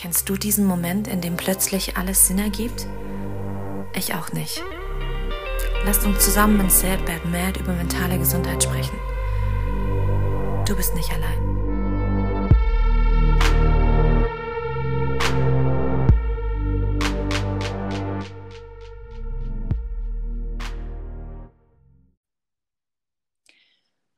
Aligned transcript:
Kennst 0.00 0.28
du 0.28 0.36
diesen 0.36 0.64
Moment, 0.64 1.08
in 1.08 1.20
dem 1.20 1.36
plötzlich 1.36 1.96
alles 1.96 2.28
Sinn 2.28 2.38
ergibt? 2.38 2.86
Ich 3.96 4.14
auch 4.14 4.32
nicht. 4.32 4.62
Lasst 5.84 6.06
uns 6.06 6.24
zusammen 6.24 6.60
in 6.60 6.70
Sad 6.70 7.04
Bad 7.04 7.24
Mad 7.24 7.58
über 7.58 7.72
mentale 7.72 8.16
Gesundheit 8.16 8.62
sprechen. 8.62 8.96
Du 10.68 10.76
bist 10.76 10.94
nicht 10.94 11.10
allein. 11.10 11.58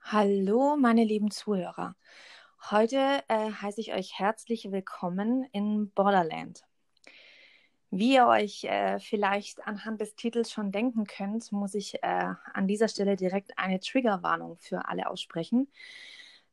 Hallo, 0.03 0.77
meine 0.77 1.05
lieben 1.05 1.31
Zuhörer. 1.31 1.95
Heute 2.71 3.25
äh, 3.27 3.51
heiße 3.51 3.81
ich 3.81 3.93
euch 3.95 4.17
herzlich 4.17 4.71
willkommen 4.71 5.45
in 5.51 5.91
Borderland. 5.91 6.63
Wie 7.91 8.15
ihr 8.15 8.29
euch 8.29 8.63
äh, 8.63 9.01
vielleicht 9.01 9.67
anhand 9.67 10.01
des 10.01 10.15
Titels 10.15 10.53
schon 10.53 10.71
denken 10.71 11.05
könnt, 11.05 11.51
muss 11.51 11.75
ich 11.75 12.01
äh, 12.05 12.29
an 12.55 12.69
dieser 12.69 12.87
Stelle 12.87 13.17
direkt 13.17 13.59
eine 13.59 13.81
Triggerwarnung 13.81 14.57
für 14.59 14.87
alle 14.87 15.11
aussprechen. 15.11 15.67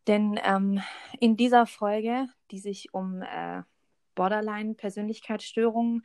Denn 0.08 0.39
ähm, 0.44 0.81
in 1.20 1.38
dieser 1.38 1.67
Folge, 1.67 2.25
die 2.49 2.59
sich 2.59 2.95
um 2.95 3.22
äh, 3.22 3.61
Borderline-Persönlichkeitsstörungen 4.16 6.03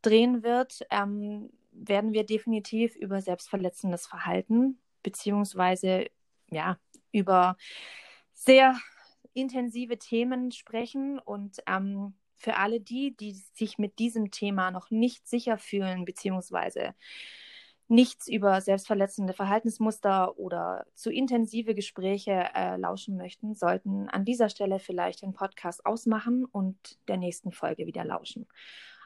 drehen 0.00 0.42
wird, 0.42 0.86
ähm, 0.88 1.50
werden 1.70 2.14
wir 2.14 2.24
definitiv 2.24 2.96
über 2.96 3.20
selbstverletzendes 3.20 4.06
Verhalten 4.06 4.78
beziehungsweise 5.02 6.06
ja 6.48 6.78
über 7.12 7.58
sehr 8.32 8.74
intensive 9.34 9.98
Themen 9.98 10.50
sprechen 10.52 11.18
und 11.18 11.62
ähm, 11.66 12.14
für 12.36 12.56
alle 12.56 12.80
die, 12.80 13.16
die 13.16 13.32
sich 13.54 13.78
mit 13.78 13.98
diesem 13.98 14.30
Thema 14.30 14.70
noch 14.70 14.90
nicht 14.90 15.26
sicher 15.28 15.58
fühlen, 15.58 16.04
beziehungsweise 16.04 16.94
nichts 17.88 18.28
über 18.28 18.60
selbstverletzende 18.60 19.34
Verhaltensmuster 19.34 20.38
oder 20.38 20.86
zu 20.94 21.10
intensive 21.10 21.74
Gespräche 21.74 22.48
äh, 22.54 22.76
lauschen 22.76 23.16
möchten, 23.16 23.54
sollten 23.54 24.08
an 24.08 24.24
dieser 24.24 24.48
Stelle 24.48 24.78
vielleicht 24.78 25.22
den 25.22 25.34
Podcast 25.34 25.84
ausmachen 25.84 26.44
und 26.44 26.76
der 27.08 27.18
nächsten 27.18 27.52
Folge 27.52 27.86
wieder 27.86 28.04
lauschen. 28.04 28.46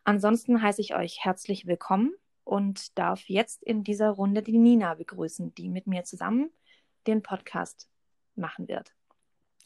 Ansonsten 0.05 0.63
heiße 0.63 0.81
ich 0.81 0.95
euch 0.95 1.25
herzlich 1.25 1.67
willkommen 1.67 2.15
und 2.45 2.97
darf 2.97 3.29
jetzt 3.29 3.63
in 3.63 3.85
dieser 3.85 4.11
Runde 4.11 4.43
die 4.43 4.59
Nina 4.59 4.95
begrüßen, 4.95 5.55
die 5.55 5.69
mit 5.69 5.87
mir 5.87 6.05
zusammen 6.05 6.51
den 7.07 7.23
Podcast 7.23 7.89
machen 8.37 8.69
wird. 8.69 8.98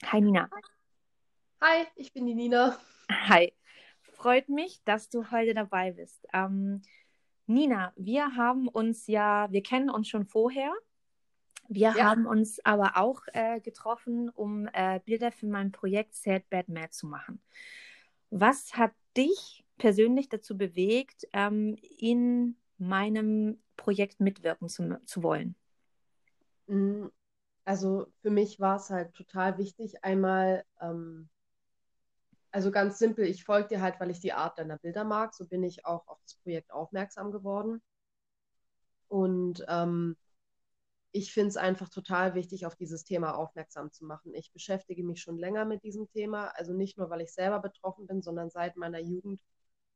Hi 0.05 0.21
Nina. 0.21 0.49
Hi, 1.61 1.87
ich 1.97 2.13
bin 2.13 2.27
die 2.27 2.35
Nina. 2.35 2.79
Hi. 3.11 3.53
Freut 4.03 4.49
mich, 4.49 4.83
dass 4.85 5.09
du 5.09 5.31
heute 5.31 5.55
dabei 5.55 5.93
bist. 5.93 6.27
Ähm, 6.33 6.83
Nina, 7.47 7.93
wir 7.97 8.37
haben 8.37 8.69
uns 8.69 9.07
ja, 9.07 9.51
wir 9.51 9.63
kennen 9.63 9.91
uns 9.91 10.09
schon 10.09 10.27
vorher. 10.27 10.73
Wir 11.69 11.95
ja. 11.97 12.05
haben 12.05 12.27
uns 12.27 12.61
aber 12.65 12.97
auch 12.97 13.23
äh, 13.33 13.61
getroffen, 13.61 14.29
um 14.31 14.69
äh, 14.73 15.01
Bilder 15.05 15.33
für 15.33 15.47
mein 15.47 15.73
Projekt 15.73 16.15
Sad 16.15 16.49
Bad 16.51 16.69
Mad 16.69 16.91
zu 16.91 17.07
machen. 17.07 17.41
Was 18.31 18.75
hat 18.75 18.93
dich 19.17 19.65
persönlich 19.79 20.29
dazu 20.29 20.57
bewegt, 20.57 21.27
ähm, 21.33 21.77
in 21.99 22.57
meinem 22.79 23.63
Projekt 23.77 24.21
mitwirken 24.21 24.69
zu, 24.69 25.01
zu 25.07 25.23
wollen? 25.23 25.55
Also 27.65 28.07
für 28.23 28.31
mich 28.31 28.59
war 28.61 28.77
es 28.77 28.91
halt 28.91 29.15
total 29.15 29.59
wichtig, 29.59 30.05
einmal, 30.05 30.65
ähm, 30.81 31.29
also 32.51 32.71
ganz 32.71 32.99
simpel, 32.99 33.25
ich 33.27 33.45
folge 33.45 33.69
dir 33.69 33.81
halt, 33.81 33.99
weil 34.01 34.11
ich 34.11 34.21
die 34.21 34.33
Art 34.33 34.59
deiner 34.59 34.79
Bilder 34.79 35.05
mag. 35.05 35.35
So 35.35 35.47
bin 35.47 35.63
ich 35.63 35.87
auch 35.87 36.07
auf 36.09 36.19
das 36.25 36.35
Projekt 36.37 36.73
aufmerksam 36.73 37.31
geworden. 37.33 37.81
Und 39.09 39.65
ähm, 39.69 40.17
ich 41.13 41.33
finde 41.33 41.51
es 41.51 41.57
einfach 41.57 41.89
total 41.91 42.35
wichtig, 42.35 42.67
auf 42.67 42.75
dieses 42.75 43.05
Thema 43.05 43.35
aufmerksam 43.37 43.93
zu 43.93 44.05
machen. 44.07 44.35
Ich 44.35 44.53
beschäftige 44.53 45.05
mich 45.05 45.21
schon 45.21 45.39
länger 45.39 45.65
mit 45.67 45.83
diesem 45.85 46.09
Thema, 46.11 46.49
also 46.57 46.73
nicht 46.73 46.99
nur, 46.99 47.11
weil 47.11 47.21
ich 47.21 47.33
selber 47.33 47.61
betroffen 47.61 48.07
bin, 48.07 48.23
sondern 48.23 48.51
seit 48.51 48.77
meiner 48.77 49.01
Jugend 49.01 49.41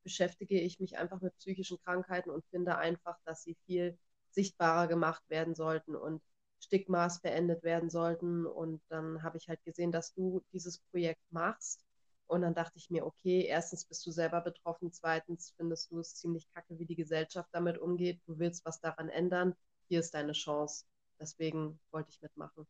beschäftige 0.02 0.60
ich 0.60 0.78
mich 0.78 0.98
einfach 0.98 1.20
mit 1.20 1.36
psychischen 1.38 1.78
Krankheiten 1.84 2.30
und 2.30 2.44
finde 2.46 2.76
einfach, 2.76 3.18
dass 3.24 3.42
sie 3.42 3.56
viel 3.66 3.98
sichtbarer 4.30 4.86
gemacht 4.88 5.22
werden 5.28 5.54
sollten 5.54 5.96
und 5.96 6.22
Stigmas 6.66 7.20
beendet 7.20 7.62
werden 7.62 7.90
sollten. 7.90 8.46
Und 8.46 8.82
dann 8.88 9.22
habe 9.22 9.38
ich 9.38 9.48
halt 9.48 9.62
gesehen, 9.64 9.92
dass 9.92 10.12
du 10.14 10.42
dieses 10.52 10.78
Projekt 10.90 11.22
machst. 11.30 11.80
Und 12.26 12.42
dann 12.42 12.54
dachte 12.54 12.76
ich 12.76 12.90
mir, 12.90 13.06
okay, 13.06 13.44
erstens 13.46 13.84
bist 13.84 14.04
du 14.04 14.10
selber 14.10 14.40
betroffen, 14.40 14.92
zweitens 14.92 15.54
findest 15.56 15.92
du 15.92 16.00
es 16.00 16.16
ziemlich 16.16 16.48
kacke, 16.52 16.78
wie 16.78 16.86
die 16.86 16.96
Gesellschaft 16.96 17.48
damit 17.52 17.78
umgeht. 17.78 18.20
Du 18.26 18.38
willst 18.38 18.64
was 18.64 18.80
daran 18.80 19.08
ändern. 19.08 19.54
Hier 19.88 20.00
ist 20.00 20.12
deine 20.12 20.32
Chance. 20.32 20.84
Deswegen 21.20 21.78
wollte 21.92 22.10
ich 22.10 22.20
mitmachen. 22.20 22.66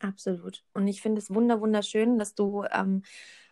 Absolut. 0.00 0.64
Und 0.72 0.88
ich 0.88 1.00
finde 1.02 1.20
es 1.20 1.32
wunder 1.32 1.60
wunderschön, 1.60 2.18
dass 2.18 2.34
du 2.34 2.64
ähm, 2.72 3.02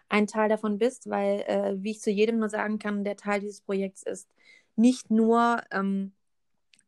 ein 0.08 0.26
Teil 0.26 0.48
davon 0.48 0.78
bist, 0.78 1.08
weil, 1.08 1.40
äh, 1.42 1.76
wie 1.78 1.92
ich 1.92 2.00
zu 2.00 2.10
jedem 2.10 2.38
nur 2.38 2.48
sagen 2.48 2.78
kann, 2.78 3.04
der 3.04 3.16
Teil 3.16 3.40
dieses 3.40 3.60
Projekts 3.60 4.02
ist 4.02 4.28
nicht 4.74 5.10
nur 5.10 5.62
ähm, 5.70 6.12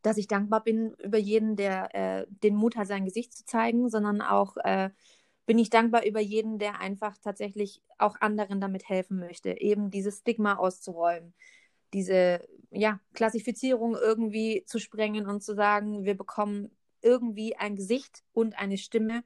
dass 0.03 0.16
ich 0.16 0.28
dankbar 0.28 0.62
bin 0.62 0.94
über 1.03 1.19
jeden, 1.19 1.56
der 1.56 1.94
äh, 1.94 2.27
den 2.28 2.55
Mut 2.56 2.77
hat, 2.77 2.87
sein 2.87 3.05
Gesicht 3.05 3.34
zu 3.34 3.44
zeigen, 3.44 3.91
sondern 3.91 4.22
auch 4.22 4.56
äh, 4.59 4.91
bin 5.47 5.59
ich 5.59 5.71
dankbar 5.71 6.05
über 6.06 6.21
jeden, 6.21 6.59
der 6.59 6.81
einfach 6.81 7.16
tatsächlich 7.19 7.83
auch 7.99 8.16
anderen 8.21 8.60
damit 8.60 8.89
helfen 8.89 9.19
möchte, 9.19 9.60
eben 9.60 9.91
dieses 9.91 10.19
Stigma 10.19 10.56
auszuräumen, 10.56 11.34
diese 11.93 12.47
ja, 12.71 13.00
Klassifizierung 13.15 13.97
irgendwie 13.97 14.65
zu 14.66 14.78
sprengen 14.78 15.27
und 15.27 15.43
zu 15.43 15.55
sagen, 15.55 16.05
wir 16.05 16.16
bekommen 16.16 16.71
irgendwie 17.03 17.56
ein 17.56 17.77
Gesicht 17.77 18.22
und 18.33 18.59
eine 18.59 18.78
Stimme, 18.78 19.25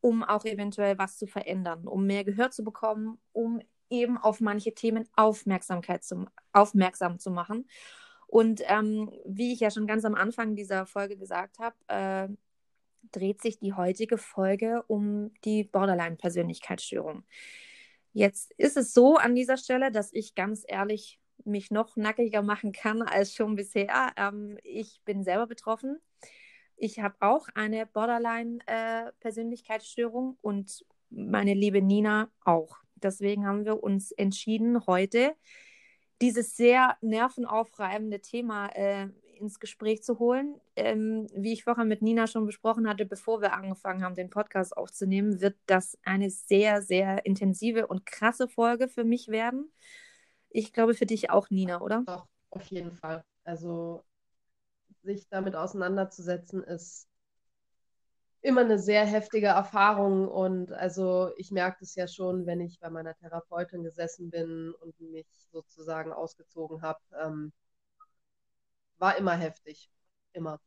um 0.00 0.22
auch 0.22 0.44
eventuell 0.44 0.98
was 0.98 1.16
zu 1.16 1.26
verändern, 1.26 1.86
um 1.86 2.06
mehr 2.06 2.24
Gehör 2.24 2.50
zu 2.50 2.62
bekommen, 2.62 3.18
um 3.32 3.60
eben 3.88 4.18
auf 4.18 4.40
manche 4.40 4.74
Themen 4.74 5.08
Aufmerksamkeit 5.16 6.04
zum, 6.04 6.28
aufmerksam 6.52 7.18
zu 7.18 7.30
machen. 7.30 7.66
Und 8.26 8.62
ähm, 8.66 9.12
wie 9.24 9.52
ich 9.52 9.60
ja 9.60 9.70
schon 9.70 9.86
ganz 9.86 10.04
am 10.04 10.14
Anfang 10.14 10.56
dieser 10.56 10.86
Folge 10.86 11.16
gesagt 11.16 11.58
habe, 11.58 11.76
äh, 11.88 12.28
dreht 13.12 13.40
sich 13.40 13.58
die 13.58 13.72
heutige 13.72 14.18
Folge 14.18 14.82
um 14.88 15.32
die 15.44 15.64
Borderline-Persönlichkeitsstörung. 15.64 17.24
Jetzt 18.12 18.52
ist 18.56 18.76
es 18.76 18.92
so 18.92 19.16
an 19.16 19.34
dieser 19.34 19.56
Stelle, 19.56 19.90
dass 19.92 20.12
ich 20.12 20.34
ganz 20.34 20.64
ehrlich 20.66 21.18
mich 21.44 21.70
noch 21.70 21.96
nackiger 21.96 22.42
machen 22.42 22.72
kann 22.72 23.02
als 23.02 23.34
schon 23.34 23.56
bisher. 23.56 24.12
Ähm, 24.16 24.58
ich 24.62 25.02
bin 25.04 25.22
selber 25.22 25.46
betroffen. 25.46 25.98
Ich 26.76 27.00
habe 27.00 27.16
auch 27.20 27.48
eine 27.54 27.86
Borderline-Persönlichkeitsstörung 27.86 30.34
äh, 30.34 30.38
und 30.42 30.84
meine 31.10 31.54
liebe 31.54 31.80
Nina 31.80 32.30
auch. 32.44 32.78
Deswegen 32.96 33.46
haben 33.46 33.64
wir 33.64 33.82
uns 33.82 34.12
entschieden, 34.12 34.86
heute 34.86 35.34
dieses 36.22 36.56
sehr 36.56 36.96
nervenaufreibende 37.00 38.20
Thema 38.20 38.68
äh, 38.68 39.08
ins 39.38 39.60
Gespräch 39.60 40.02
zu 40.02 40.18
holen. 40.18 40.60
Ähm, 40.76 41.26
wie 41.34 41.52
ich 41.52 41.64
vorher 41.64 41.84
mit 41.84 42.02
Nina 42.02 42.26
schon 42.26 42.46
besprochen 42.46 42.88
hatte, 42.88 43.04
bevor 43.04 43.40
wir 43.40 43.52
angefangen 43.52 44.02
haben, 44.02 44.14
den 44.14 44.30
Podcast 44.30 44.76
aufzunehmen, 44.76 45.40
wird 45.40 45.56
das 45.66 45.98
eine 46.04 46.30
sehr, 46.30 46.82
sehr 46.82 47.24
intensive 47.26 47.86
und 47.86 48.06
krasse 48.06 48.48
Folge 48.48 48.88
für 48.88 49.04
mich 49.04 49.28
werden. 49.28 49.70
Ich 50.50 50.72
glaube 50.72 50.94
für 50.94 51.06
dich 51.06 51.30
auch, 51.30 51.50
Nina, 51.50 51.80
oder? 51.80 52.02
Doch, 52.06 52.26
auf 52.50 52.66
jeden 52.66 52.92
Fall. 52.92 53.24
Also 53.44 54.04
sich 55.02 55.28
damit 55.28 55.54
auseinanderzusetzen, 55.54 56.62
ist 56.62 57.08
immer 58.46 58.60
eine 58.60 58.78
sehr 58.78 59.04
heftige 59.04 59.48
Erfahrung 59.48 60.28
und 60.28 60.72
also 60.72 61.32
ich 61.36 61.50
merke 61.50 61.78
es 61.82 61.96
ja 61.96 62.06
schon, 62.06 62.46
wenn 62.46 62.60
ich 62.60 62.78
bei 62.78 62.90
meiner 62.90 63.16
Therapeutin 63.16 63.82
gesessen 63.82 64.30
bin 64.30 64.72
und 64.80 64.98
mich 65.00 65.26
sozusagen 65.50 66.12
ausgezogen 66.12 66.80
habe, 66.80 67.00
ähm, 67.20 67.52
war 68.98 69.16
immer 69.16 69.34
heftig, 69.34 69.90
immer. 70.32 70.60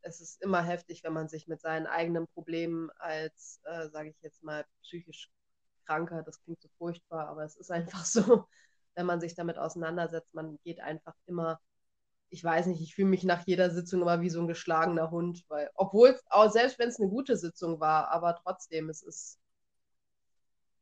Es 0.00 0.20
ist 0.22 0.42
immer 0.42 0.62
heftig, 0.62 1.04
wenn 1.04 1.12
man 1.12 1.28
sich 1.28 1.46
mit 1.48 1.60
seinen 1.60 1.86
eigenen 1.86 2.26
Problemen 2.28 2.90
als, 2.98 3.60
äh, 3.64 3.88
sage 3.90 4.08
ich 4.10 4.16
jetzt 4.22 4.42
mal, 4.42 4.64
psychisch 4.82 5.30
Kranker, 5.84 6.22
das 6.22 6.42
klingt 6.42 6.62
so 6.62 6.68
furchtbar, 6.78 7.28
aber 7.28 7.44
es 7.44 7.56
ist 7.56 7.70
einfach 7.70 8.04
so, 8.06 8.48
wenn 8.94 9.06
man 9.06 9.20
sich 9.20 9.34
damit 9.34 9.58
auseinandersetzt, 9.58 10.32
man 10.32 10.58
geht 10.64 10.80
einfach 10.80 11.14
immer 11.26 11.60
ich 12.32 12.42
weiß 12.42 12.66
nicht, 12.66 12.80
ich 12.80 12.94
fühle 12.94 13.08
mich 13.08 13.24
nach 13.24 13.46
jeder 13.46 13.70
Sitzung 13.70 14.00
immer 14.00 14.22
wie 14.22 14.30
so 14.30 14.40
ein 14.40 14.48
geschlagener 14.48 15.10
Hund, 15.10 15.44
weil, 15.48 15.70
obwohl, 15.74 16.18
auch 16.30 16.50
selbst 16.50 16.78
wenn 16.78 16.88
es 16.88 16.98
eine 16.98 17.10
gute 17.10 17.36
Sitzung 17.36 17.78
war, 17.78 18.08
aber 18.08 18.34
trotzdem, 18.42 18.88
es 18.88 19.02
ist, 19.02 19.38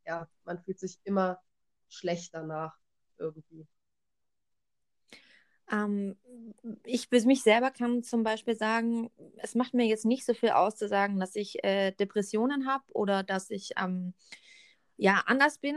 ja, 0.06 0.28
man 0.44 0.62
fühlt 0.62 0.78
sich 0.78 1.00
immer 1.02 1.40
schlecht 1.88 2.34
danach 2.34 2.78
irgendwie. 3.18 3.66
Ähm, 5.72 6.16
ich 6.84 7.08
für 7.08 7.20
mich 7.26 7.42
selber 7.42 7.72
kann 7.72 8.04
zum 8.04 8.22
Beispiel 8.22 8.54
sagen, 8.54 9.10
es 9.38 9.56
macht 9.56 9.74
mir 9.74 9.86
jetzt 9.86 10.04
nicht 10.04 10.24
so 10.24 10.34
viel 10.34 10.50
aus 10.50 10.76
zu 10.76 10.86
sagen, 10.86 11.18
dass 11.18 11.34
ich 11.34 11.64
äh, 11.64 11.90
Depressionen 11.90 12.68
habe 12.68 12.84
oder 12.92 13.24
dass 13.24 13.50
ich 13.50 13.72
ähm, 13.76 14.14
ja 14.96 15.24
anders 15.26 15.58
bin 15.58 15.76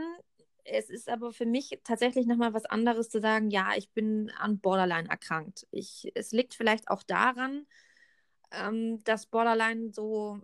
es 0.64 0.90
ist 0.90 1.08
aber 1.08 1.32
für 1.32 1.46
mich 1.46 1.78
tatsächlich 1.84 2.26
nochmal 2.26 2.54
was 2.54 2.64
anderes 2.66 3.08
zu 3.10 3.20
sagen, 3.20 3.50
ja, 3.50 3.70
ich 3.76 3.90
bin 3.90 4.30
an 4.38 4.58
Borderline 4.58 5.08
erkrankt. 5.08 5.66
Ich, 5.70 6.10
es 6.14 6.32
liegt 6.32 6.54
vielleicht 6.54 6.88
auch 6.88 7.02
daran, 7.02 7.66
ähm, 8.52 9.02
dass 9.04 9.26
Borderline 9.26 9.92
so, 9.92 10.40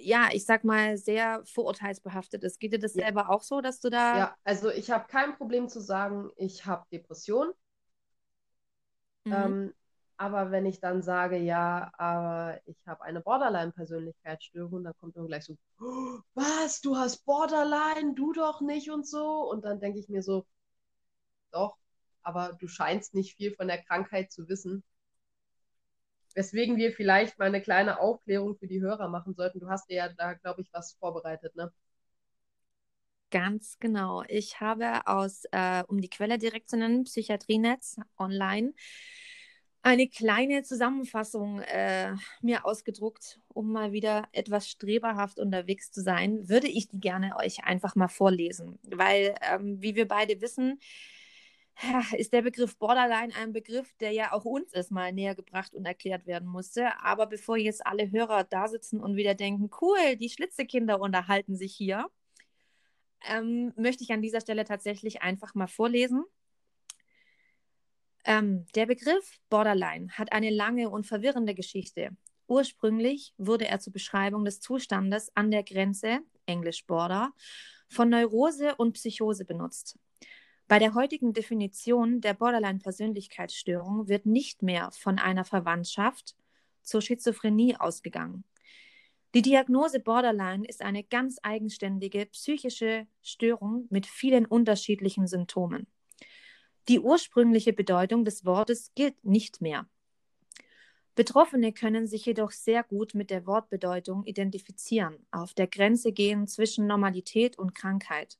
ja, 0.00 0.28
ich 0.32 0.44
sag 0.46 0.64
mal, 0.64 0.96
sehr 0.98 1.42
vorurteilsbehaftet 1.46 2.44
ist. 2.44 2.60
Geht 2.60 2.72
dir 2.72 2.78
das 2.78 2.94
Ja. 2.94 3.04
selber 3.04 3.30
auch 3.30 3.42
so, 3.42 3.60
dass 3.60 3.80
du 3.80 3.90
da. 3.90 4.18
Ja, 4.18 4.36
also 4.44 4.70
ich 4.70 4.90
habe 4.90 5.06
kein 5.08 5.36
Problem 5.36 5.68
zu 5.68 5.80
sagen, 5.80 6.30
ich 6.36 6.64
habe 6.66 6.86
Depression. 6.92 7.52
Mhm. 9.24 9.32
Ähm, 9.34 9.74
aber 10.18 10.50
wenn 10.50 10.66
ich 10.66 10.80
dann 10.80 11.02
sage, 11.02 11.36
ja, 11.38 11.92
aber 11.98 12.60
ich 12.66 12.76
habe 12.86 13.02
eine 13.04 13.20
Borderline-Persönlichkeitsstörung, 13.20 14.84
dann 14.84 14.94
kommt 15.00 15.16
dann 15.16 15.26
gleich 15.26 15.44
so, 15.44 15.56
"Oh, 15.80 16.20
was, 16.34 16.80
du 16.80 16.96
hast 16.96 17.24
Borderline, 17.26 18.14
du 18.14 18.32
doch 18.32 18.60
nicht 18.60 18.90
und 18.90 19.06
so. 19.06 19.48
Und 19.50 19.64
dann 19.64 19.80
denke 19.80 19.98
ich 20.00 20.08
mir 20.08 20.22
so, 20.22 20.46
doch, 21.50 21.76
aber 22.22 22.52
du 22.60 22.68
scheinst 22.68 23.14
nicht 23.14 23.36
viel 23.36 23.52
von 23.56 23.66
der 23.66 23.82
Krankheit 23.82 24.30
zu 24.32 24.48
wissen. 24.48 24.84
Weswegen 26.36 26.76
wir 26.76 26.92
vielleicht 26.92 27.36
mal 27.40 27.46
eine 27.46 27.60
kleine 27.60 27.98
Aufklärung 27.98 28.56
für 28.56 28.68
die 28.68 28.80
Hörer 28.80 29.08
machen 29.08 29.34
sollten. 29.34 29.58
Du 29.58 29.68
hast 29.68 29.90
dir 29.90 29.96
ja 29.96 30.08
da, 30.08 30.34
glaube 30.34 30.62
ich, 30.62 30.72
was 30.72 30.92
vorbereitet, 31.00 31.56
ne? 31.56 31.72
Ganz 33.30 33.76
genau. 33.80 34.22
Ich 34.28 34.60
habe 34.60 35.06
aus, 35.06 35.44
äh, 35.50 35.82
um 35.88 36.00
die 36.00 36.08
Quelle 36.08 36.38
direkt 36.38 36.70
zu 36.70 36.76
nennen, 36.76 37.04
Psychiatrienetz 37.04 37.96
online 38.18 38.72
eine 39.86 40.08
kleine 40.08 40.64
Zusammenfassung 40.64 41.60
äh, 41.60 42.12
mir 42.42 42.66
ausgedruckt, 42.66 43.38
um 43.54 43.70
mal 43.70 43.92
wieder 43.92 44.26
etwas 44.32 44.68
streberhaft 44.68 45.38
unterwegs 45.38 45.92
zu 45.92 46.02
sein. 46.02 46.48
Würde 46.48 46.66
ich 46.66 46.88
die 46.88 46.98
gerne 46.98 47.36
euch 47.36 47.62
einfach 47.62 47.94
mal 47.94 48.08
vorlesen, 48.08 48.80
weil, 48.82 49.36
ähm, 49.48 49.80
wie 49.80 49.94
wir 49.94 50.08
beide 50.08 50.40
wissen, 50.40 50.80
ist 52.18 52.32
der 52.32 52.42
Begriff 52.42 52.76
Borderline 52.78 53.32
ein 53.36 53.52
Begriff, 53.52 53.94
der 54.00 54.10
ja 54.10 54.32
auch 54.32 54.44
uns 54.44 54.72
erstmal 54.72 55.12
näher 55.12 55.36
gebracht 55.36 55.72
und 55.72 55.86
erklärt 55.86 56.26
werden 56.26 56.48
musste. 56.48 56.88
Aber 57.00 57.26
bevor 57.26 57.56
jetzt 57.56 57.86
alle 57.86 58.10
Hörer 58.10 58.42
da 58.42 58.66
sitzen 58.66 59.00
und 59.00 59.14
wieder 59.14 59.36
denken, 59.36 59.70
cool, 59.80 60.16
die 60.16 60.30
Schlitzekinder 60.30 61.00
unterhalten 61.00 61.54
sich 61.54 61.72
hier, 61.76 62.06
ähm, 63.28 63.72
möchte 63.76 64.02
ich 64.02 64.12
an 64.12 64.22
dieser 64.22 64.40
Stelle 64.40 64.64
tatsächlich 64.64 65.22
einfach 65.22 65.54
mal 65.54 65.68
vorlesen. 65.68 66.24
Ähm, 68.26 68.66
der 68.74 68.86
Begriff 68.86 69.38
Borderline 69.48 70.08
hat 70.10 70.32
eine 70.32 70.50
lange 70.50 70.90
und 70.90 71.06
verwirrende 71.06 71.54
Geschichte. 71.54 72.10
Ursprünglich 72.48 73.32
wurde 73.38 73.68
er 73.68 73.78
zur 73.78 73.92
Beschreibung 73.92 74.44
des 74.44 74.60
Zustandes 74.60 75.30
an 75.36 75.52
der 75.52 75.62
Grenze, 75.62 76.18
englisch 76.44 76.86
Border, 76.86 77.32
von 77.88 78.08
Neurose 78.08 78.74
und 78.74 78.94
Psychose 78.94 79.44
benutzt. 79.44 79.96
Bei 80.66 80.80
der 80.80 80.94
heutigen 80.94 81.32
Definition 81.32 82.20
der 82.20 82.34
Borderline-Persönlichkeitsstörung 82.34 84.08
wird 84.08 84.26
nicht 84.26 84.60
mehr 84.60 84.90
von 84.90 85.20
einer 85.20 85.44
Verwandtschaft 85.44 86.34
zur 86.82 87.02
Schizophrenie 87.02 87.76
ausgegangen. 87.76 88.42
Die 89.34 89.42
Diagnose 89.42 90.00
Borderline 90.00 90.66
ist 90.66 90.82
eine 90.82 91.04
ganz 91.04 91.38
eigenständige 91.44 92.26
psychische 92.26 93.06
Störung 93.22 93.86
mit 93.90 94.06
vielen 94.06 94.46
unterschiedlichen 94.46 95.28
Symptomen. 95.28 95.86
Die 96.88 97.00
ursprüngliche 97.00 97.72
Bedeutung 97.72 98.24
des 98.24 98.44
Wortes 98.44 98.92
gilt 98.94 99.24
nicht 99.24 99.60
mehr. 99.60 99.88
Betroffene 101.16 101.72
können 101.72 102.06
sich 102.06 102.26
jedoch 102.26 102.52
sehr 102.52 102.84
gut 102.84 103.14
mit 103.14 103.30
der 103.30 103.46
Wortbedeutung 103.46 104.24
identifizieren, 104.24 105.26
auf 105.30 105.54
der 105.54 105.66
Grenze 105.66 106.12
gehen 106.12 106.46
zwischen 106.46 106.86
Normalität 106.86 107.58
und 107.58 107.74
Krankheit, 107.74 108.38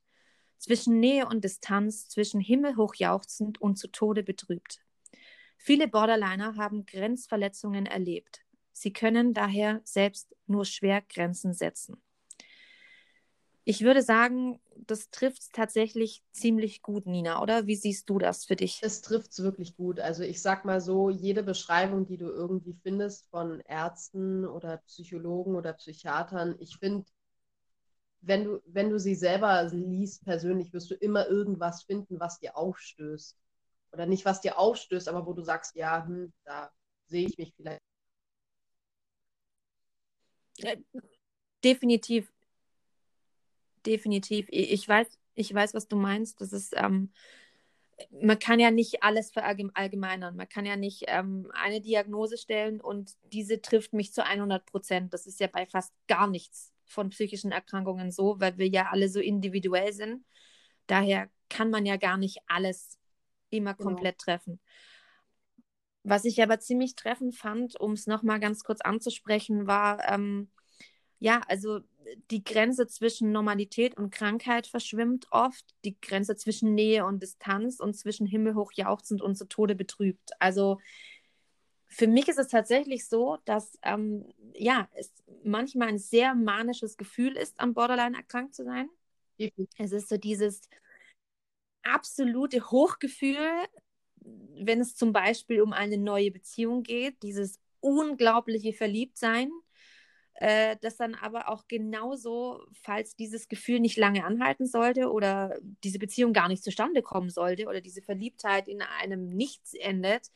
zwischen 0.59 0.99
Nähe 0.99 1.27
und 1.27 1.43
Distanz, 1.43 2.07
zwischen 2.07 2.39
himmelhoch 2.39 2.95
jauchzend 2.95 3.59
und 3.59 3.77
zu 3.77 3.87
Tode 3.87 4.23
betrübt. 4.23 4.79
Viele 5.57 5.87
Borderliner 5.87 6.55
haben 6.55 6.85
Grenzverletzungen 6.85 7.85
erlebt. 7.85 8.45
Sie 8.71 8.93
können 8.93 9.33
daher 9.33 9.81
selbst 9.83 10.35
nur 10.45 10.63
schwer 10.63 11.01
Grenzen 11.01 11.53
setzen. 11.53 12.01
Ich 13.69 13.81
würde 13.81 14.01
sagen, 14.01 14.61
das 14.77 15.09
trifft 15.09 15.51
tatsächlich 15.51 16.23
ziemlich 16.31 16.81
gut, 16.81 17.05
Nina, 17.05 17.41
oder? 17.41 17.67
Wie 17.67 17.75
siehst 17.75 18.09
du 18.09 18.17
das 18.17 18.45
für 18.45 18.55
dich? 18.55 18.79
Es 18.81 19.01
trifft 19.01 19.31
es 19.31 19.43
wirklich 19.43 19.75
gut. 19.75 19.99
Also 19.99 20.23
ich 20.23 20.41
sag 20.41 20.63
mal 20.63 20.79
so, 20.79 21.09
jede 21.09 21.43
Beschreibung, 21.43 22.07
die 22.07 22.15
du 22.15 22.27
irgendwie 22.27 22.77
findest 22.81 23.27
von 23.29 23.59
Ärzten 23.59 24.45
oder 24.45 24.77
Psychologen 24.87 25.55
oder 25.55 25.73
Psychiatern, 25.73 26.55
ich 26.59 26.77
finde, 26.77 27.03
wenn 28.21 28.45
du, 28.45 28.61
wenn 28.67 28.89
du 28.89 28.99
sie 28.99 29.15
selber 29.15 29.61
liest 29.73 30.23
persönlich, 30.23 30.71
wirst 30.71 30.89
du 30.89 30.95
immer 30.95 31.27
irgendwas 31.27 31.83
finden, 31.83 32.21
was 32.21 32.39
dir 32.39 32.55
aufstößt. 32.55 33.35
Oder 33.91 34.05
nicht, 34.05 34.23
was 34.23 34.39
dir 34.39 34.57
aufstößt, 34.57 35.09
aber 35.09 35.25
wo 35.25 35.33
du 35.33 35.41
sagst, 35.43 35.75
ja, 35.75 36.05
hm, 36.05 36.31
da 36.45 36.71
sehe 37.07 37.27
ich 37.27 37.37
mich 37.37 37.53
vielleicht. 37.57 37.81
Äh, 40.59 40.77
definitiv. 41.63 42.31
Definitiv. 43.87 44.47
Ich 44.49 44.87
weiß, 44.87 45.07
ich 45.35 45.53
weiß, 45.53 45.73
was 45.73 45.87
du 45.87 45.95
meinst. 45.95 46.41
Das 46.41 46.51
ist, 46.51 46.73
ähm, 46.75 47.11
man 48.21 48.37
kann 48.37 48.59
ja 48.59 48.69
nicht 48.69 49.01
alles 49.01 49.31
verallgemeinern. 49.31 50.35
Man 50.35 50.49
kann 50.49 50.65
ja 50.65 50.75
nicht 50.75 51.05
ähm, 51.07 51.49
eine 51.53 51.79
Diagnose 51.79 52.37
stellen 52.37 52.81
und 52.81 53.15
diese 53.31 53.61
trifft 53.61 53.93
mich 53.93 54.11
zu 54.11 54.25
100 54.25 54.65
Prozent. 54.65 55.13
Das 55.13 55.25
ist 55.25 55.39
ja 55.39 55.47
bei 55.47 55.65
fast 55.65 55.93
gar 56.07 56.27
nichts 56.27 56.73
von 56.85 57.09
psychischen 57.09 57.51
Erkrankungen 57.53 58.11
so, 58.11 58.39
weil 58.39 58.57
wir 58.57 58.67
ja 58.67 58.89
alle 58.91 59.07
so 59.07 59.21
individuell 59.21 59.93
sind. 59.93 60.25
Daher 60.85 61.29
kann 61.49 61.69
man 61.69 61.85
ja 61.85 61.95
gar 61.95 62.17
nicht 62.17 62.39
alles 62.47 62.99
immer 63.49 63.73
Genau. 63.73 63.89
komplett 63.91 64.17
treffen. 64.17 64.59
Was 66.03 66.25
ich 66.25 66.41
aber 66.43 66.59
ziemlich 66.59 66.95
treffend 66.95 67.35
fand, 67.35 67.79
um 67.79 67.93
es 67.93 68.05
nochmal 68.07 68.39
ganz 68.39 68.63
kurz 68.63 68.81
anzusprechen, 68.81 69.67
war, 69.67 70.07
ähm, 70.09 70.49
ja, 71.19 71.41
also 71.47 71.79
die 72.31 72.43
Grenze 72.43 72.87
zwischen 72.87 73.31
Normalität 73.31 73.97
und 73.97 74.11
Krankheit 74.11 74.67
verschwimmt 74.67 75.27
oft, 75.31 75.65
die 75.83 75.99
Grenze 75.99 76.35
zwischen 76.35 76.73
Nähe 76.75 77.05
und 77.05 77.21
Distanz 77.21 77.79
und 77.79 77.95
zwischen 77.95 78.27
himmelhoch 78.27 78.71
jauchzend 78.73 79.21
und 79.21 79.35
zu 79.35 79.45
Tode 79.45 79.75
betrübt. 79.75 80.31
Also 80.39 80.79
für 81.87 82.07
mich 82.07 82.27
ist 82.27 82.37
es 82.39 82.47
tatsächlich 82.47 83.07
so, 83.07 83.37
dass 83.45 83.77
ähm, 83.81 84.25
ja, 84.53 84.87
es 84.93 85.11
manchmal 85.43 85.89
ein 85.89 85.99
sehr 85.99 86.35
manisches 86.35 86.97
Gefühl 86.97 87.35
ist, 87.35 87.59
am 87.59 87.73
Borderline 87.73 88.17
erkrankt 88.17 88.55
zu 88.55 88.63
sein. 88.63 88.89
Es 89.77 89.91
ist 89.91 90.09
so 90.09 90.17
dieses 90.17 90.69
absolute 91.83 92.69
Hochgefühl, 92.69 93.47
wenn 94.19 94.81
es 94.81 94.95
zum 94.95 95.13
Beispiel 95.13 95.61
um 95.61 95.73
eine 95.73 95.97
neue 95.97 96.31
Beziehung 96.31 96.83
geht, 96.83 97.21
dieses 97.23 97.59
unglaubliche 97.79 98.73
Verliebtsein, 98.73 99.49
äh, 100.39 100.77
das 100.81 100.97
dann 100.97 101.15
aber 101.15 101.49
auch 101.49 101.67
genauso, 101.67 102.63
falls 102.83 103.15
dieses 103.15 103.47
Gefühl 103.47 103.79
nicht 103.79 103.97
lange 103.97 104.23
anhalten 104.23 104.67
sollte 104.67 105.11
oder 105.11 105.57
diese 105.83 105.97
Beziehung 105.97 106.31
gar 106.31 106.47
nicht 106.47 106.63
zustande 106.63 107.01
kommen 107.01 107.31
sollte 107.31 107.65
oder 107.67 107.81
diese 107.81 108.03
Verliebtheit 108.03 108.67
in 108.67 108.81
einem 108.83 109.29
Nichts 109.29 109.73
endet, 109.73 110.31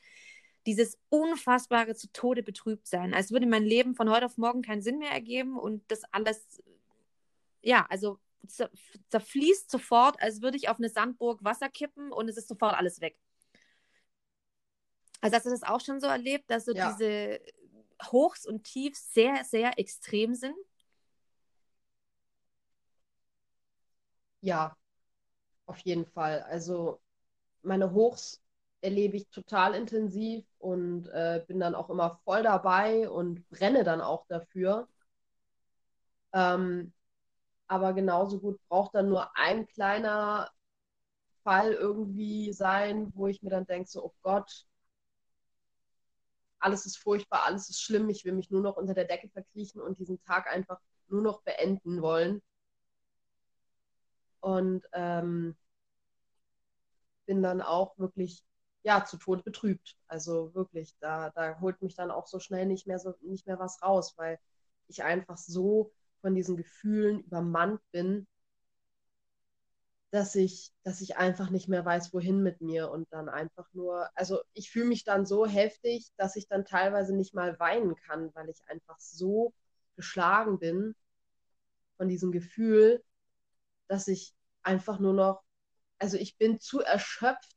dieses 0.65 0.98
unfassbare 1.10 1.93
zu 1.96 2.12
Tode 2.13 2.41
betrübt 2.41 2.88
sein, 2.88 3.13
als 3.13 3.31
würde 3.31 3.46
mein 3.46 3.63
Leben 3.63 3.93
von 3.96 4.10
heute 4.10 4.25
auf 4.25 4.38
morgen 4.38 4.63
keinen 4.63 4.81
Sinn 4.81 4.98
mehr 4.98 5.12
ergeben 5.12 5.58
und 5.58 5.84
das 5.91 6.03
alles, 6.12 6.63
ja, 7.62 7.86
also 7.89 8.17
zer 8.48 8.72
zerfließt 9.10 9.70
sofort, 9.70 10.20
als 10.22 10.41
würde 10.41 10.58
ich 10.58 10.70
auf 10.70 10.77
eine 10.77 10.89
Sandburg 10.89 11.43
Wasser 11.43 11.70
kippen 11.70 12.12
und 12.12 12.27
es 12.27 12.38
ist 12.38 12.48
sofort 12.48 12.74
alles 12.75 13.01
weg. 13.01 13.17
Also 15.22 15.36
hast 15.36 15.46
du 15.46 15.51
das 15.51 15.62
auch 15.63 15.79
schon 15.81 16.00
so 16.00 16.08
erlebt, 16.08 16.50
dass 16.50 16.65
so 16.65 16.74
Ja. 16.74 16.91
diese 16.91 17.39
Hochs 18.12 18.46
und 18.46 18.63
Tiefs 18.65 19.13
sehr, 19.13 19.43
sehr 19.46 19.77
extrem 19.79 20.36
sind? 20.36 20.55
Ja, 24.41 24.75
auf 25.67 25.79
jeden 25.79 26.05
Fall. 26.08 26.41
Also 26.43 27.01
meine 27.63 27.93
Hochs 27.93 28.41
erlebe 28.81 29.17
ich 29.17 29.29
total 29.29 29.75
intensiv 29.75 30.46
und 30.60 31.08
äh, 31.10 31.43
bin 31.48 31.60
dann 31.60 31.75
auch 31.75 31.89
immer 31.91 32.20
voll 32.25 32.43
dabei 32.43 33.10
und 33.10 33.48
brenne 33.50 33.84
dann 33.84 34.01
auch 34.01 34.27
dafür. 34.27 34.88
Ähm, 36.34 36.93
aber 37.67 37.93
genauso 37.93 38.39
gut 38.39 38.60
braucht 38.70 38.96
dann 38.96 39.10
nur 39.10 39.36
ein 39.38 39.67
kleiner 39.67 40.51
Fall 41.43 41.74
irgendwie 41.74 42.53
sein, 42.53 43.12
wo 43.15 43.27
ich 43.27 43.41
mir 43.43 43.50
dann 43.51 43.65
denke, 43.67 43.89
so, 43.89 44.05
oh 44.05 44.13
Gott, 44.24 44.67
alles 46.62 46.86
ist 46.86 46.98
furchtbar, 46.98 47.44
alles 47.46 47.70
ist 47.70 47.82
schlimm, 47.82 48.10
ich 48.10 48.25
will 48.25 48.34
mich 48.34 48.51
nur 48.51 48.62
noch 48.62 48.77
unter 48.77 48.94
der 48.94 49.06
Decke 49.06 49.30
verkriechen 49.30 49.82
und 49.82 50.00
diesen 50.00 50.22
Tag 50.24 50.48
einfach 50.48 50.80
nur 51.10 51.22
noch 51.22 51.41
beenden 51.44 52.01
wollen. 52.01 52.41
Und 54.41 54.84
ähm, 54.94 55.56
bin 57.25 57.41
dann 57.44 57.62
auch 57.62 57.98
wirklich, 57.98 58.44
ja, 58.84 59.06
zu 59.06 59.18
Tode 59.18 59.44
betrübt. 59.44 59.96
Also 60.08 60.53
wirklich, 60.56 60.96
da, 61.00 61.30
da 61.32 61.60
holt 61.60 61.82
mich 61.82 61.96
dann 61.96 62.12
auch 62.12 62.27
so 62.27 62.39
schnell 62.39 62.65
nicht 62.65 62.88
mehr 62.88 63.00
so 63.00 63.13
nicht 63.22 63.48
mehr 63.48 63.60
was 63.60 63.82
raus, 63.82 64.13
weil 64.18 64.39
ich 64.88 65.03
einfach 65.03 65.38
so 65.38 65.91
von 66.22 66.36
diesen 66.36 66.58
Gefühlen 66.58 67.22
übermannt 67.22 67.82
bin. 67.91 68.27
Dass 70.12 70.36
ich, 70.36 70.74
dass 70.84 71.00
ich 71.00 71.15
einfach 71.15 71.50
nicht 71.50 71.70
mehr 71.70 71.86
weiß, 71.86 72.13
wohin 72.13 72.44
mit 72.44 72.60
mir 72.60 72.91
und 72.91 73.12
dann 73.12 73.30
einfach 73.30 73.68
nur, 73.74 74.10
also 74.13 74.41
ich 74.53 74.70
fühle 74.70 74.88
mich 74.88 75.06
dann 75.06 75.25
so 75.25 75.48
heftig, 75.48 76.12
dass 76.18 76.36
ich 76.36 76.48
dann 76.48 76.65
teilweise 76.65 77.15
nicht 77.15 77.34
mal 77.34 77.58
weinen 77.60 77.96
kann, 77.96 78.30
weil 78.36 78.50
ich 78.50 78.60
einfach 78.68 79.00
so 79.00 79.53
geschlagen 79.96 80.60
bin 80.60 80.96
von 81.96 82.10
diesem 82.10 82.34
Gefühl, 82.34 83.01
dass 83.88 84.10
ich 84.10 84.34
einfach 84.63 85.00
nur 85.00 85.13
noch, 85.13 85.44
also 85.98 86.18
ich 86.18 86.38
bin 86.38 86.60
zu 86.60 86.82
erschöpft, 86.82 87.56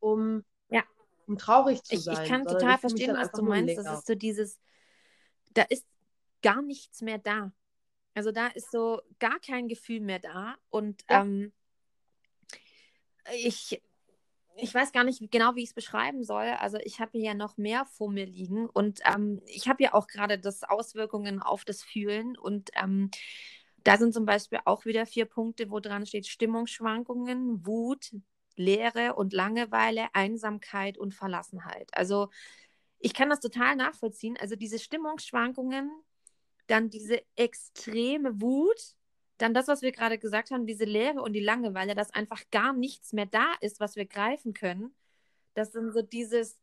um, 0.00 0.44
ja. 0.70 0.82
um 1.26 1.36
traurig 1.36 1.82
zu 1.82 1.96
ich, 1.96 2.04
sein. 2.04 2.22
Ich 2.22 2.28
kann 2.28 2.44
total 2.46 2.78
verstehen, 2.78 3.14
was 3.14 3.32
du 3.32 3.42
meinst. 3.42 3.76
Das 3.76 3.98
ist 3.98 4.06
so 4.06 4.14
dieses, 4.14 4.58
da 5.52 5.62
ist 5.64 5.86
gar 6.42 6.62
nichts 6.62 7.02
mehr 7.02 7.18
da. 7.18 7.52
Also 8.14 8.32
da 8.32 8.46
ist 8.46 8.70
so 8.70 9.02
gar 9.18 9.38
kein 9.40 9.68
Gefühl 9.68 10.00
mehr 10.00 10.20
da. 10.20 10.56
Und 10.70 11.02
ja. 11.10 11.22
ähm, 11.22 11.52
ich, 13.34 13.82
ich 14.56 14.74
weiß 14.74 14.92
gar 14.92 15.04
nicht 15.04 15.30
genau, 15.30 15.54
wie 15.54 15.62
ich 15.62 15.70
es 15.70 15.74
beschreiben 15.74 16.24
soll. 16.24 16.46
Also 16.58 16.78
ich 16.78 17.00
habe 17.00 17.12
hier 17.12 17.28
ja 17.28 17.34
noch 17.34 17.56
mehr 17.56 17.84
vor 17.86 18.10
mir 18.10 18.26
liegen 18.26 18.68
und 18.68 19.00
ähm, 19.04 19.40
ich 19.46 19.68
habe 19.68 19.82
ja 19.82 19.94
auch 19.94 20.06
gerade 20.06 20.38
das 20.38 20.64
Auswirkungen 20.64 21.40
auf 21.40 21.64
das 21.64 21.82
Fühlen 21.82 22.36
und 22.36 22.70
ähm, 22.74 23.10
da 23.84 23.96
sind 23.96 24.14
zum 24.14 24.26
Beispiel 24.26 24.60
auch 24.64 24.84
wieder 24.84 25.06
vier 25.06 25.24
Punkte, 25.24 25.70
wo 25.70 25.80
dran 25.80 26.06
steht 26.06 26.26
Stimmungsschwankungen, 26.26 27.66
Wut, 27.66 28.14
Leere 28.56 29.14
und 29.14 29.32
Langeweile, 29.32 30.06
Einsamkeit 30.12 30.98
und 30.98 31.14
Verlassenheit. 31.14 31.90
Also 31.92 32.28
ich 32.98 33.14
kann 33.14 33.30
das 33.30 33.40
total 33.40 33.76
nachvollziehen. 33.76 34.36
Also 34.40 34.54
diese 34.54 34.78
Stimmungsschwankungen, 34.78 35.90
dann 36.68 36.90
diese 36.90 37.22
extreme 37.34 38.40
Wut, 38.40 38.94
dann 39.42 39.54
das, 39.54 39.66
was 39.68 39.82
wir 39.82 39.92
gerade 39.92 40.18
gesagt 40.18 40.52
haben, 40.52 40.66
diese 40.66 40.84
Leere 40.84 41.20
und 41.20 41.32
die 41.32 41.40
Langeweile, 41.40 41.94
dass 41.94 42.14
einfach 42.14 42.42
gar 42.52 42.72
nichts 42.72 43.12
mehr 43.12 43.26
da 43.26 43.52
ist, 43.60 43.80
was 43.80 43.96
wir 43.96 44.06
greifen 44.06 44.54
können. 44.54 44.94
Das 45.54 45.72
sind 45.72 45.92
so 45.92 46.00
dieses, 46.00 46.60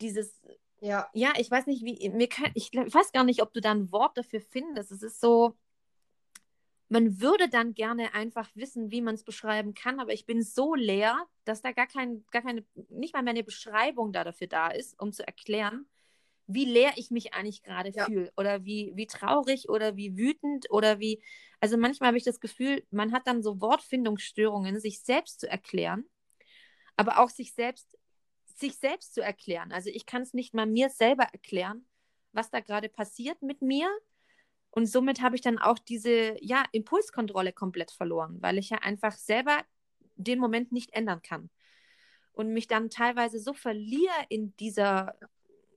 dieses, 0.00 0.40
ja, 0.80 1.08
ja 1.14 1.32
ich 1.38 1.50
weiß 1.50 1.66
nicht, 1.66 1.82
wie, 1.82 2.10
mir 2.10 2.28
kann, 2.28 2.50
ich, 2.54 2.74
ich 2.74 2.94
weiß 2.94 3.12
gar 3.12 3.24
nicht, 3.24 3.42
ob 3.42 3.54
du 3.54 3.60
da 3.60 3.70
ein 3.70 3.90
Wort 3.90 4.18
dafür 4.18 4.40
findest. 4.42 4.92
Es 4.92 5.02
ist 5.02 5.20
so, 5.20 5.56
man 6.90 7.20
würde 7.22 7.48
dann 7.48 7.74
gerne 7.74 8.12
einfach 8.12 8.50
wissen, 8.54 8.90
wie 8.90 9.00
man 9.00 9.14
es 9.14 9.24
beschreiben 9.24 9.72
kann, 9.72 9.98
aber 9.98 10.12
ich 10.12 10.26
bin 10.26 10.42
so 10.42 10.74
leer, 10.74 11.26
dass 11.44 11.62
da 11.62 11.72
gar, 11.72 11.86
kein, 11.86 12.24
gar 12.30 12.42
keine, 12.42 12.64
nicht 12.90 13.14
mal 13.14 13.22
mehr 13.22 13.30
eine 13.30 13.44
Beschreibung 13.44 14.12
da 14.12 14.24
dafür 14.24 14.46
da 14.48 14.68
ist, 14.68 15.00
um 15.00 15.12
zu 15.12 15.26
erklären, 15.26 15.86
wie 16.54 16.64
leer 16.64 16.92
ich 16.96 17.10
mich 17.10 17.34
eigentlich 17.34 17.62
gerade 17.62 17.90
ja. 17.90 18.04
fühle 18.04 18.32
oder 18.36 18.64
wie, 18.64 18.92
wie 18.94 19.06
traurig 19.06 19.68
oder 19.68 19.96
wie 19.96 20.16
wütend 20.16 20.70
oder 20.70 20.98
wie, 20.98 21.22
also 21.60 21.76
manchmal 21.76 22.08
habe 22.08 22.18
ich 22.18 22.24
das 22.24 22.40
Gefühl, 22.40 22.84
man 22.90 23.12
hat 23.12 23.26
dann 23.26 23.42
so 23.42 23.60
Wortfindungsstörungen, 23.60 24.80
sich 24.80 25.02
selbst 25.02 25.40
zu 25.40 25.48
erklären, 25.48 26.04
aber 26.96 27.18
auch 27.18 27.30
sich 27.30 27.54
selbst, 27.54 27.96
sich 28.44 28.76
selbst 28.76 29.14
zu 29.14 29.22
erklären. 29.22 29.72
Also 29.72 29.90
ich 29.90 30.06
kann 30.06 30.22
es 30.22 30.34
nicht 30.34 30.54
mal 30.54 30.66
mir 30.66 30.90
selber 30.90 31.24
erklären, 31.24 31.86
was 32.32 32.50
da 32.50 32.60
gerade 32.60 32.88
passiert 32.88 33.40
mit 33.42 33.62
mir. 33.62 33.88
Und 34.70 34.86
somit 34.86 35.20
habe 35.20 35.34
ich 35.34 35.42
dann 35.42 35.58
auch 35.58 35.78
diese 35.78 36.36
ja, 36.40 36.64
Impulskontrolle 36.72 37.52
komplett 37.52 37.90
verloren, 37.90 38.38
weil 38.40 38.58
ich 38.58 38.70
ja 38.70 38.78
einfach 38.78 39.12
selber 39.12 39.58
den 40.16 40.38
Moment 40.38 40.72
nicht 40.72 40.92
ändern 40.92 41.22
kann. 41.22 41.50
Und 42.32 42.52
mich 42.52 42.68
dann 42.68 42.90
teilweise 42.90 43.40
so 43.40 43.52
verliere 43.52 44.14
in 44.28 44.54
dieser 44.56 45.14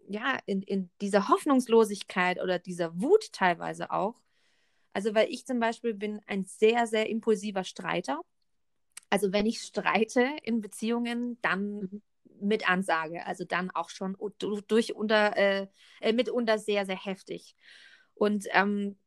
ja, 0.08 0.38
in, 0.46 0.62
in 0.62 0.90
dieser 1.02 1.30
Hoffnungslosigkeit 1.30 2.42
oder 2.42 2.60
dieser 2.60 3.00
Wut 3.02 3.32
teilweise 3.32 3.92
auch. 3.92 4.16
Also, 4.94 5.16
weil 5.16 5.30
ich 5.30 5.46
zum 5.46 5.60
Beispiel 5.60 5.94
bin 5.94 6.22
ein 6.28 6.46
sehr, 6.46 6.88
sehr 6.88 7.10
impulsiver 7.10 7.64
Streiter. 7.64 8.22
Also, 9.10 9.34
wenn 9.34 9.46
ich 9.46 9.62
streite 9.62 10.28
in 10.44 10.62
Beziehungen, 10.62 11.38
dann 11.42 11.80
mhm. 11.80 12.02
mit 12.40 12.70
Ansage. 12.70 13.26
Also 13.26 13.46
dann 13.46 13.72
auch 13.72 13.90
schon 13.90 14.18
durch 14.68 14.96
unter, 14.96 15.36
äh, 15.38 15.68
äh, 16.02 16.14
mitunter 16.14 16.58
sehr, 16.60 16.86
sehr 16.86 16.98
heftig. 16.98 17.56
Und 18.14 18.46
ähm, 18.52 18.98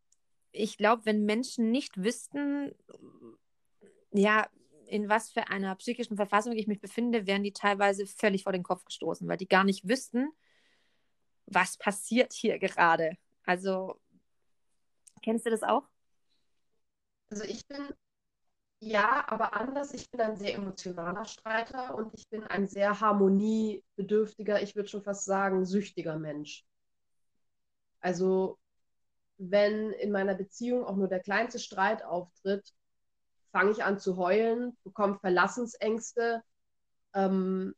ich 0.53 0.79
glaube, 0.79 1.03
wenn 1.05 1.25
Menschen 1.25 1.71
nicht 1.71 2.03
wüssten, 2.03 2.75
ja, 4.13 4.49
in 4.87 5.09
was 5.09 5.31
für 5.31 5.49
einer 5.49 5.75
psychischen 5.77 6.17
Verfassung 6.17 6.53
ich 6.53 6.67
mich 6.67 6.81
befinde, 6.81 7.27
wären 7.27 7.43
die 7.43 7.53
teilweise 7.53 8.07
völlig 8.07 8.45
vor 8.45 8.53
den 8.53 8.63
Kopf 8.63 8.85
gestoßen, 8.85 9.27
weil 9.29 9.37
die 9.37 9.49
gar 9.49 9.65
nicht 9.65 9.89
wüssten, 9.89 10.29
was 11.47 11.77
passiert 11.77 12.33
hier 12.33 12.59
gerade? 12.59 13.17
Also, 13.45 14.01
kennst 15.23 15.47
du 15.47 15.51
das 15.51 15.63
auch? 15.63 15.89
Also 17.31 17.45
ich 17.45 17.67
bin, 17.67 17.89
ja, 18.81 19.25
aber 19.29 19.55
anders. 19.55 19.95
Ich 19.95 20.11
bin 20.11 20.21
ein 20.21 20.37
sehr 20.37 20.55
emotionaler 20.55 21.25
Streiter 21.25 21.95
und 21.95 22.13
ich 22.15 22.29
bin 22.29 22.45
ein 22.45 22.67
sehr 22.67 23.01
harmoniebedürftiger, 23.01 24.63
ich 24.63 24.77
würde 24.77 24.89
schon 24.89 25.03
fast 25.03 25.25
sagen, 25.25 25.65
süchtiger 25.65 26.19
Mensch. 26.19 26.65
Also, 28.01 28.59
wenn 29.39 29.93
in 29.93 30.13
meiner 30.13 30.35
Beziehung 30.35 30.85
auch 30.85 30.97
nur 30.97 31.09
der 31.09 31.21
kleinste 31.21 31.59
Streit 31.59 32.05
auftritt, 32.05 32.73
fange 33.53 33.71
ich 33.71 33.83
an 33.83 33.99
zu 33.99 34.17
heulen, 34.17 34.77
bekomme 34.85 35.19
Verlassensängste, 35.19 36.43
ähm, 37.15 37.75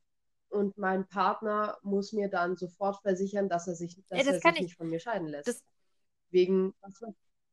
und 0.49 0.77
mein 0.77 1.07
Partner 1.07 1.77
muss 1.81 2.13
mir 2.13 2.29
dann 2.29 2.57
sofort 2.57 3.01
versichern, 3.01 3.49
dass 3.49 3.67
er 3.67 3.75
sich, 3.75 3.95
dass 4.09 4.25
ja, 4.25 4.31
er 4.31 4.39
sich 4.39 4.61
nicht 4.61 4.77
von 4.77 4.89
mir 4.89 4.99
scheiden 4.99 5.27
lässt. 5.27 5.47
Das... 5.47 5.63
Wegen 6.31 6.73
was 6.81 7.01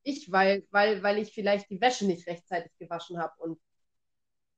ich, 0.02 0.30
weil, 0.30 0.64
weil, 0.70 1.02
weil 1.02 1.18
ich 1.18 1.32
vielleicht 1.32 1.68
die 1.70 1.80
Wäsche 1.80 2.06
nicht 2.06 2.28
rechtzeitig 2.28 2.70
gewaschen 2.78 3.18
habe 3.18 3.32
und 3.38 3.58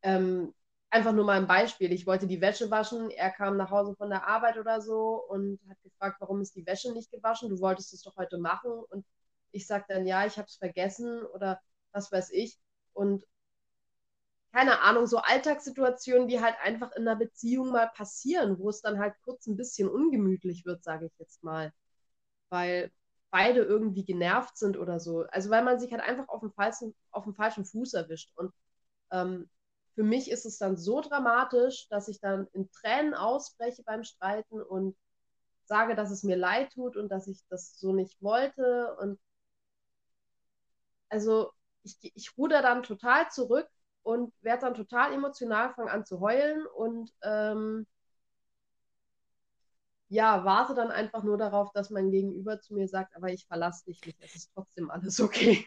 ähm, 0.02 0.52
einfach 0.90 1.12
nur 1.12 1.24
mal 1.24 1.38
ein 1.38 1.46
Beispiel. 1.46 1.92
Ich 1.92 2.06
wollte 2.06 2.26
die 2.26 2.40
Wäsche 2.40 2.70
waschen, 2.70 3.10
er 3.10 3.30
kam 3.30 3.56
nach 3.56 3.70
Hause 3.70 3.94
von 3.96 4.10
der 4.10 4.26
Arbeit 4.26 4.58
oder 4.58 4.80
so 4.80 5.24
und 5.28 5.58
hat 5.68 5.82
gefragt, 5.82 6.16
warum 6.20 6.40
ist 6.40 6.54
die 6.54 6.66
Wäsche 6.66 6.92
nicht 6.92 7.10
gewaschen? 7.10 7.48
Du 7.48 7.60
wolltest 7.60 7.92
es 7.92 8.02
doch 8.02 8.16
heute 8.16 8.38
machen. 8.38 8.72
Und 8.90 9.04
ich 9.50 9.66
sage 9.66 9.84
dann, 9.88 10.06
ja, 10.06 10.26
ich 10.26 10.36
habe 10.36 10.46
es 10.46 10.56
vergessen 10.56 11.22
oder 11.26 11.60
was 11.92 12.10
weiß 12.12 12.30
ich. 12.32 12.58
Und 12.92 13.24
keine 14.52 14.80
Ahnung, 14.80 15.06
so 15.06 15.18
Alltagssituationen, 15.18 16.28
die 16.28 16.40
halt 16.40 16.56
einfach 16.62 16.92
in 16.92 17.06
einer 17.06 17.16
Beziehung 17.18 17.70
mal 17.70 17.88
passieren, 17.94 18.58
wo 18.58 18.70
es 18.70 18.80
dann 18.80 18.98
halt 18.98 19.14
kurz 19.24 19.46
ein 19.46 19.56
bisschen 19.56 19.88
ungemütlich 19.88 20.64
wird, 20.64 20.82
sage 20.84 21.06
ich 21.06 21.12
jetzt 21.18 21.42
mal. 21.44 21.72
Weil 22.50 22.90
beide 23.30 23.62
irgendwie 23.62 24.04
genervt 24.04 24.56
sind 24.56 24.78
oder 24.78 25.00
so. 25.00 25.24
Also 25.30 25.50
weil 25.50 25.64
man 25.64 25.78
sich 25.78 25.92
halt 25.92 26.02
einfach 26.02 26.28
auf 26.28 26.40
dem 26.40 26.52
falschen, 26.52 26.94
auf 27.10 27.24
dem 27.24 27.34
falschen 27.34 27.64
Fuß 27.66 27.94
erwischt. 27.94 28.32
Und 28.36 28.52
ähm, 29.10 29.50
für 29.94 30.02
mich 30.02 30.30
ist 30.30 30.46
es 30.46 30.58
dann 30.58 30.76
so 30.76 31.00
dramatisch, 31.00 31.88
dass 31.88 32.08
ich 32.08 32.20
dann 32.20 32.46
in 32.52 32.70
Tränen 32.70 33.14
ausbreche 33.14 33.82
beim 33.84 34.04
Streiten 34.04 34.62
und 34.62 34.96
sage, 35.66 35.94
dass 35.94 36.10
es 36.10 36.22
mir 36.22 36.36
leid 36.36 36.72
tut 36.72 36.96
und 36.96 37.10
dass 37.10 37.28
ich 37.28 37.42
das 37.50 37.78
so 37.78 37.92
nicht 37.92 38.22
wollte. 38.22 38.96
Und 38.98 39.20
also 41.10 41.52
ich, 41.82 41.98
ich 42.14 42.36
ruder 42.38 42.62
dann 42.62 42.82
total 42.82 43.30
zurück 43.30 43.68
und 44.08 44.32
werde 44.40 44.62
dann 44.62 44.74
total 44.74 45.12
emotional, 45.12 45.74
fange 45.74 45.90
an 45.90 46.06
zu 46.06 46.20
heulen 46.20 46.64
und 46.64 47.12
ähm, 47.22 47.86
ja, 50.08 50.46
warte 50.46 50.74
dann 50.74 50.90
einfach 50.90 51.22
nur 51.22 51.36
darauf, 51.36 51.72
dass 51.72 51.90
mein 51.90 52.10
Gegenüber 52.10 52.58
zu 52.58 52.72
mir 52.72 52.88
sagt, 52.88 53.14
aber 53.14 53.30
ich 53.30 53.44
verlasse 53.44 53.84
dich 53.84 54.00
nicht, 54.06 54.18
es 54.22 54.34
ist 54.34 54.50
trotzdem 54.54 54.90
alles 54.90 55.20
okay. 55.20 55.66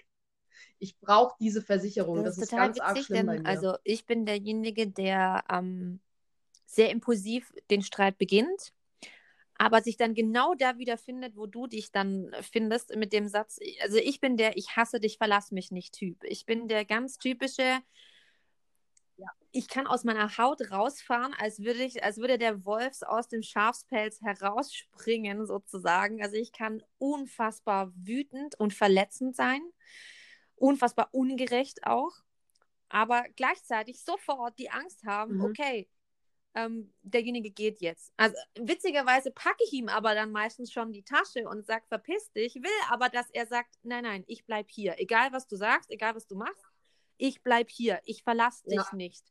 Ich 0.80 0.98
brauche 1.00 1.36
diese 1.40 1.62
Versicherung. 1.62 2.24
Das, 2.24 2.38
das 2.38 2.46
ist, 2.46 2.50
total 2.50 2.72
ganz 2.74 2.78
witzig, 2.78 2.88
arg 2.88 2.98
schlimm 2.98 3.18
denn, 3.18 3.26
bei 3.28 3.40
mir. 3.42 3.46
Also 3.46 3.78
ich 3.84 4.08
bin 4.08 4.26
derjenige, 4.26 4.88
der 4.88 5.44
ähm, 5.48 6.00
sehr 6.66 6.90
impulsiv 6.90 7.54
den 7.70 7.84
Streit 7.84 8.18
beginnt, 8.18 8.74
aber 9.60 9.84
sich 9.84 9.98
dann 9.98 10.16
genau 10.16 10.56
da 10.56 10.80
wieder 10.80 10.98
findet, 10.98 11.38
wo 11.38 11.46
du 11.46 11.68
dich 11.68 11.92
dann 11.92 12.32
findest 12.42 12.96
mit 12.96 13.14
dem 13.14 13.28
Satz, 13.28 13.60
also 13.84 13.98
ich 13.98 14.20
bin 14.20 14.36
der 14.36 14.58
Ich 14.58 14.76
hasse 14.76 15.00
dich, 15.00 15.20
verlass 15.20 15.52
mich 15.52 15.70
nicht 15.70 15.94
Typ. 15.94 16.24
Ich 16.24 16.48
bin 16.48 16.68
der 16.68 16.86
ganz 16.86 17.20
typische, 17.20 17.82
ja. 19.18 19.28
Ich 19.52 19.68
kann 19.68 19.88
aus 19.88 20.04
meiner 20.04 20.38
Haut 20.38 20.72
rausfahren, 20.72 21.34
als 21.38 21.60
würde 21.60 21.84
ich, 21.84 22.04
als 22.04 22.18
würde 22.18 22.38
der 22.38 22.66
Wolf 22.66 23.02
aus 23.02 23.28
dem 23.28 23.44
Schafspelz 23.44 24.22
herausspringen, 24.22 25.46
sozusagen. 25.46 26.24
Also 26.24 26.38
ich 26.38 26.52
kann 26.52 26.82
unfassbar 26.98 27.92
wütend 27.96 28.60
und 28.60 28.74
verletzend 28.74 29.36
sein, 29.36 29.62
unfassbar 30.56 31.10
ungerecht 31.12 31.86
auch, 31.86 32.14
aber 32.90 33.26
gleichzeitig 33.36 34.04
sofort 34.04 34.58
die 34.58 34.70
Angst 34.70 35.04
haben, 35.06 35.38
mhm. 35.38 35.46
okay, 35.46 35.90
ähm, 36.54 36.94
derjenige 37.02 37.50
geht 37.50 37.82
jetzt. 37.82 38.12
Also 38.18 38.36
witzigerweise 38.60 39.32
packe 39.32 39.64
ich 39.66 39.74
ihm 39.74 39.88
aber 39.88 40.16
dann 40.16 40.32
meistens 40.32 40.72
schon 40.72 40.92
die 40.92 41.04
Tasche 41.04 41.48
und 41.48 41.66
sage, 41.66 41.86
verpiss 41.88 42.32
dich, 42.34 42.56
will 42.56 42.70
aber, 42.90 43.10
dass 43.10 43.30
er 43.32 43.48
sagt, 43.48 43.76
nein, 43.84 44.04
nein, 44.04 44.24
ich 44.28 44.46
bleib 44.46 44.70
hier. 44.70 44.96
Egal, 45.00 45.32
was 45.32 45.48
du 45.48 45.56
sagst, 45.56 45.90
egal, 45.92 46.16
was 46.16 46.28
du 46.28 46.36
machst, 46.36 46.66
ich 47.22 47.44
bleib 47.44 47.70
hier, 47.70 48.02
ich 48.04 48.24
verlasse 48.24 48.64
dich 48.66 48.76
ja. 48.76 48.96
nicht. 48.96 49.24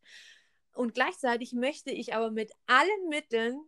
Und 0.72 0.94
gleichzeitig 0.94 1.52
möchte 1.52 1.90
ich 1.90 2.14
aber 2.14 2.30
mit 2.30 2.52
allen 2.66 3.08
Mitteln 3.08 3.60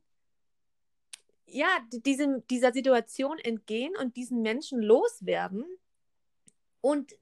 ja, 1.45 1.67
diesem, 1.91 2.47
dieser 2.47 2.73
Situation 2.73 3.38
entgehen 3.38 3.95
und 3.97 4.17
diesen 4.17 4.41
Menschen 4.41 4.81
loswerden. 4.81 5.64
Und 6.81 7.12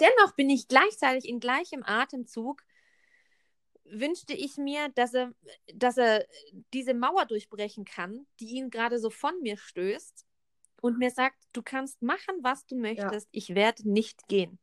dennoch 0.00 0.32
bin 0.34 0.50
ich 0.50 0.68
gleichzeitig 0.68 1.28
in 1.28 1.40
gleichem 1.40 1.82
Atemzug 1.84 2.62
wünschte 3.84 4.34
ich 4.34 4.56
mir, 4.56 4.88
dass 4.90 5.14
er, 5.14 5.32
dass 5.74 5.96
er 5.96 6.26
diese 6.72 6.94
Mauer 6.94 7.26
durchbrechen 7.26 7.84
kann, 7.84 8.26
die 8.38 8.56
ihn 8.56 8.70
gerade 8.70 8.98
so 8.98 9.10
von 9.10 9.40
mir 9.40 9.56
stößt 9.56 10.26
und 10.80 10.98
mir 10.98 11.10
sagt, 11.10 11.36
du 11.52 11.62
kannst 11.62 12.02
machen, 12.02 12.36
was 12.42 12.66
du 12.66 12.76
möchtest, 12.76 13.26
ja. 13.26 13.30
ich 13.32 13.54
werde 13.54 13.90
nicht 13.90 14.28
gehen. 14.28 14.58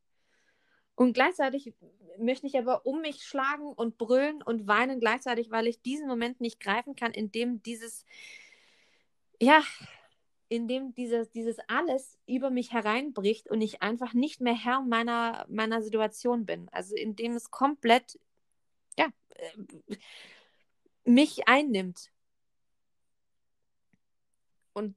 Und 0.98 1.12
gleichzeitig 1.12 1.72
möchte 2.18 2.48
ich 2.48 2.58
aber 2.58 2.84
um 2.84 3.02
mich 3.02 3.22
schlagen 3.22 3.72
und 3.72 3.98
brüllen 3.98 4.42
und 4.42 4.66
weinen 4.66 4.98
gleichzeitig, 4.98 5.48
weil 5.48 5.68
ich 5.68 5.80
diesen 5.80 6.08
Moment 6.08 6.40
nicht 6.40 6.58
greifen 6.58 6.96
kann, 6.96 7.12
in 7.12 7.30
dem 7.30 7.62
dieses, 7.62 8.04
ja, 9.40 9.62
in 10.48 10.66
dem 10.66 10.96
dieses, 10.96 11.30
dieses 11.30 11.58
alles 11.68 12.18
über 12.26 12.50
mich 12.50 12.72
hereinbricht 12.72 13.48
und 13.48 13.60
ich 13.60 13.80
einfach 13.80 14.12
nicht 14.12 14.40
mehr 14.40 14.56
Herr 14.56 14.80
meiner, 14.80 15.46
meiner 15.48 15.82
Situation 15.82 16.46
bin. 16.46 16.68
Also 16.70 16.96
in 16.96 17.14
dem 17.14 17.36
es 17.36 17.52
komplett, 17.52 18.18
ja, 18.98 19.06
äh, 19.36 19.96
mich 21.04 21.46
einnimmt. 21.46 22.10
Und 24.72 24.96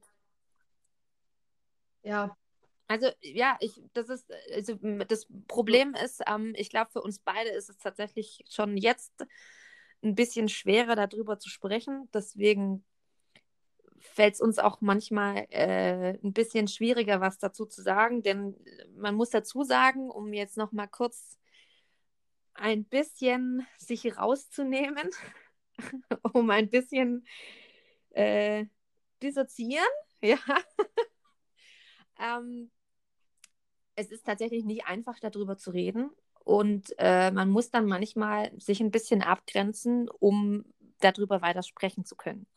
ja, 2.01 2.35
also 2.91 3.09
ja, 3.21 3.57
ich, 3.61 3.81
das 3.93 4.09
ist, 4.09 4.29
also 4.53 4.75
das 5.07 5.27
Problem 5.47 5.93
ist, 5.93 6.21
ähm, 6.27 6.53
ich 6.57 6.69
glaube, 6.69 6.91
für 6.91 7.01
uns 7.01 7.19
beide 7.19 7.49
ist 7.51 7.69
es 7.69 7.77
tatsächlich 7.77 8.43
schon 8.49 8.75
jetzt 8.75 9.13
ein 10.03 10.15
bisschen 10.15 10.49
schwerer, 10.49 10.95
darüber 10.95 11.39
zu 11.39 11.49
sprechen. 11.49 12.09
Deswegen 12.13 12.83
fällt 13.99 14.33
es 14.33 14.41
uns 14.41 14.59
auch 14.59 14.81
manchmal 14.81 15.45
äh, 15.51 16.17
ein 16.21 16.33
bisschen 16.33 16.67
schwieriger, 16.67 17.21
was 17.21 17.37
dazu 17.37 17.65
zu 17.65 17.81
sagen. 17.81 18.23
Denn 18.23 18.55
man 18.97 19.15
muss 19.15 19.29
dazu 19.29 19.63
sagen, 19.63 20.09
um 20.09 20.33
jetzt 20.33 20.57
noch 20.57 20.73
mal 20.73 20.87
kurz 20.87 21.37
ein 22.55 22.83
bisschen 22.83 23.65
sich 23.77 24.17
rauszunehmen, 24.17 25.09
um 26.33 26.49
ein 26.49 26.69
bisschen 26.69 27.25
äh, 28.09 28.65
dissoziieren, 29.21 29.85
ja. 30.21 30.37
ähm, 32.19 32.69
es 34.01 34.11
ist 34.11 34.25
tatsächlich 34.25 34.65
nicht 34.65 34.85
einfach, 34.85 35.19
darüber 35.19 35.57
zu 35.57 35.71
reden. 35.71 36.09
Und 36.43 36.93
äh, 36.97 37.31
man 37.31 37.49
muss 37.49 37.69
dann 37.69 37.85
manchmal 37.85 38.51
sich 38.59 38.81
ein 38.81 38.91
bisschen 38.91 39.21
abgrenzen, 39.21 40.09
um 40.09 40.65
darüber 40.99 41.41
weiter 41.41 41.63
sprechen 41.63 42.03
zu 42.03 42.15
können. 42.15 42.47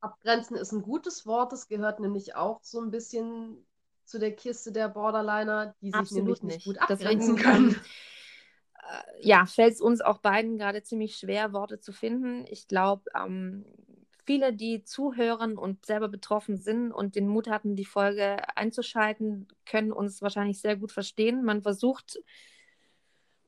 Abgrenzen 0.00 0.56
ist 0.56 0.72
ein 0.72 0.82
gutes 0.82 1.26
Wort. 1.26 1.52
Es 1.52 1.68
gehört 1.68 2.00
nämlich 2.00 2.34
auch 2.34 2.60
so 2.62 2.80
ein 2.80 2.90
bisschen 2.90 3.64
zu 4.04 4.18
der 4.18 4.34
Kiste 4.34 4.72
der 4.72 4.88
Borderliner, 4.88 5.76
die 5.80 5.86
sich 5.86 5.94
Absolut 5.94 6.24
nämlich 6.24 6.42
nicht 6.42 6.64
gut 6.64 6.78
abgrenzen 6.78 7.36
können. 7.36 7.80
Äh, 8.82 9.26
ja, 9.26 9.46
fällt 9.46 9.74
es 9.74 9.80
uns 9.80 10.00
auch 10.00 10.18
beiden 10.18 10.58
gerade 10.58 10.82
ziemlich 10.82 11.16
schwer, 11.16 11.52
Worte 11.52 11.78
zu 11.78 11.92
finden. 11.92 12.44
Ich 12.48 12.66
glaube, 12.66 13.04
ähm, 13.14 13.64
viele, 14.24 14.52
die 14.52 14.84
zuhören 14.84 15.58
und 15.58 15.84
selber 15.84 16.08
betroffen 16.08 16.56
sind 16.56 16.92
und 16.92 17.16
den 17.16 17.28
Mut 17.28 17.48
hatten, 17.48 17.76
die 17.76 17.84
Folge 17.84 18.36
einzuschalten, 18.56 19.48
können 19.66 19.92
uns 19.92 20.22
wahrscheinlich 20.22 20.60
sehr 20.60 20.76
gut 20.76 20.92
verstehen. 20.92 21.44
Man 21.44 21.62
versucht 21.62 22.18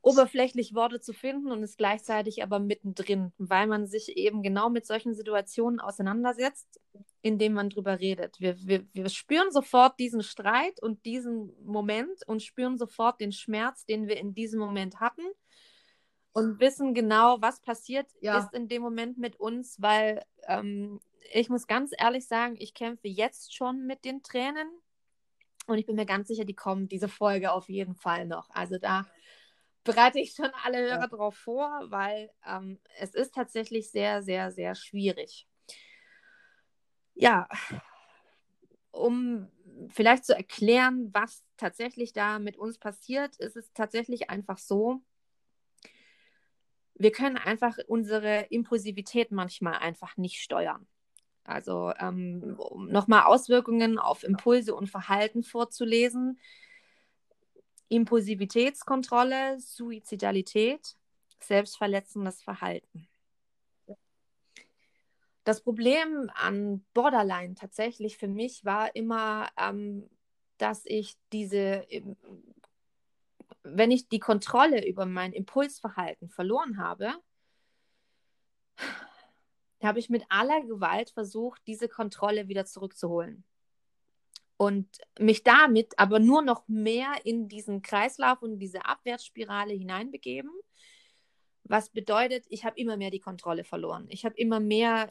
oberflächlich 0.03 0.75
Worte 0.75 1.01
zu 1.01 1.15
finden 1.15 1.51
und 1.51 1.63
ist 1.63 1.79
gleichzeitig 1.79 2.43
aber 2.43 2.59
mittendrin, 2.59 3.33
weil 3.39 3.67
man 3.67 3.87
sich 3.87 4.17
eben 4.17 4.43
genau 4.43 4.69
mit 4.69 4.87
solchen 4.87 5.15
Situationen 5.15 5.81
auseinandersetzt, 5.81 6.81
indem 7.23 7.55
man 7.55 7.71
drüber 7.71 8.01
redet. 8.01 8.39
Wir, 8.39 8.57
wir, 8.67 8.87
wir 8.93 9.09
spüren 9.09 9.51
sofort 9.51 9.99
diesen 9.99 10.23
Streit 10.23 10.83
und 10.83 11.07
diesen 11.07 11.55
Moment 11.65 12.27
und 12.27 12.43
spüren 12.43 12.77
sofort 12.77 13.21
den 13.21 13.33
Schmerz, 13.33 13.87
den 13.87 14.07
wir 14.07 14.19
in 14.19 14.35
diesem 14.35 14.61
Moment 14.61 15.01
hatten 15.01 15.25
und 16.35 16.61
wissen 16.61 16.95
genau, 16.95 17.41
was 17.41 17.61
passiert 17.61 18.09
ja. 18.21 18.39
ist 18.39 18.53
in 18.53 18.69
dem 18.69 18.83
Moment 18.83 19.19
mit 19.19 19.39
uns, 19.39 19.81
weil 19.81 20.23
ähm, 20.49 21.01
ich 21.33 21.49
muss 21.49 21.67
ganz 21.67 21.93
ehrlich 21.97 22.27
sagen, 22.27 22.57
ich 22.59 22.75
kämpfe 22.75 23.09
jetzt 23.09 23.55
schon 23.55 23.87
mit 23.87 24.05
den 24.05 24.23
Tränen 24.23 24.69
und 25.67 25.79
ich 25.79 25.87
bin 25.87 25.97
mir 25.97 26.07
ganz 26.07 26.29
sicher, 26.29 26.45
die 26.45 26.57
kommen 26.57 26.89
diese 26.89 27.09
Folge 27.09 27.53
auf 27.53 27.69
jeden 27.69 27.95
Fall 27.95 28.27
noch. 28.27 28.51
Also 28.51 28.79
da 28.79 29.07
bereite 29.85 30.19
ich 30.19 30.33
schon 30.33 30.51
alle 30.65 30.79
Hörer 30.79 31.03
ja. 31.03 31.07
drauf 31.07 31.37
vor, 31.37 31.85
weil 31.87 32.31
ähm, 32.45 32.81
es 32.99 33.15
ist 33.15 33.33
tatsächlich 33.33 33.91
sehr, 33.91 34.23
sehr, 34.23 34.51
sehr 34.51 34.75
schwierig. 34.75 35.47
Ja, 37.15 37.49
um 38.91 39.49
vielleicht 39.89 40.25
zu 40.25 40.37
erklären, 40.37 41.11
was 41.13 41.45
tatsächlich 41.57 42.13
da 42.13 42.41
mit 42.41 42.57
uns 42.57 42.79
passiert, 42.79 43.37
ist 43.37 43.57
es 43.57 43.73
tatsächlich 43.73 44.31
einfach 44.31 44.59
so, 44.59 45.01
wir 46.95 47.13
können 47.13 47.37
einfach 47.37 47.77
unsere 47.89 48.43
Impulsivität 48.51 49.33
manchmal 49.33 49.75
einfach 49.75 50.17
nicht 50.17 50.41
steuern. 50.41 50.87
Also 51.45 51.93
ähm, 51.99 52.57
um 52.59 52.89
nochmal 52.89 53.25
Auswirkungen 53.25 53.99
auf 53.99 54.23
Impulse 54.23 54.75
und 54.75 54.89
Verhalten 54.89 55.43
vorzulesen. 55.43 56.39
Impulsivitätskontrolle, 57.89 59.61
Suizidalität, 59.61 60.97
selbstverletzendes 61.41 62.43
Verhalten. 62.43 63.07
Das 65.45 65.61
Problem 65.61 66.31
an 66.35 66.83
Borderline 66.95 67.55
tatsächlich 67.55 68.17
für 68.17 68.29
mich 68.29 68.65
war 68.65 68.97
immer, 68.97 69.51
ähm, 69.59 70.09
dass 70.57 70.87
ich 70.87 71.17
diese 71.33 71.87
wenn 73.65 73.91
ich 73.91 74.09
die 74.09 74.21
Kontrolle 74.21 74.87
über 74.87 75.07
mein 75.07 75.33
Impulsverhalten 75.33 76.29
verloren 76.29 76.79
habe, 76.79 77.15
habe 79.83 79.99
ich 79.99 80.11
mit 80.11 80.25
aller 80.29 80.63
Gewalt 80.63 81.11
versucht, 81.11 81.63
diese 81.67 81.89
Kontrolle 81.89 82.49
wieder 82.49 82.67
zurückzuholen. 82.67 83.45
Und 84.57 84.87
mich 85.19 85.43
damit 85.43 85.99
aber 85.99 86.21
nur 86.21 86.43
noch 86.43 86.69
mehr 86.69 87.13
in 87.25 87.49
diesen 87.49 87.83
Kreislauf 87.83 88.41
und 88.43 88.59
diese 88.59 88.87
Abwärtsspirale 88.87 89.75
hineinbegeben. 89.75 90.51
Was 91.65 91.91
bedeutet, 91.91 92.45
ich 92.49 92.65
habe 92.65 92.79
immer 92.79 92.97
mehr 92.97 93.11
die 93.11 93.21
Kontrolle 93.21 93.65
verloren. 93.65 94.07
Ich 94.11 94.25
habe 94.25 94.37
immer 94.37 94.61
mehr, 94.61 95.09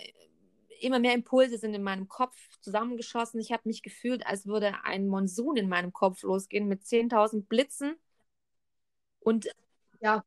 immer 0.79 0.99
mehr 0.99 1.13
Impulse 1.13 1.57
sind 1.57 1.73
in 1.73 1.83
meinem 1.83 2.07
Kopf 2.07 2.37
zusammengeschossen. 2.61 3.39
Ich 3.39 3.51
habe 3.51 3.63
mich 3.65 3.81
gefühlt, 3.81 4.25
als 4.25 4.45
würde 4.45 4.83
ein 4.83 5.07
Monsun 5.07 5.57
in 5.57 5.67
meinem 5.67 5.91
Kopf 5.91 6.21
losgehen 6.23 6.67
mit 6.67 6.83
10.000 6.83 7.47
Blitzen 7.47 7.97
und 9.23 9.47
ja, 10.01 10.23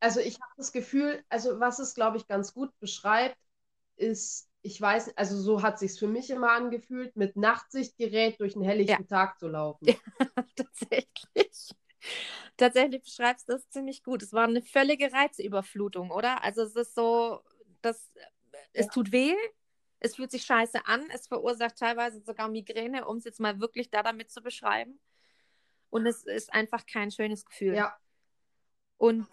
also 0.00 0.18
ich 0.18 0.34
habe 0.40 0.52
das 0.56 0.72
Gefühl, 0.72 1.24
also 1.28 1.60
was 1.60 1.78
es, 1.78 1.94
glaube 1.94 2.16
ich, 2.16 2.26
ganz 2.26 2.52
gut 2.54 2.76
beschreibt, 2.80 3.38
ist, 3.96 4.48
ich 4.62 4.80
weiß, 4.80 5.16
also 5.16 5.40
so 5.40 5.62
hat 5.62 5.78
sich 5.78 5.96
für 5.96 6.08
mich 6.08 6.30
immer 6.30 6.50
angefühlt, 6.50 7.14
mit 7.14 7.36
Nachtsichtgerät 7.36 8.40
durch 8.40 8.56
einen 8.56 8.64
helllichten 8.64 9.06
ja. 9.08 9.08
Tag 9.08 9.38
zu 9.38 9.46
laufen. 9.46 9.86
Ja, 9.86 9.94
tatsächlich. 10.56 11.70
Tatsächlich 12.56 13.02
beschreibst 13.02 13.48
du 13.48 13.52
das 13.52 13.68
ziemlich 13.70 14.02
gut. 14.02 14.22
Es 14.22 14.32
war 14.32 14.44
eine 14.44 14.62
völlige 14.62 15.12
Reizüberflutung, 15.12 16.10
oder? 16.10 16.42
Also 16.42 16.62
es 16.62 16.74
ist 16.74 16.96
so, 16.96 17.40
dass 17.80 18.12
es 18.72 18.86
ja. 18.86 18.92
tut 18.92 19.12
weh, 19.12 19.34
es 20.00 20.16
fühlt 20.16 20.32
sich 20.32 20.42
scheiße 20.42 20.84
an, 20.86 21.08
es 21.14 21.28
verursacht 21.28 21.76
teilweise 21.76 22.20
sogar 22.22 22.48
Migräne, 22.48 23.06
um 23.06 23.18
es 23.18 23.24
jetzt 23.24 23.38
mal 23.38 23.60
wirklich 23.60 23.90
da 23.90 24.02
damit 24.02 24.32
zu 24.32 24.42
beschreiben. 24.42 24.98
Und 25.92 26.06
es 26.06 26.24
ist 26.24 26.54
einfach 26.54 26.86
kein 26.86 27.10
schönes 27.10 27.44
Gefühl. 27.44 27.74
Ja. 27.74 27.94
Und 28.96 29.28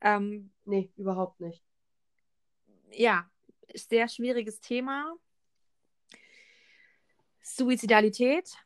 ähm, 0.00 0.52
nee, 0.64 0.92
überhaupt 0.96 1.40
nicht. 1.40 1.60
Ja, 2.92 3.28
sehr 3.74 4.06
schwieriges 4.06 4.60
Thema. 4.60 5.12
Suizidalität. 7.42 8.56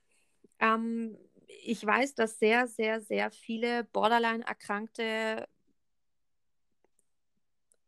Ähm, 0.58 1.16
ich 1.64 1.84
weiß, 1.86 2.14
dass 2.16 2.38
sehr, 2.38 2.68
sehr, 2.68 3.00
sehr 3.00 3.30
viele 3.30 3.84
Borderline-Erkrankte 3.84 5.48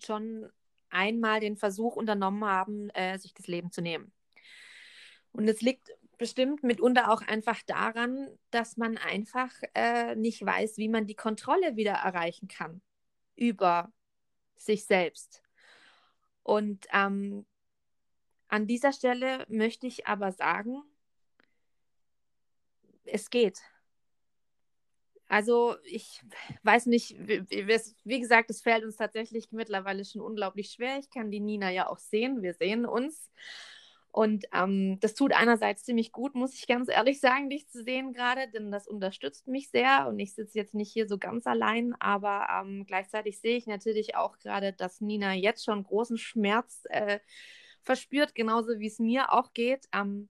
schon 0.02 0.50
einmal 0.88 1.40
den 1.40 1.58
Versuch 1.58 1.96
unternommen 1.96 2.46
haben, 2.46 2.88
äh, 2.90 3.18
sich 3.18 3.34
das 3.34 3.46
Leben 3.46 3.70
zu 3.70 3.82
nehmen. 3.82 4.10
Und 5.32 5.48
es 5.48 5.60
liegt 5.60 5.90
bestimmt 6.20 6.62
mitunter 6.62 7.10
auch 7.10 7.22
einfach 7.22 7.62
daran, 7.62 8.28
dass 8.50 8.76
man 8.76 8.98
einfach 8.98 9.50
äh, 9.74 10.14
nicht 10.16 10.44
weiß, 10.44 10.76
wie 10.76 10.90
man 10.90 11.06
die 11.06 11.14
Kontrolle 11.14 11.76
wieder 11.76 11.92
erreichen 11.92 12.46
kann 12.46 12.82
über 13.36 13.90
sich 14.54 14.84
selbst. 14.84 15.42
Und 16.42 16.86
ähm, 16.92 17.46
an 18.48 18.66
dieser 18.66 18.92
Stelle 18.92 19.46
möchte 19.48 19.86
ich 19.86 20.06
aber 20.06 20.32
sagen, 20.32 20.82
es 23.04 23.30
geht. 23.30 23.62
Also 25.26 25.76
ich 25.84 26.20
weiß 26.64 26.84
nicht, 26.84 27.16
wie 27.18 28.20
gesagt, 28.20 28.50
es 28.50 28.60
fällt 28.60 28.84
uns 28.84 28.96
tatsächlich 28.96 29.52
mittlerweile 29.52 30.04
schon 30.04 30.20
unglaublich 30.20 30.72
schwer. 30.72 30.98
Ich 30.98 31.08
kann 31.08 31.30
die 31.30 31.40
Nina 31.40 31.70
ja 31.70 31.88
auch 31.88 31.98
sehen, 31.98 32.42
wir 32.42 32.52
sehen 32.52 32.84
uns. 32.84 33.30
Und 34.12 34.46
ähm, 34.52 34.98
das 35.00 35.14
tut 35.14 35.32
einerseits 35.32 35.84
ziemlich 35.84 36.10
gut, 36.10 36.34
muss 36.34 36.54
ich 36.54 36.66
ganz 36.66 36.88
ehrlich 36.88 37.20
sagen, 37.20 37.48
dich 37.48 37.68
zu 37.68 37.82
sehen 37.82 38.12
gerade, 38.12 38.50
denn 38.50 38.72
das 38.72 38.88
unterstützt 38.88 39.46
mich 39.46 39.70
sehr 39.70 40.08
und 40.08 40.18
ich 40.18 40.34
sitze 40.34 40.58
jetzt 40.58 40.74
nicht 40.74 40.92
hier 40.92 41.06
so 41.06 41.16
ganz 41.16 41.46
allein, 41.46 41.94
aber 42.00 42.48
ähm, 42.50 42.84
gleichzeitig 42.86 43.40
sehe 43.40 43.56
ich 43.56 43.66
natürlich 43.66 44.16
auch 44.16 44.38
gerade, 44.38 44.72
dass 44.72 45.00
Nina 45.00 45.34
jetzt 45.34 45.64
schon 45.64 45.84
großen 45.84 46.18
Schmerz 46.18 46.82
äh, 46.90 47.20
verspürt, 47.82 48.34
genauso 48.34 48.80
wie 48.80 48.88
es 48.88 48.98
mir 48.98 49.32
auch 49.32 49.52
geht. 49.52 49.86
Ähm, 49.92 50.28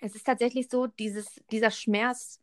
es 0.00 0.14
ist 0.14 0.24
tatsächlich 0.24 0.68
so, 0.68 0.86
dieses, 0.86 1.40
dieser 1.50 1.70
Schmerz, 1.70 2.42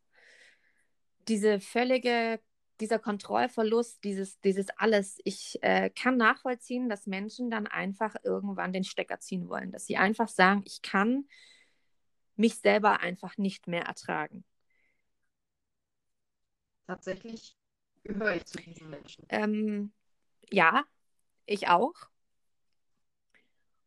diese 1.28 1.60
völlige 1.60 2.40
dieser 2.80 3.00
Kontrollverlust, 3.00 4.04
dieses, 4.04 4.40
dieses 4.42 4.70
alles, 4.78 5.20
ich 5.24 5.60
äh, 5.62 5.90
kann 5.90 6.18
nachvollziehen, 6.18 6.90
dass 6.90 7.06
Menschen 7.06 7.50
dann 7.50 7.68
einfach 7.68 8.16
irgendwann 8.24 8.74
den 8.74 8.84
Stecker 8.84 9.20
ziehen 9.20 9.48
wollen, 9.48 9.72
dass 9.72 9.86
sie 9.86 9.98
einfach 9.98 10.28
sagen, 10.28 10.64
ich 10.66 10.82
kann 10.82 11.28
mich 12.36 12.58
selber 12.58 13.00
einfach 13.00 13.38
nicht 13.38 13.68
mehr 13.68 13.84
ertragen. 13.84 14.44
Tatsächlich 16.88 17.56
gehöre 18.04 18.36
ich 18.36 18.46
zu 18.46 18.58
diesen 18.58 18.90
Menschen. 18.90 19.26
Ähm, 19.30 19.94
ja, 20.50 20.84
ich 21.46 21.68
auch. 21.68 21.94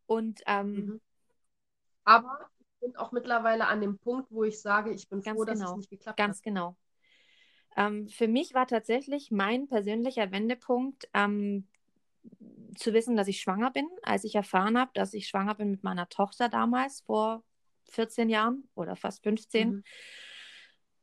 Und 0.06 0.40
ähm, 0.46 0.72
mhm. 0.72 1.00
aber 2.04 2.48
ich 2.60 2.66
bin 2.80 2.96
auch 2.96 3.10
mittlerweile 3.10 3.66
an 3.66 3.80
dem 3.80 3.98
Punkt, 3.98 4.30
wo 4.30 4.44
ich 4.44 4.60
sage, 4.60 4.92
ich 4.92 5.08
bin 5.08 5.22
froh, 5.22 5.44
dass 5.44 5.58
genau, 5.58 5.72
es 5.72 5.76
nicht 5.78 5.90
geklappt 5.90 6.16
ganz 6.16 6.38
hat. 6.38 6.44
Ganz 6.44 6.54
genau. 6.54 6.76
Ähm, 7.76 8.08
für 8.08 8.26
mich 8.26 8.54
war 8.54 8.66
tatsächlich 8.66 9.30
mein 9.30 9.68
persönlicher 9.68 10.32
Wendepunkt 10.32 11.08
ähm, 11.12 11.66
zu 12.76 12.92
wissen, 12.92 13.16
dass 13.16 13.28
ich 13.28 13.40
schwanger 13.40 13.70
bin, 13.70 13.88
als 14.02 14.24
ich 14.24 14.34
erfahren 14.34 14.78
habe, 14.78 14.90
dass 14.94 15.14
ich 15.14 15.28
schwanger 15.28 15.54
bin 15.54 15.70
mit 15.70 15.84
meiner 15.84 16.08
Tochter 16.08 16.48
damals 16.48 17.02
vor 17.02 17.42
14 17.90 18.28
Jahren 18.28 18.68
oder 18.74 18.96
fast 18.96 19.22
15. 19.22 19.68
Mhm. 19.68 19.84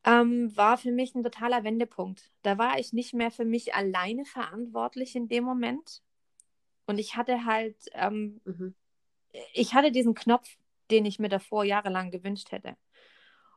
Ähm, 0.06 0.56
war 0.56 0.76
für 0.76 0.92
mich 0.92 1.14
ein 1.14 1.22
totaler 1.22 1.64
Wendepunkt. 1.64 2.30
Da 2.42 2.58
war 2.58 2.78
ich 2.78 2.92
nicht 2.92 3.14
mehr 3.14 3.30
für 3.30 3.46
mich 3.46 3.74
alleine 3.74 4.24
verantwortlich 4.26 5.16
in 5.16 5.28
dem 5.28 5.44
Moment. 5.44 6.02
Und 6.86 6.98
ich 6.98 7.16
hatte 7.16 7.46
halt, 7.46 7.76
ähm, 7.92 8.40
mhm. 8.44 8.74
ich 9.54 9.74
hatte 9.74 9.90
diesen 9.90 10.14
Knopf, 10.14 10.48
den 10.90 11.06
ich 11.06 11.18
mir 11.18 11.30
davor 11.30 11.64
jahrelang 11.64 12.10
gewünscht 12.10 12.52
hätte. 12.52 12.76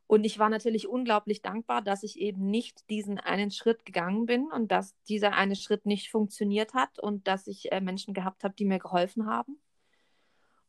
Und 0.07 0.23
ich 0.23 0.39
war 0.39 0.49
natürlich 0.49 0.87
unglaublich 0.87 1.41
dankbar, 1.41 1.81
dass 1.81 2.01
ich 2.01 2.17
eben 2.17 2.49
nicht 2.49 2.89
diesen 2.89 3.19
einen 3.19 3.51
Schritt 3.51 3.85
gegangen 3.85 4.25
bin 4.25 4.49
und 4.49 4.71
dass 4.71 4.95
dieser 5.03 5.33
eine 5.33 5.57
Schritt 5.57 5.85
nicht 5.85 6.09
funktioniert 6.09 6.73
hat 6.73 6.97
und 6.97 7.27
dass 7.27 7.45
ich 7.47 7.71
äh, 7.73 7.81
Menschen 7.81 8.13
gehabt 8.13 8.45
habe, 8.45 8.55
die 8.55 8.65
mir 8.65 8.79
geholfen 8.79 9.25
haben. 9.25 9.59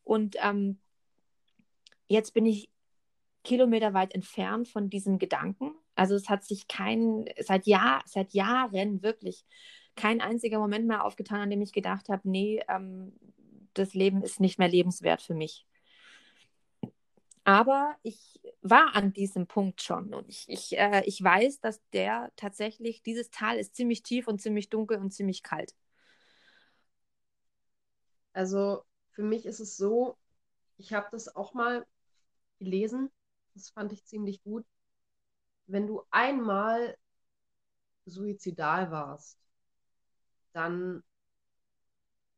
Und 0.03 0.35
ähm, 0.41 0.79
jetzt 2.07 2.33
bin 2.33 2.45
ich 2.45 2.69
kilometerweit 3.45 4.13
entfernt 4.13 4.67
von 4.67 4.89
diesem 4.89 5.19
Gedanken. 5.19 5.71
Also 5.95 6.15
es 6.15 6.27
hat 6.27 6.43
sich 6.43 6.67
kein, 6.67 7.25
seit, 7.39 7.65
Jahr, 7.65 8.01
seit 8.05 8.33
Jahren 8.33 9.01
wirklich 9.01 9.45
kein 9.95 10.19
einziger 10.19 10.59
Moment 10.59 10.85
mehr 10.85 11.05
aufgetan, 11.05 11.41
an 11.41 11.49
dem 11.49 11.61
ich 11.61 11.71
gedacht 11.71 12.09
habe, 12.09 12.29
nee, 12.29 12.61
ähm, 12.67 13.13
das 13.73 13.93
Leben 13.93 14.21
ist 14.21 14.41
nicht 14.41 14.59
mehr 14.59 14.67
lebenswert 14.67 15.21
für 15.21 15.33
mich. 15.33 15.65
Aber 17.43 17.95
ich 18.03 18.39
war 18.61 18.95
an 18.95 19.13
diesem 19.13 19.47
Punkt 19.47 19.81
schon 19.81 20.13
und 20.13 20.29
ich, 20.29 20.45
ich, 20.49 20.77
äh, 20.77 21.03
ich 21.05 21.23
weiß, 21.23 21.59
dass 21.61 21.81
der 21.93 22.31
tatsächlich, 22.35 23.01
dieses 23.03 23.31
Tal 23.31 23.57
ist 23.57 23.75
ziemlich 23.75 24.03
tief 24.03 24.27
und 24.27 24.41
ziemlich 24.41 24.69
dunkel 24.69 24.97
und 24.99 25.11
ziemlich 25.11 25.43
kalt. 25.43 25.73
Also 28.33 28.85
für 29.11 29.21
mich 29.23 29.45
ist 29.45 29.59
es 29.59 29.77
so, 29.77 30.17
ich 30.77 30.93
habe 30.93 31.07
das 31.11 31.35
auch 31.35 31.53
mal 31.53 31.85
gelesen, 32.59 33.11
das 33.55 33.69
fand 33.71 33.93
ich 33.93 34.05
ziemlich 34.05 34.43
gut. 34.43 34.65
Wenn 35.67 35.87
du 35.87 36.03
einmal 36.11 36.97
suizidal 38.05 38.91
warst, 38.91 39.37
dann, 40.53 41.03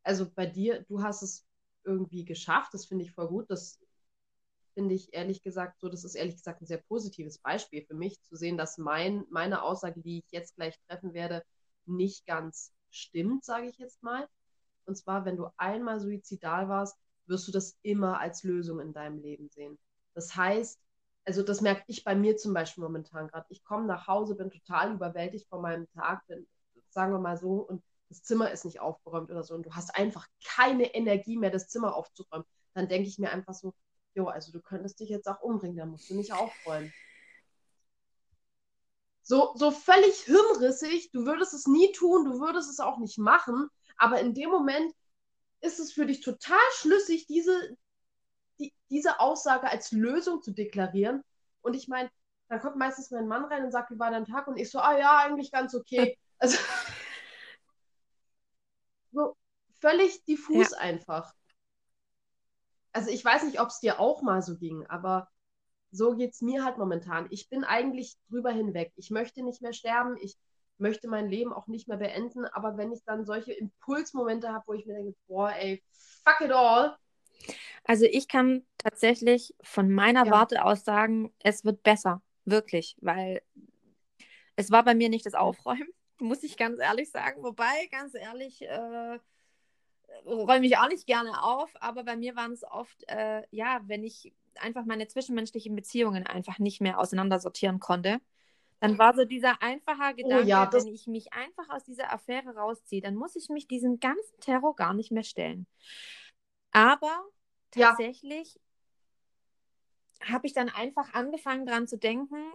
also 0.04 0.30
bei 0.30 0.46
dir, 0.46 0.84
du 0.84 1.02
hast 1.04 1.24
es 1.24 1.46
irgendwie 1.84 2.26
geschafft, 2.26 2.74
das 2.74 2.86
finde 2.86 3.06
ich 3.06 3.12
voll 3.12 3.28
gut, 3.28 3.50
das 3.50 3.80
finde 4.74 4.96
ich 4.96 5.14
ehrlich 5.14 5.42
gesagt 5.44 5.80
so, 5.80 5.90
das 5.90 6.04
ist 6.04 6.16
ehrlich 6.16 6.36
gesagt 6.36 6.62
ein 6.62 6.68
sehr 6.68 6.78
positives 6.78 7.38
Beispiel 7.40 7.86
für 7.86 7.94
mich, 7.94 8.22
zu 8.24 8.36
sehen, 8.36 8.58
dass 8.58 8.78
mein, 8.78 9.26
meine 9.30 9.64
Aussage, 9.64 10.02
die 10.02 10.20
ich 10.20 10.32
jetzt 10.32 10.56
gleich 10.56 10.78
treffen 10.88 11.14
werde, 11.14 11.44
nicht 11.86 12.26
ganz 12.26 12.74
stimmt, 12.90 13.44
sage 13.44 13.68
ich 13.68 13.78
jetzt 13.78 14.04
mal. 14.04 14.28
Und 14.86 14.96
zwar, 14.96 15.26
wenn 15.26 15.38
du 15.38 15.48
einmal 15.58 16.00
suizidal 16.00 16.70
warst, 16.70 16.98
wirst 17.28 17.48
du 17.48 17.52
das 17.52 17.78
immer 17.82 18.20
als 18.20 18.44
Lösung 18.44 18.80
in 18.80 18.94
deinem 18.94 19.20
Leben 19.20 19.50
sehen. 19.50 19.78
Das 20.14 20.36
heißt, 20.36 20.80
also 21.26 21.44
das 21.44 21.62
merke 21.62 21.84
ich 21.88 22.04
bei 22.04 22.16
mir 22.16 22.38
zum 22.38 22.54
Beispiel 22.54 22.84
momentan 22.84 23.28
gerade. 23.28 23.46
Ich 23.50 23.64
komme 23.64 23.86
nach 23.86 24.08
Hause, 24.08 24.36
bin 24.36 24.50
total 24.50 24.94
überwältigt 24.94 25.48
von 25.48 25.62
meinem 25.62 25.88
Tag, 25.94 26.26
bin, 26.28 26.48
sagen 26.90 27.14
wir 27.14 27.20
mal 27.20 27.38
so, 27.38 27.62
und 27.62 27.84
das 28.10 28.24
Zimmer 28.24 28.52
ist 28.52 28.66
nicht 28.66 28.82
aufgeräumt 28.82 29.32
oder 29.32 29.44
so, 29.44 29.54
und 29.56 29.66
du 29.66 29.72
hast 29.74 29.96
einfach 29.96 30.28
keine 30.44 30.94
Energie 30.94 31.38
mehr, 31.38 31.52
das 31.52 31.70
Zimmer 31.70 31.96
aufzuräumen. 31.96 32.46
Dann 32.74 32.90
denke 32.90 33.08
ich 33.08 33.20
mir 33.20 33.32
einfach 33.32 33.54
so, 33.54 33.74
Jo, 34.14 34.28
also 34.28 34.52
du 34.52 34.62
könntest 34.62 35.00
dich 35.00 35.10
jetzt 35.10 35.28
auch 35.28 35.42
umbringen, 35.42 35.78
da 35.78 35.86
musst 35.86 36.10
du 36.10 36.16
nicht 36.16 36.34
aufräumen. 36.34 36.92
So, 39.24 39.54
so 39.56 39.72
völlig 39.72 40.16
hirnrissig, 40.24 41.12
du 41.12 41.26
würdest 41.26 41.54
es 41.54 41.68
nie 41.68 41.92
tun, 41.94 42.26
du 42.26 42.40
würdest 42.40 42.70
es 42.70 42.80
auch 42.80 42.98
nicht 42.98 43.18
machen, 43.18 43.70
aber 43.98 44.20
in 44.20 44.34
dem 44.34 44.50
Moment 44.50 44.94
ist 45.62 45.80
es 45.80 45.94
für 45.94 46.06
dich 46.06 46.22
total 46.22 46.60
schlüssig, 46.74 47.28
diese, 47.28 47.78
die, 48.60 48.74
diese 48.90 49.20
Aussage 49.20 49.70
als 49.70 49.92
Lösung 49.92 50.42
zu 50.42 50.52
deklarieren. 50.52 51.24
Und 51.62 51.76
ich 51.76 51.88
meine, 51.88 52.10
dann 52.50 52.60
kommt 52.60 52.78
meistens 52.78 53.12
mein 53.12 53.28
Mann 53.28 53.46
rein 53.46 53.64
und 53.64 53.72
sagt, 53.72 53.92
wie 53.92 54.00
war 54.00 54.12
dein 54.12 54.26
Tag? 54.26 54.48
Und 54.48 54.58
ich 54.58 54.70
so, 54.70 54.80
ah 54.80 54.98
ja, 54.98 55.20
eigentlich 55.20 55.52
ganz 55.52 55.76
okay. 55.76 56.18
Also 56.40 56.58
so 59.12 59.38
völlig 59.80 60.26
diffus 60.26 60.72
ja. 60.72 60.78
einfach 60.80 61.34
also 62.94 63.10
ich 63.10 63.24
weiß 63.24 63.44
nicht, 63.44 63.60
ob 63.60 63.70
es 63.70 63.80
dir 63.80 64.00
auch 64.00 64.22
mal 64.22 64.42
so 64.42 64.58
ging, 64.58 64.86
aber 64.88 65.30
so 65.92 66.16
geht 66.16 66.34
es 66.34 66.42
mir 66.42 66.64
halt 66.64 66.78
momentan. 66.78 67.28
Ich 67.30 67.50
bin 67.50 67.64
eigentlich 67.64 68.16
drüber 68.30 68.52
hinweg. 68.52 68.94
Ich 68.96 69.12
möchte 69.12 69.44
nicht 69.44 69.62
mehr 69.62 69.74
sterben. 69.74 70.18
Ich 70.22 70.38
möchte 70.78 71.08
mein 71.08 71.30
Leben 71.30 71.54
auch 71.54 71.68
nicht 71.68 71.88
mehr 71.88 71.98
beenden. 71.98 72.46
Aber 72.46 72.78
wenn 72.78 72.92
ich 72.92 73.04
dann 73.06 73.26
solche 73.26 73.54
Impulsmomente 73.54 74.50
habe, 74.50 74.64
wo 74.68 74.74
ich 74.74 74.86
mir 74.86 74.96
denke, 74.96 75.16
boah, 75.28 75.52
ey, 75.52 75.84
fuck 76.24 76.42
it 76.42 76.52
all. 76.52 76.96
Also 77.84 78.06
ich 78.06 78.28
kann 78.28 78.66
tatsächlich 78.78 79.54
von 79.62 79.92
meiner 79.92 80.26
ja. 80.26 80.32
Warte 80.32 80.64
aus 80.64 80.86
sagen, 80.86 81.34
es 81.40 81.66
wird 81.66 81.84
besser. 81.84 82.22
Wirklich. 82.46 82.96
Weil 83.02 83.42
es 84.56 84.72
war 84.72 84.84
bei 84.84 84.96
mir 84.96 85.10
nicht 85.10 85.26
das 85.26 85.34
Aufräumen, 85.34 85.90
muss 86.20 86.44
ich 86.44 86.58
ganz 86.58 86.80
ehrlich 86.80 87.12
sagen. 87.12 87.44
Wobei, 87.44 87.88
ganz 87.92 88.16
ehrlich, 88.16 88.62
äh, 88.62 89.20
räume 90.26 90.66
ich 90.66 90.78
auch 90.78 90.88
nicht 90.88 91.08
gerne 91.08 91.44
auf, 91.44 91.72
aber 91.80 92.04
bei 92.04 92.16
mir 92.16 92.36
waren 92.36 92.52
es 92.52 92.64
oft, 92.64 93.04
äh, 93.08 93.44
ja, 93.52 93.82
wenn 93.86 94.04
ich 94.04 94.34
einfach 94.56 94.86
meine 94.86 95.08
zwischenmenschlichen 95.08 95.76
Beziehungen 95.76 96.28
einfach 96.28 96.60
nicht 96.60 96.82
mehr 96.82 97.00
auseinandersortieren 97.00 97.80
konnte, 97.80 98.20
dann 98.82 98.98
war 98.98 99.14
so 99.16 99.26
dieser 99.26 99.62
einfache 99.62 100.16
Gedanke, 100.16 100.44
oh 100.44 100.48
ja, 100.48 100.74
wenn 100.74 100.88
ich 100.88 101.06
mich 101.06 101.34
einfach 101.34 101.70
aus 101.70 101.84
dieser 101.84 102.12
Affäre 102.12 102.56
rausziehe, 102.56 103.02
dann 103.02 103.16
muss 103.16 103.36
ich 103.36 103.50
mich 103.50 103.68
diesem 103.68 104.00
ganzen 104.00 104.40
Terror 104.40 104.76
gar 104.76 104.96
nicht 104.96 105.12
mehr 105.12 105.24
stellen. 105.24 105.68
Aber 106.72 107.24
tatsächlich 107.70 108.60
ja. 110.20 110.34
habe 110.34 110.48
ich 110.48 110.54
dann 110.54 110.70
einfach 110.70 111.14
angefangen 111.14 111.68
daran 111.68 111.88
zu 111.88 112.00
denken, 112.00 112.54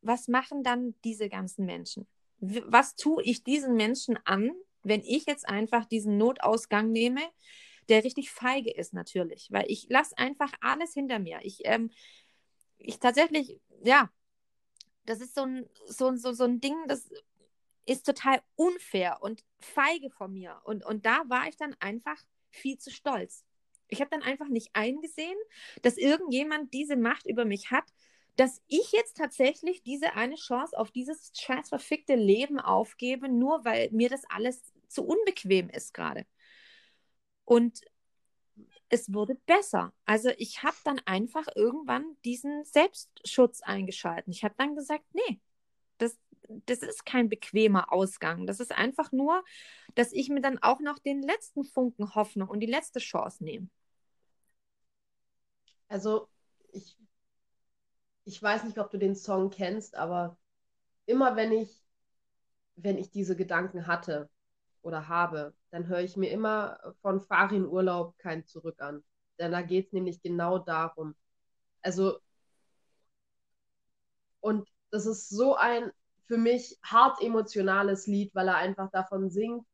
was 0.00 0.28
machen 0.28 0.62
dann 0.62 0.94
diese 1.02 1.28
ganzen 1.28 1.66
Menschen? 1.66 2.06
Was 2.38 2.94
tue 2.94 3.20
ich 3.24 3.42
diesen 3.42 3.74
Menschen 3.74 4.18
an, 4.24 4.52
wenn 4.86 5.02
ich 5.02 5.26
jetzt 5.26 5.48
einfach 5.48 5.84
diesen 5.84 6.16
Notausgang 6.16 6.92
nehme, 6.92 7.20
der 7.88 8.04
richtig 8.04 8.30
feige 8.30 8.70
ist 8.70 8.94
natürlich, 8.94 9.48
weil 9.50 9.64
ich 9.68 9.86
lasse 9.88 10.16
einfach 10.18 10.52
alles 10.60 10.94
hinter 10.94 11.18
mir. 11.18 11.40
Ich, 11.42 11.60
ähm, 11.64 11.90
ich 12.78 12.98
tatsächlich, 12.98 13.60
ja, 13.84 14.10
das 15.04 15.20
ist 15.20 15.34
so 15.34 15.42
ein, 15.42 15.68
so, 15.86 16.14
so, 16.16 16.32
so 16.32 16.44
ein 16.44 16.60
Ding, 16.60 16.76
das 16.88 17.08
ist 17.84 18.04
total 18.04 18.42
unfair 18.56 19.18
und 19.22 19.44
feige 19.60 20.10
von 20.10 20.32
mir. 20.32 20.60
Und, 20.64 20.84
und 20.84 21.06
da 21.06 21.22
war 21.28 21.48
ich 21.48 21.56
dann 21.56 21.76
einfach 21.78 22.20
viel 22.50 22.78
zu 22.78 22.90
stolz. 22.90 23.44
Ich 23.88 24.00
habe 24.00 24.10
dann 24.10 24.22
einfach 24.22 24.48
nicht 24.48 24.70
eingesehen, 24.72 25.38
dass 25.82 25.96
irgendjemand 25.96 26.74
diese 26.74 26.96
Macht 26.96 27.26
über 27.26 27.44
mich 27.44 27.70
hat, 27.70 27.84
dass 28.34 28.60
ich 28.66 28.92
jetzt 28.92 29.16
tatsächlich 29.16 29.82
diese 29.82 30.14
eine 30.14 30.34
Chance 30.34 30.76
auf 30.76 30.90
dieses 30.90 31.32
scheiß 31.34 31.68
verfickte 31.70 32.16
Leben 32.16 32.60
aufgebe, 32.60 33.28
nur 33.28 33.64
weil 33.64 33.90
mir 33.92 34.08
das 34.08 34.24
alles 34.28 34.60
zu 34.88 35.04
unbequem 35.04 35.68
ist 35.70 35.94
gerade. 35.94 36.26
Und 37.44 37.80
es 38.88 39.12
wurde 39.12 39.34
besser. 39.46 39.92
Also 40.04 40.30
ich 40.38 40.62
habe 40.62 40.76
dann 40.84 41.00
einfach 41.06 41.46
irgendwann 41.54 42.16
diesen 42.24 42.64
Selbstschutz 42.64 43.60
eingeschalten. 43.62 44.32
Ich 44.32 44.44
habe 44.44 44.54
dann 44.56 44.76
gesagt, 44.76 45.04
nee, 45.12 45.40
das, 45.98 46.18
das 46.48 46.82
ist 46.82 47.04
kein 47.04 47.28
bequemer 47.28 47.92
Ausgang. 47.92 48.46
Das 48.46 48.60
ist 48.60 48.72
einfach 48.72 49.12
nur, 49.12 49.44
dass 49.94 50.12
ich 50.12 50.28
mir 50.28 50.40
dann 50.40 50.58
auch 50.62 50.80
noch 50.80 50.98
den 50.98 51.22
letzten 51.22 51.64
Funken 51.64 52.14
Hoffnung 52.14 52.48
und 52.48 52.60
die 52.60 52.66
letzte 52.66 53.00
Chance 53.00 53.42
nehme. 53.42 53.68
Also 55.88 56.28
ich, 56.72 56.96
ich 58.24 58.42
weiß 58.42 58.64
nicht, 58.64 58.78
ob 58.78 58.90
du 58.90 58.98
den 58.98 59.16
Song 59.16 59.50
kennst, 59.50 59.94
aber 59.96 60.36
immer 61.06 61.36
wenn 61.36 61.52
ich, 61.52 61.82
wenn 62.76 62.98
ich 62.98 63.10
diese 63.10 63.36
Gedanken 63.36 63.86
hatte 63.86 64.28
oder 64.86 65.08
habe, 65.08 65.52
dann 65.70 65.88
höre 65.88 66.00
ich 66.00 66.16
mir 66.16 66.30
immer 66.30 66.78
von 67.02 67.20
Farin 67.20 67.66
Urlaub 67.66 68.16
kein 68.18 68.46
Zurück 68.46 68.80
an. 68.80 69.02
Denn 69.38 69.50
da 69.50 69.62
geht 69.62 69.88
es 69.88 69.92
nämlich 69.92 70.22
genau 70.22 70.58
darum. 70.58 71.16
Also, 71.82 72.20
und 74.40 74.68
das 74.90 75.06
ist 75.06 75.28
so 75.28 75.56
ein 75.56 75.90
für 76.22 76.38
mich 76.38 76.78
hart 76.82 77.20
emotionales 77.20 78.06
Lied, 78.06 78.32
weil 78.34 78.48
er 78.48 78.56
einfach 78.56 78.90
davon 78.92 79.28
singt, 79.28 79.66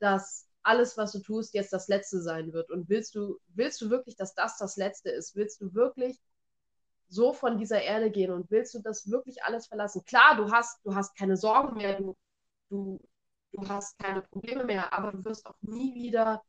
dass 0.00 0.46
alles, 0.62 0.98
was 0.98 1.12
du 1.12 1.20
tust, 1.20 1.54
jetzt 1.54 1.72
das 1.72 1.88
Letzte 1.88 2.20
sein 2.20 2.52
wird. 2.52 2.70
Und 2.70 2.90
willst 2.90 3.14
du, 3.14 3.38
willst 3.48 3.80
du 3.80 3.88
wirklich, 3.88 4.16
dass 4.16 4.34
das 4.34 4.58
das 4.58 4.76
Letzte 4.76 5.10
ist? 5.10 5.34
Willst 5.34 5.62
du 5.62 5.72
wirklich 5.74 6.20
so 7.08 7.32
von 7.32 7.58
dieser 7.58 7.82
Erde 7.82 8.10
gehen 8.10 8.30
und 8.32 8.50
willst 8.50 8.74
du 8.74 8.80
das 8.80 9.10
wirklich 9.10 9.44
alles 9.44 9.66
verlassen? 9.66 10.04
Klar, 10.04 10.36
du 10.36 10.50
hast, 10.50 10.78
du 10.84 10.94
hast 10.94 11.16
keine 11.16 11.36
Sorgen 11.38 11.76
mehr, 11.76 11.98
du, 11.98 12.16
du, 12.68 13.00
du 13.52 13.68
hast 13.68 13.98
keine 13.98 14.22
Probleme 14.22 14.64
mehr, 14.64 14.92
aber 14.92 15.12
du 15.12 15.24
wirst 15.24 15.46
auch 15.46 15.56
nie 15.60 15.94
wieder 15.94 16.42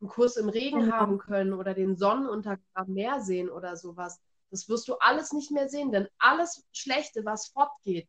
einen 0.00 0.10
Kurs 0.10 0.36
im 0.36 0.48
Regen 0.48 0.80
genau. 0.80 0.92
haben 0.92 1.18
können 1.18 1.52
oder 1.52 1.74
den 1.74 1.96
Sonnenuntergang 1.96 2.64
am 2.74 2.92
Meer 2.92 3.20
sehen 3.20 3.50
oder 3.50 3.76
sowas. 3.76 4.20
Das 4.50 4.68
wirst 4.68 4.88
du 4.88 4.94
alles 4.94 5.32
nicht 5.32 5.50
mehr 5.50 5.68
sehen, 5.68 5.90
denn 5.90 6.08
alles 6.18 6.66
Schlechte, 6.72 7.24
was 7.24 7.48
fortgeht, 7.48 8.08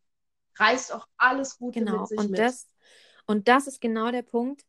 reißt 0.58 0.94
auch 0.94 1.08
alles 1.18 1.58
Gute 1.58 1.80
genau. 1.80 2.02
mit 2.02 2.08
sich 2.08 2.20
und 2.20 2.32
mit. 2.32 2.40
Das, 2.40 2.70
und 3.26 3.48
das 3.48 3.68
ist 3.68 3.82
genau 3.82 4.12
der 4.12 4.22
Punkt. 4.22 4.66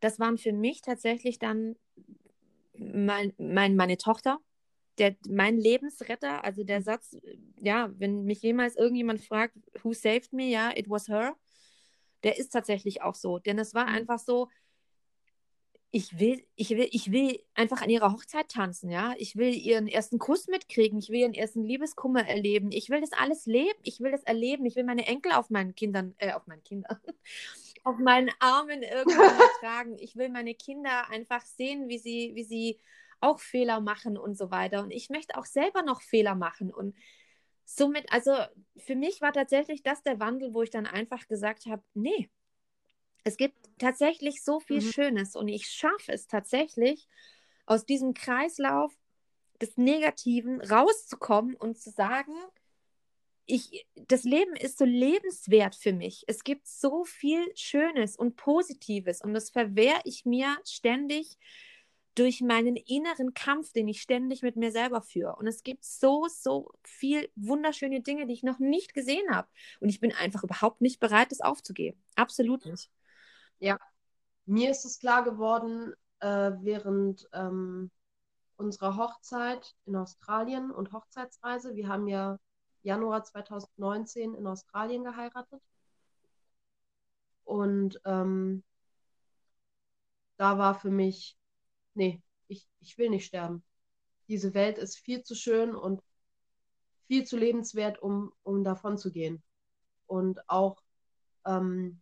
Das 0.00 0.18
waren 0.18 0.38
für 0.38 0.52
mich 0.52 0.80
tatsächlich 0.80 1.38
dann 1.38 1.76
mein, 2.74 3.34
mein, 3.36 3.76
meine 3.76 3.98
Tochter, 3.98 4.38
der, 4.98 5.16
mein 5.28 5.58
Lebensretter, 5.58 6.44
also 6.44 6.64
der 6.64 6.82
Satz, 6.82 7.16
ja, 7.58 7.90
wenn 7.98 8.24
mich 8.24 8.42
jemals 8.42 8.76
irgendjemand 8.76 9.20
fragt, 9.20 9.54
who 9.82 9.92
saved 9.92 10.32
me, 10.32 10.48
ja, 10.48 10.70
it 10.74 10.88
was 10.88 11.08
her, 11.08 11.36
der 12.22 12.38
ist 12.38 12.50
tatsächlich 12.50 13.02
auch 13.02 13.14
so. 13.14 13.38
Denn 13.38 13.58
es 13.58 13.74
war 13.74 13.86
mhm. 13.86 13.94
einfach 13.94 14.18
so, 14.18 14.48
ich 15.92 16.20
will, 16.20 16.44
ich 16.54 16.70
will, 16.70 16.88
ich 16.92 17.10
will 17.10 17.42
einfach 17.54 17.82
an 17.82 17.90
ihrer 17.90 18.12
Hochzeit 18.12 18.48
tanzen, 18.48 18.90
ja. 18.90 19.14
Ich 19.18 19.36
will 19.36 19.52
ihren 19.54 19.88
ersten 19.88 20.18
Kuss 20.18 20.46
mitkriegen, 20.46 21.00
ich 21.00 21.08
will 21.08 21.20
ihren 21.20 21.34
ersten 21.34 21.64
Liebeskummer 21.64 22.26
erleben. 22.26 22.70
Ich 22.70 22.90
will 22.90 23.00
das 23.00 23.12
alles 23.12 23.46
leben, 23.46 23.78
ich 23.82 24.00
will 24.00 24.12
das 24.12 24.22
erleben, 24.22 24.64
ich 24.66 24.76
will 24.76 24.84
meine 24.84 25.06
Enkel 25.06 25.32
auf 25.32 25.50
meinen 25.50 25.74
Kindern, 25.74 26.14
äh, 26.18 26.32
auf 26.32 26.46
meinen 26.46 26.62
Kindern, 26.62 26.96
auf 27.84 27.98
meinen 27.98 28.30
Armen 28.38 28.82
irgendwann 28.82 29.40
tragen. 29.60 29.98
Ich 29.98 30.14
will 30.14 30.28
meine 30.28 30.54
Kinder 30.54 31.08
einfach 31.10 31.44
sehen, 31.44 31.88
wie 31.88 31.98
sie, 31.98 32.32
wie 32.34 32.44
sie 32.44 32.78
auch 33.20 33.40
Fehler 33.40 33.80
machen 33.80 34.16
und 34.16 34.38
so 34.38 34.50
weiter. 34.50 34.82
Und 34.82 34.92
ich 34.92 35.10
möchte 35.10 35.36
auch 35.36 35.44
selber 35.44 35.82
noch 35.82 36.02
Fehler 36.02 36.36
machen. 36.36 36.72
Und 36.72 36.94
somit, 37.76 38.12
also 38.12 38.32
für 38.76 38.96
mich 38.96 39.20
war 39.20 39.32
tatsächlich 39.32 39.82
das 39.82 40.02
der 40.02 40.18
Wandel, 40.20 40.54
wo 40.54 40.62
ich 40.62 40.70
dann 40.70 40.86
einfach 40.86 41.26
gesagt 41.28 41.66
habe, 41.66 41.82
nee, 41.94 42.30
es 43.24 43.36
gibt 43.36 43.56
tatsächlich 43.78 44.42
so 44.42 44.60
viel 44.60 44.82
mhm. 44.82 44.92
Schönes 44.92 45.36
und 45.36 45.48
ich 45.48 45.66
schaffe 45.66 46.12
es 46.12 46.26
tatsächlich, 46.26 47.08
aus 47.66 47.84
diesem 47.84 48.14
Kreislauf 48.14 48.92
des 49.60 49.76
Negativen 49.76 50.60
rauszukommen 50.60 51.54
und 51.54 51.78
zu 51.78 51.90
sagen, 51.90 52.34
ich, 53.46 53.86
das 53.94 54.24
Leben 54.24 54.56
ist 54.56 54.78
so 54.78 54.84
lebenswert 54.84 55.74
für 55.74 55.92
mich. 55.92 56.24
Es 56.26 56.44
gibt 56.44 56.66
so 56.66 57.04
viel 57.04 57.44
Schönes 57.56 58.16
und 58.16 58.36
Positives 58.36 59.20
und 59.20 59.34
das 59.34 59.50
verwehre 59.50 60.00
ich 60.04 60.24
mir 60.24 60.56
ständig 60.64 61.36
durch 62.14 62.40
meinen 62.40 62.76
inneren 62.76 63.34
Kampf, 63.34 63.72
den 63.72 63.88
ich 63.88 64.02
ständig 64.02 64.42
mit 64.42 64.56
mir 64.56 64.72
selber 64.72 65.00
führe. 65.00 65.36
Und 65.36 65.46
es 65.46 65.62
gibt 65.62 65.84
so, 65.84 66.26
so 66.28 66.72
viel 66.82 67.30
wunderschöne 67.36 68.00
Dinge, 68.00 68.26
die 68.26 68.34
ich 68.34 68.42
noch 68.42 68.58
nicht 68.58 68.94
gesehen 68.94 69.34
habe. 69.34 69.48
Und 69.80 69.88
ich 69.88 70.00
bin 70.00 70.12
einfach 70.12 70.42
überhaupt 70.42 70.80
nicht 70.80 71.00
bereit, 71.00 71.30
das 71.30 71.40
aufzugeben. 71.40 72.02
Absolut 72.16 72.66
nicht. 72.66 72.90
Ja, 73.58 73.78
mir 74.46 74.70
ist 74.70 74.84
es 74.84 74.98
klar 74.98 75.22
geworden, 75.22 75.94
äh, 76.20 76.52
während 76.60 77.28
ähm, 77.32 77.90
unserer 78.56 78.96
Hochzeit 78.96 79.74
in 79.86 79.96
Australien 79.96 80.70
und 80.70 80.92
Hochzeitsreise. 80.92 81.74
Wir 81.74 81.88
haben 81.88 82.08
ja 82.08 82.38
Januar 82.82 83.24
2019 83.24 84.34
in 84.34 84.46
Australien 84.46 85.04
geheiratet. 85.04 85.62
Und 87.44 88.00
ähm, 88.04 88.62
da 90.36 90.58
war 90.58 90.74
für 90.74 90.90
mich, 90.90 91.36
nee, 91.94 92.22
ich, 92.48 92.66
ich 92.80 92.98
will 92.98 93.10
nicht 93.10 93.26
sterben. 93.26 93.62
Diese 94.28 94.54
Welt 94.54 94.78
ist 94.78 94.98
viel 94.98 95.22
zu 95.22 95.34
schön 95.34 95.74
und 95.74 96.02
viel 97.06 97.24
zu 97.24 97.36
lebenswert, 97.36 98.00
um, 98.00 98.32
um 98.42 98.62
davon 98.64 98.96
zu 98.98 99.10
gehen. 99.10 99.42
Und 100.06 100.48
auch 100.48 100.82
ähm, 101.44 102.00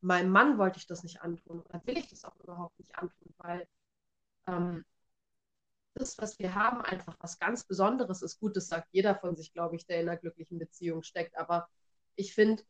meinem 0.00 0.30
Mann 0.30 0.58
wollte 0.58 0.78
ich 0.78 0.86
das 0.86 1.02
nicht 1.02 1.22
antun. 1.22 1.60
Oder 1.60 1.82
will 1.84 1.98
ich 1.98 2.08
das 2.08 2.24
auch 2.24 2.38
überhaupt 2.40 2.78
nicht 2.78 2.96
antun, 2.96 3.34
weil 3.38 3.66
ähm, 4.46 4.84
das, 5.94 6.18
was 6.18 6.38
wir 6.38 6.54
haben, 6.54 6.82
einfach 6.82 7.16
was 7.20 7.38
ganz 7.38 7.64
Besonderes 7.64 8.22
ist. 8.22 8.38
Gut, 8.38 8.56
das 8.56 8.68
sagt 8.68 8.88
jeder 8.92 9.14
von 9.16 9.34
sich, 9.36 9.52
glaube 9.52 9.76
ich, 9.76 9.86
der 9.86 10.00
in 10.00 10.08
einer 10.08 10.18
glücklichen 10.18 10.58
Beziehung 10.58 11.02
steckt. 11.02 11.36
Aber 11.36 11.68
ich 12.14 12.34
finde, 12.34 12.62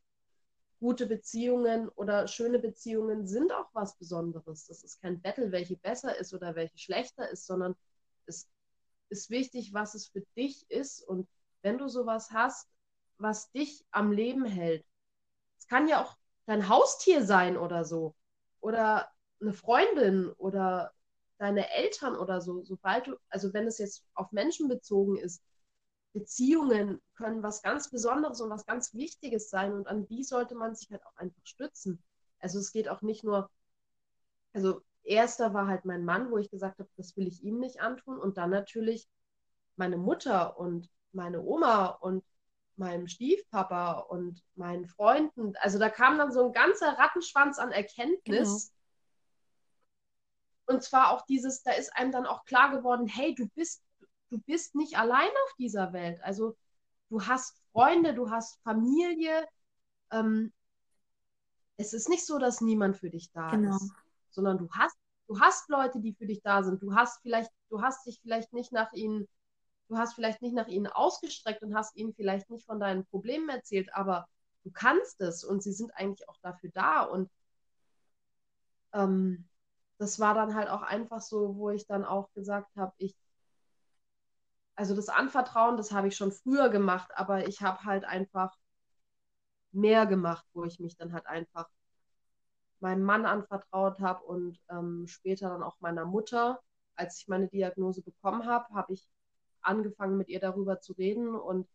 gute 0.78 1.06
Beziehungen 1.06 1.88
oder 1.90 2.28
schöne 2.28 2.58
Beziehungen 2.58 3.26
sind 3.26 3.52
auch 3.52 3.68
was 3.72 3.96
Besonderes. 3.96 4.66
Das 4.66 4.84
ist 4.84 5.00
kein 5.00 5.20
Battle, 5.20 5.52
welche 5.52 5.76
besser 5.76 6.16
ist 6.16 6.34
oder 6.34 6.54
welche 6.54 6.78
schlechter 6.78 7.28
ist, 7.30 7.46
sondern 7.46 7.74
es 8.26 8.48
ist 9.08 9.30
wichtig, 9.30 9.72
was 9.72 9.94
es 9.94 10.08
für 10.08 10.22
dich 10.36 10.68
ist. 10.70 11.02
Und 11.02 11.28
wenn 11.62 11.78
du 11.78 11.88
sowas 11.88 12.30
hast, 12.30 12.68
was 13.18 13.50
dich 13.52 13.84
am 13.90 14.12
Leben 14.12 14.44
hält, 14.44 14.84
es 15.58 15.66
kann 15.68 15.88
ja 15.88 16.02
auch 16.02 16.16
dein 16.46 16.68
Haustier 16.68 17.24
sein 17.24 17.56
oder 17.56 17.84
so. 17.84 18.14
Oder 18.60 19.10
eine 19.40 19.52
Freundin 19.52 20.30
oder 20.32 20.92
deine 21.38 21.70
Eltern 21.70 22.16
oder 22.16 22.40
so. 22.40 22.62
Sobald 22.64 23.06
du, 23.06 23.16
also 23.28 23.52
wenn 23.52 23.66
es 23.66 23.78
jetzt 23.78 24.04
auf 24.14 24.32
Menschen 24.32 24.68
bezogen 24.68 25.16
ist, 25.16 25.42
Beziehungen 26.16 27.02
können 27.14 27.42
was 27.42 27.60
ganz 27.60 27.90
Besonderes 27.90 28.40
und 28.40 28.48
was 28.48 28.64
ganz 28.64 28.94
Wichtiges 28.94 29.50
sein 29.50 29.74
und 29.74 29.86
an 29.86 30.06
die 30.06 30.24
sollte 30.24 30.54
man 30.54 30.74
sich 30.74 30.90
halt 30.90 31.04
auch 31.04 31.14
einfach 31.16 31.44
stützen. 31.44 32.02
Also 32.38 32.58
es 32.58 32.72
geht 32.72 32.88
auch 32.88 33.02
nicht 33.02 33.22
nur, 33.22 33.50
also 34.54 34.80
erster 35.02 35.52
war 35.52 35.66
halt 35.66 35.84
mein 35.84 36.06
Mann, 36.06 36.30
wo 36.30 36.38
ich 36.38 36.50
gesagt 36.50 36.78
habe, 36.78 36.88
das 36.96 37.18
will 37.18 37.26
ich 37.26 37.42
ihm 37.44 37.58
nicht 37.58 37.82
antun 37.82 38.18
und 38.18 38.38
dann 38.38 38.48
natürlich 38.48 39.06
meine 39.76 39.98
Mutter 39.98 40.58
und 40.58 40.88
meine 41.12 41.42
Oma 41.42 41.88
und 41.88 42.24
meinem 42.76 43.08
Stiefpapa 43.08 44.00
und 44.00 44.42
meinen 44.54 44.86
Freunden. 44.86 45.54
Also 45.60 45.78
da 45.78 45.90
kam 45.90 46.16
dann 46.16 46.32
so 46.32 46.46
ein 46.46 46.52
ganzer 46.52 46.98
Rattenschwanz 46.98 47.58
an 47.58 47.72
Erkenntnis. 47.72 48.72
Genau. 50.64 50.76
Und 50.78 50.82
zwar 50.82 51.10
auch 51.10 51.26
dieses, 51.26 51.62
da 51.62 51.72
ist 51.72 51.94
einem 51.94 52.10
dann 52.10 52.24
auch 52.24 52.46
klar 52.46 52.70
geworden, 52.70 53.06
hey, 53.06 53.34
du 53.34 53.48
bist, 53.48 53.82
du 54.30 54.38
bist 54.38 54.74
nicht 54.74 54.98
allein 54.98 55.28
auf 55.44 55.54
dieser 55.58 55.92
Welt. 55.92 56.20
Also 56.22 56.56
du 57.10 57.26
hast 57.26 57.60
Freunde, 57.72 58.14
du 58.14 58.30
hast 58.30 58.60
Familie. 58.62 59.46
Ähm, 60.10 60.52
es 61.76 61.92
ist 61.92 62.08
nicht 62.08 62.24
so, 62.24 62.38
dass 62.38 62.60
niemand 62.60 62.96
für 62.96 63.10
dich 63.10 63.30
da 63.32 63.50
genau. 63.50 63.76
ist, 63.76 63.92
sondern 64.30 64.58
du 64.58 64.68
hast, 64.70 64.96
du 65.28 65.40
hast 65.40 65.68
Leute, 65.68 66.00
die 66.00 66.14
für 66.14 66.26
dich 66.26 66.42
da 66.42 66.62
sind. 66.62 66.82
Du 66.82 66.94
hast 66.94 67.20
vielleicht, 67.22 67.50
du 67.68 67.82
hast 67.82 68.06
dich 68.06 68.20
vielleicht 68.22 68.52
nicht 68.52 68.72
nach 68.72 68.92
ihnen 68.92 69.28
du 69.88 69.96
hast 69.96 70.14
vielleicht 70.14 70.42
nicht 70.42 70.54
nach 70.54 70.68
ihnen 70.68 70.86
ausgestreckt 70.86 71.62
und 71.62 71.74
hast 71.74 71.96
ihnen 71.96 72.14
vielleicht 72.14 72.50
nicht 72.50 72.66
von 72.66 72.80
deinen 72.80 73.06
Problemen 73.06 73.48
erzählt, 73.48 73.94
aber 73.94 74.26
du 74.64 74.70
kannst 74.70 75.20
es 75.20 75.44
und 75.44 75.62
sie 75.62 75.72
sind 75.72 75.92
eigentlich 75.96 76.28
auch 76.28 76.38
dafür 76.42 76.70
da. 76.74 77.02
Und 77.02 77.30
ähm, 78.92 79.48
das 79.98 80.18
war 80.18 80.34
dann 80.34 80.54
halt 80.54 80.68
auch 80.68 80.82
einfach 80.82 81.20
so, 81.20 81.56
wo 81.56 81.70
ich 81.70 81.86
dann 81.86 82.04
auch 82.04 82.32
gesagt 82.32 82.74
habe, 82.76 82.92
ich, 82.98 83.14
also 84.76 84.94
das 84.94 85.08
Anvertrauen, 85.08 85.76
das 85.76 85.90
habe 85.92 86.08
ich 86.08 86.16
schon 86.16 86.32
früher 86.32 86.68
gemacht, 86.68 87.10
aber 87.14 87.48
ich 87.48 87.62
habe 87.62 87.84
halt 87.84 88.04
einfach 88.04 88.56
mehr 89.72 90.06
gemacht, 90.06 90.44
wo 90.52 90.64
ich 90.64 90.78
mich 90.80 90.96
dann 90.96 91.12
halt 91.12 91.26
einfach 91.26 91.68
meinem 92.80 93.02
Mann 93.02 93.24
anvertraut 93.24 94.00
habe 94.00 94.22
und 94.24 94.58
ähm, 94.70 95.06
später 95.06 95.48
dann 95.48 95.62
auch 95.62 95.80
meiner 95.80 96.04
Mutter. 96.04 96.60
Als 96.94 97.18
ich 97.20 97.28
meine 97.28 97.48
Diagnose 97.48 98.02
bekommen 98.02 98.46
habe, 98.46 98.72
habe 98.74 98.92
ich 98.92 99.08
angefangen, 99.62 100.16
mit 100.16 100.28
ihr 100.28 100.40
darüber 100.40 100.80
zu 100.80 100.92
reden 100.92 101.34
und 101.34 101.68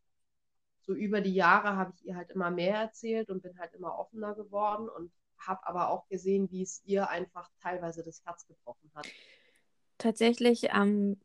so 0.82 0.94
über 0.94 1.22
die 1.22 1.34
Jahre 1.34 1.76
habe 1.76 1.94
ich 1.96 2.06
ihr 2.06 2.16
halt 2.16 2.32
immer 2.32 2.50
mehr 2.50 2.76
erzählt 2.76 3.30
und 3.30 3.44
bin 3.44 3.58
halt 3.60 3.74
immer 3.74 3.98
offener 4.00 4.34
geworden 4.36 4.90
und 4.90 5.12
habe 5.38 5.66
aber 5.68 5.90
auch 5.90 6.08
gesehen, 6.08 6.50
wie 6.52 6.64
es 6.64 6.82
ihr 6.86 7.10
einfach 7.10 7.50
teilweise 7.62 8.04
das 8.04 8.24
Herz 8.26 8.46
gebrochen 8.48 8.92
hat. 8.96 9.08
Tatsächlich 9.98 10.70
ähm, 10.72 11.20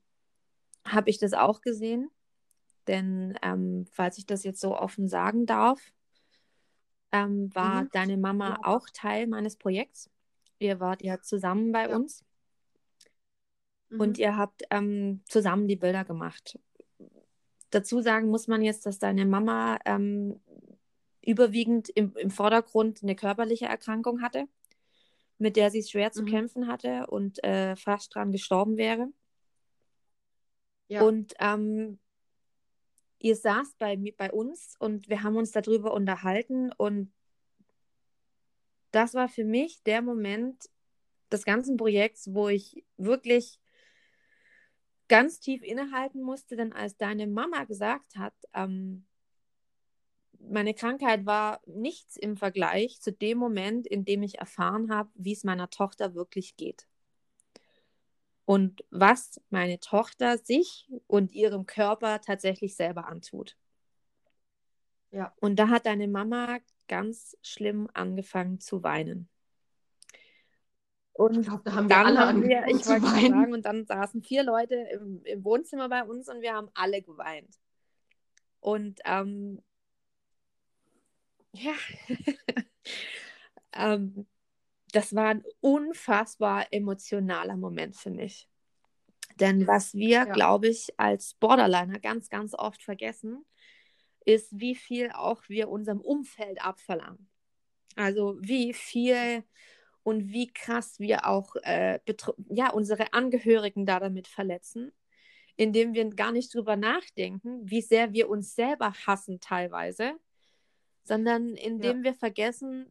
habe 0.86 1.10
ich 1.10 1.18
das 1.18 1.32
auch 1.32 1.60
gesehen, 1.60 2.10
denn 2.86 3.38
ähm, 3.42 3.86
falls 3.92 4.18
ich 4.18 4.26
das 4.26 4.44
jetzt 4.44 4.60
so 4.60 4.76
offen 4.76 5.08
sagen 5.08 5.46
darf, 5.46 5.80
ähm, 7.12 7.54
war 7.54 7.82
mhm. 7.82 7.88
deine 7.92 8.16
Mama 8.16 8.50
ja. 8.50 8.58
auch 8.62 8.88
Teil 8.92 9.26
meines 9.26 9.56
Projekts. 9.56 10.10
Ihr 10.58 10.80
wart 10.80 11.02
ja 11.02 11.20
zusammen 11.20 11.72
bei 11.72 11.88
ja. 11.88 11.96
uns. 11.96 12.24
mhm. 13.90 14.00
und 14.00 14.18
ihr 14.18 14.36
habt 14.36 14.62
ähm, 14.70 15.22
zusammen 15.26 15.68
die 15.68 15.76
Bilder 15.76 16.04
gemacht. 16.04 16.58
Dazu 17.70 18.00
sagen 18.00 18.28
muss 18.28 18.46
man 18.46 18.62
jetzt, 18.62 18.86
dass 18.86 18.98
deine 18.98 19.26
Mama 19.26 19.78
ähm, 19.84 20.40
überwiegend 21.20 21.88
im, 21.90 22.14
im 22.16 22.30
Vordergrund 22.30 23.02
eine 23.02 23.16
körperliche 23.16 23.66
Erkrankung 23.66 24.22
hatte, 24.22 24.46
mit 25.38 25.56
der 25.56 25.70
sie 25.70 25.82
schwer 25.82 26.12
zu 26.12 26.22
mhm. 26.22 26.26
kämpfen 26.26 26.68
hatte 26.68 27.06
und 27.08 27.42
äh, 27.44 27.76
fast 27.76 28.14
dran 28.14 28.32
gestorben 28.32 28.76
wäre. 28.76 29.08
Ja. 30.88 31.02
Und 31.02 31.34
ähm, 31.38 31.98
ihr 33.18 33.36
saßt 33.36 33.78
bei, 33.78 33.96
bei 34.16 34.30
uns 34.30 34.76
und 34.78 35.08
wir 35.08 35.22
haben 35.22 35.36
uns 35.36 35.50
darüber 35.50 35.92
unterhalten 35.92 36.72
und 36.72 37.12
das 38.92 39.14
war 39.14 39.28
für 39.28 39.44
mich 39.44 39.82
der 39.82 40.00
Moment 40.00 40.70
des 41.30 41.44
ganzen 41.44 41.76
Projekts, 41.76 42.32
wo 42.32 42.48
ich 42.48 42.84
wirklich 42.96 43.60
ganz 45.08 45.40
tief 45.40 45.62
innehalten 45.62 46.22
musste, 46.22 46.56
denn 46.56 46.72
als 46.72 46.96
deine 46.96 47.26
Mama 47.26 47.64
gesagt 47.64 48.16
hat, 48.16 48.34
ähm, 48.54 49.06
meine 50.38 50.74
Krankheit 50.74 51.26
war 51.26 51.60
nichts 51.66 52.16
im 52.16 52.36
Vergleich 52.36 53.00
zu 53.00 53.12
dem 53.12 53.38
Moment, 53.38 53.86
in 53.86 54.04
dem 54.04 54.22
ich 54.22 54.38
erfahren 54.38 54.92
habe, 54.92 55.10
wie 55.14 55.32
es 55.32 55.44
meiner 55.44 55.70
Tochter 55.70 56.14
wirklich 56.14 56.56
geht. 56.56 56.86
Und 58.46 58.84
was 58.90 59.40
meine 59.50 59.80
Tochter 59.80 60.38
sich 60.38 60.88
und 61.08 61.34
ihrem 61.34 61.66
Körper 61.66 62.20
tatsächlich 62.20 62.76
selber 62.76 63.08
antut. 63.08 63.56
Ja. 65.10 65.34
Und 65.40 65.56
da 65.56 65.68
hat 65.68 65.84
deine 65.84 66.08
Mama 66.08 66.58
ganz 66.86 67.36
schlimm 67.42 67.88
angefangen 67.92 68.60
zu 68.60 68.82
weinen. 68.82 69.28
Und 71.12 71.38
ich 71.38 71.46
glaube, 71.46 71.62
da 71.64 71.74
haben 71.74 71.88
wir 71.88 71.96
alle 71.96 72.18
haben 72.20 72.42
wir, 72.42 72.66
ich 72.66 72.86
wollte 72.86 73.06
sagen, 73.06 73.52
und 73.52 73.64
dann 73.64 73.86
saßen 73.86 74.22
vier 74.22 74.44
Leute 74.44 74.74
im, 74.74 75.22
im, 75.24 75.44
Wohnzimmer 75.44 75.88
bei 75.88 76.04
uns 76.04 76.28
und 76.28 76.42
wir 76.42 76.52
haben 76.52 76.68
alle 76.74 77.02
geweint. 77.02 77.58
Und 78.60 79.00
ähm, 79.06 79.62
ja, 81.52 81.72
ähm, 83.72 84.26
das 84.96 85.14
war 85.14 85.26
ein 85.26 85.44
unfassbar 85.60 86.66
emotionaler 86.70 87.58
Moment 87.58 87.96
für 87.96 88.08
mich. 88.08 88.48
Denn 89.38 89.66
was 89.66 89.92
wir, 89.92 90.08
ja. 90.08 90.24
glaube 90.24 90.68
ich, 90.68 90.88
als 90.98 91.34
Borderliner 91.34 91.98
ganz, 91.98 92.30
ganz 92.30 92.54
oft 92.54 92.82
vergessen, 92.82 93.44
ist, 94.24 94.58
wie 94.58 94.74
viel 94.74 95.10
auch 95.10 95.42
wir 95.50 95.68
unserem 95.68 96.00
Umfeld 96.00 96.64
abverlangen. 96.64 97.28
Also 97.94 98.38
wie 98.40 98.72
viel 98.72 99.44
und 100.02 100.32
wie 100.32 100.50
krass 100.50 100.98
wir 100.98 101.26
auch 101.26 101.56
äh, 101.56 102.00
ja, 102.48 102.70
unsere 102.70 103.12
Angehörigen 103.12 103.84
da 103.84 104.00
damit 104.00 104.28
verletzen, 104.28 104.92
indem 105.56 105.92
wir 105.92 106.08
gar 106.08 106.32
nicht 106.32 106.54
drüber 106.54 106.76
nachdenken, 106.76 107.68
wie 107.68 107.82
sehr 107.82 108.14
wir 108.14 108.30
uns 108.30 108.54
selber 108.54 108.94
hassen 109.06 109.40
teilweise, 109.40 110.14
sondern 111.04 111.54
indem 111.54 111.98
ja. 111.98 112.04
wir 112.04 112.14
vergessen, 112.14 112.90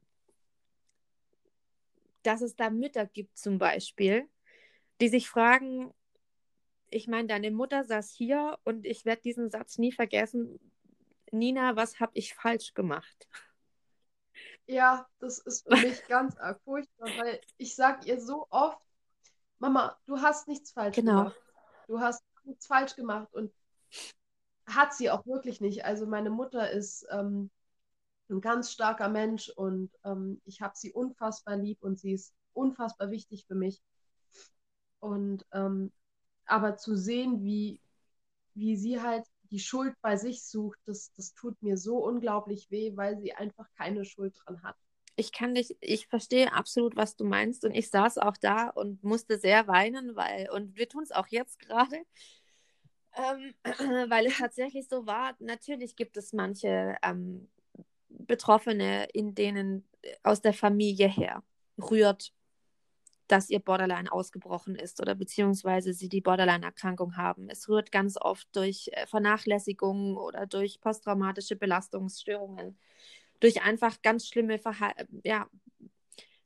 dass 2.25 2.41
es 2.41 2.55
da 2.55 2.69
Mütter 2.69 3.05
gibt 3.05 3.37
zum 3.37 3.57
Beispiel, 3.57 4.29
die 5.01 5.09
sich 5.09 5.29
fragen, 5.29 5.93
ich 6.89 7.07
meine, 7.07 7.27
deine 7.27 7.51
Mutter 7.51 7.83
saß 7.83 8.11
hier 8.11 8.57
und 8.63 8.85
ich 8.85 9.05
werde 9.05 9.21
diesen 9.21 9.49
Satz 9.49 9.77
nie 9.77 9.91
vergessen, 9.91 10.59
Nina, 11.31 11.75
was 11.75 11.99
habe 11.99 12.11
ich 12.15 12.33
falsch 12.33 12.73
gemacht? 12.73 13.27
Ja, 14.67 15.07
das 15.19 15.39
ist 15.39 15.67
für 15.67 15.75
mich 15.75 16.05
ganz 16.07 16.37
arg 16.37 16.61
furchtbar, 16.63 17.09
weil 17.17 17.41
ich 17.57 17.75
sage 17.75 18.07
ihr 18.07 18.19
so 18.19 18.47
oft, 18.49 18.79
Mama, 19.59 19.97
du 20.05 20.21
hast 20.21 20.47
nichts 20.47 20.71
falsch 20.71 20.95
genau. 20.95 21.17
gemacht. 21.17 21.41
Du 21.87 21.99
hast 21.99 22.23
nichts 22.43 22.67
falsch 22.67 22.95
gemacht 22.95 23.33
und 23.33 23.53
hat 24.65 24.93
sie 24.93 25.09
auch 25.09 25.25
wirklich 25.25 25.61
nicht. 25.61 25.85
Also 25.85 26.05
meine 26.05 26.29
Mutter 26.29 26.71
ist 26.71 27.05
ähm, 27.11 27.51
ein 28.29 28.41
ganz 28.41 28.71
starker 28.71 29.09
Mensch 29.09 29.49
und 29.49 29.91
ähm, 30.03 30.41
ich 30.45 30.61
habe 30.61 30.73
sie 30.75 30.91
unfassbar 30.91 31.57
lieb 31.57 31.77
und 31.81 31.99
sie 31.99 32.13
ist 32.13 32.33
unfassbar 32.53 33.11
wichtig 33.11 33.45
für 33.45 33.55
mich. 33.55 33.81
Und 34.99 35.45
ähm, 35.51 35.91
aber 36.45 36.77
zu 36.77 36.95
sehen, 36.95 37.43
wie, 37.43 37.81
wie 38.53 38.77
sie 38.77 39.01
halt 39.01 39.25
die 39.51 39.59
Schuld 39.59 39.93
bei 40.01 40.17
sich 40.17 40.43
sucht, 40.43 40.79
das, 40.85 41.11
das 41.13 41.33
tut 41.33 41.61
mir 41.61 41.77
so 41.77 41.97
unglaublich 41.97 42.69
weh, 42.71 42.95
weil 42.95 43.19
sie 43.19 43.33
einfach 43.33 43.67
keine 43.77 44.05
Schuld 44.05 44.35
dran 44.43 44.61
hat. 44.63 44.75
Ich 45.17 45.31
kann 45.31 45.55
dich, 45.55 45.77
ich 45.79 46.07
verstehe 46.07 46.51
absolut, 46.53 46.95
was 46.95 47.15
du 47.15 47.23
meinst. 47.23 47.63
Und 47.63 47.73
ich 47.73 47.89
saß 47.89 48.17
auch 48.17 48.37
da 48.37 48.69
und 48.69 49.03
musste 49.03 49.37
sehr 49.37 49.67
weinen, 49.67 50.15
weil, 50.15 50.49
und 50.51 50.75
wir 50.75 50.89
tun 50.89 51.03
es 51.03 51.11
auch 51.11 51.27
jetzt 51.27 51.59
gerade, 51.59 51.97
ähm, 53.15 53.53
weil 54.09 54.25
es 54.25 54.37
tatsächlich 54.37 54.87
so 54.87 55.05
war. 55.05 55.35
Natürlich 55.39 55.95
gibt 55.95 56.17
es 56.17 56.33
manche 56.33 56.97
ähm, 57.01 57.47
Betroffene, 58.25 59.07
in 59.13 59.35
denen 59.35 59.87
aus 60.23 60.41
der 60.41 60.53
Familie 60.53 61.07
her 61.07 61.43
rührt 61.77 62.33
dass 63.27 63.49
ihr 63.49 63.59
Borderline 63.59 64.11
ausgebrochen 64.11 64.75
ist 64.75 65.01
oder 65.01 65.15
beziehungsweise 65.15 65.93
sie 65.93 66.09
die 66.09 66.21
Borderline-Erkrankung 66.21 67.17
haben. 67.17 67.49
Es 67.49 67.67
rührt 67.67 67.91
ganz 67.91 68.17
oft 68.17 68.47
durch 68.55 68.89
äh, 68.91 69.07
Vernachlässigung 69.07 70.17
oder 70.17 70.45
durch 70.45 70.79
posttraumatische 70.79 71.55
Belastungsstörungen, 71.55 72.77
durch 73.39 73.63
einfach 73.63 74.01
ganz 74.01 74.27
schlimme 74.27 74.59
Verha 74.59 74.93
ja, 75.23 75.49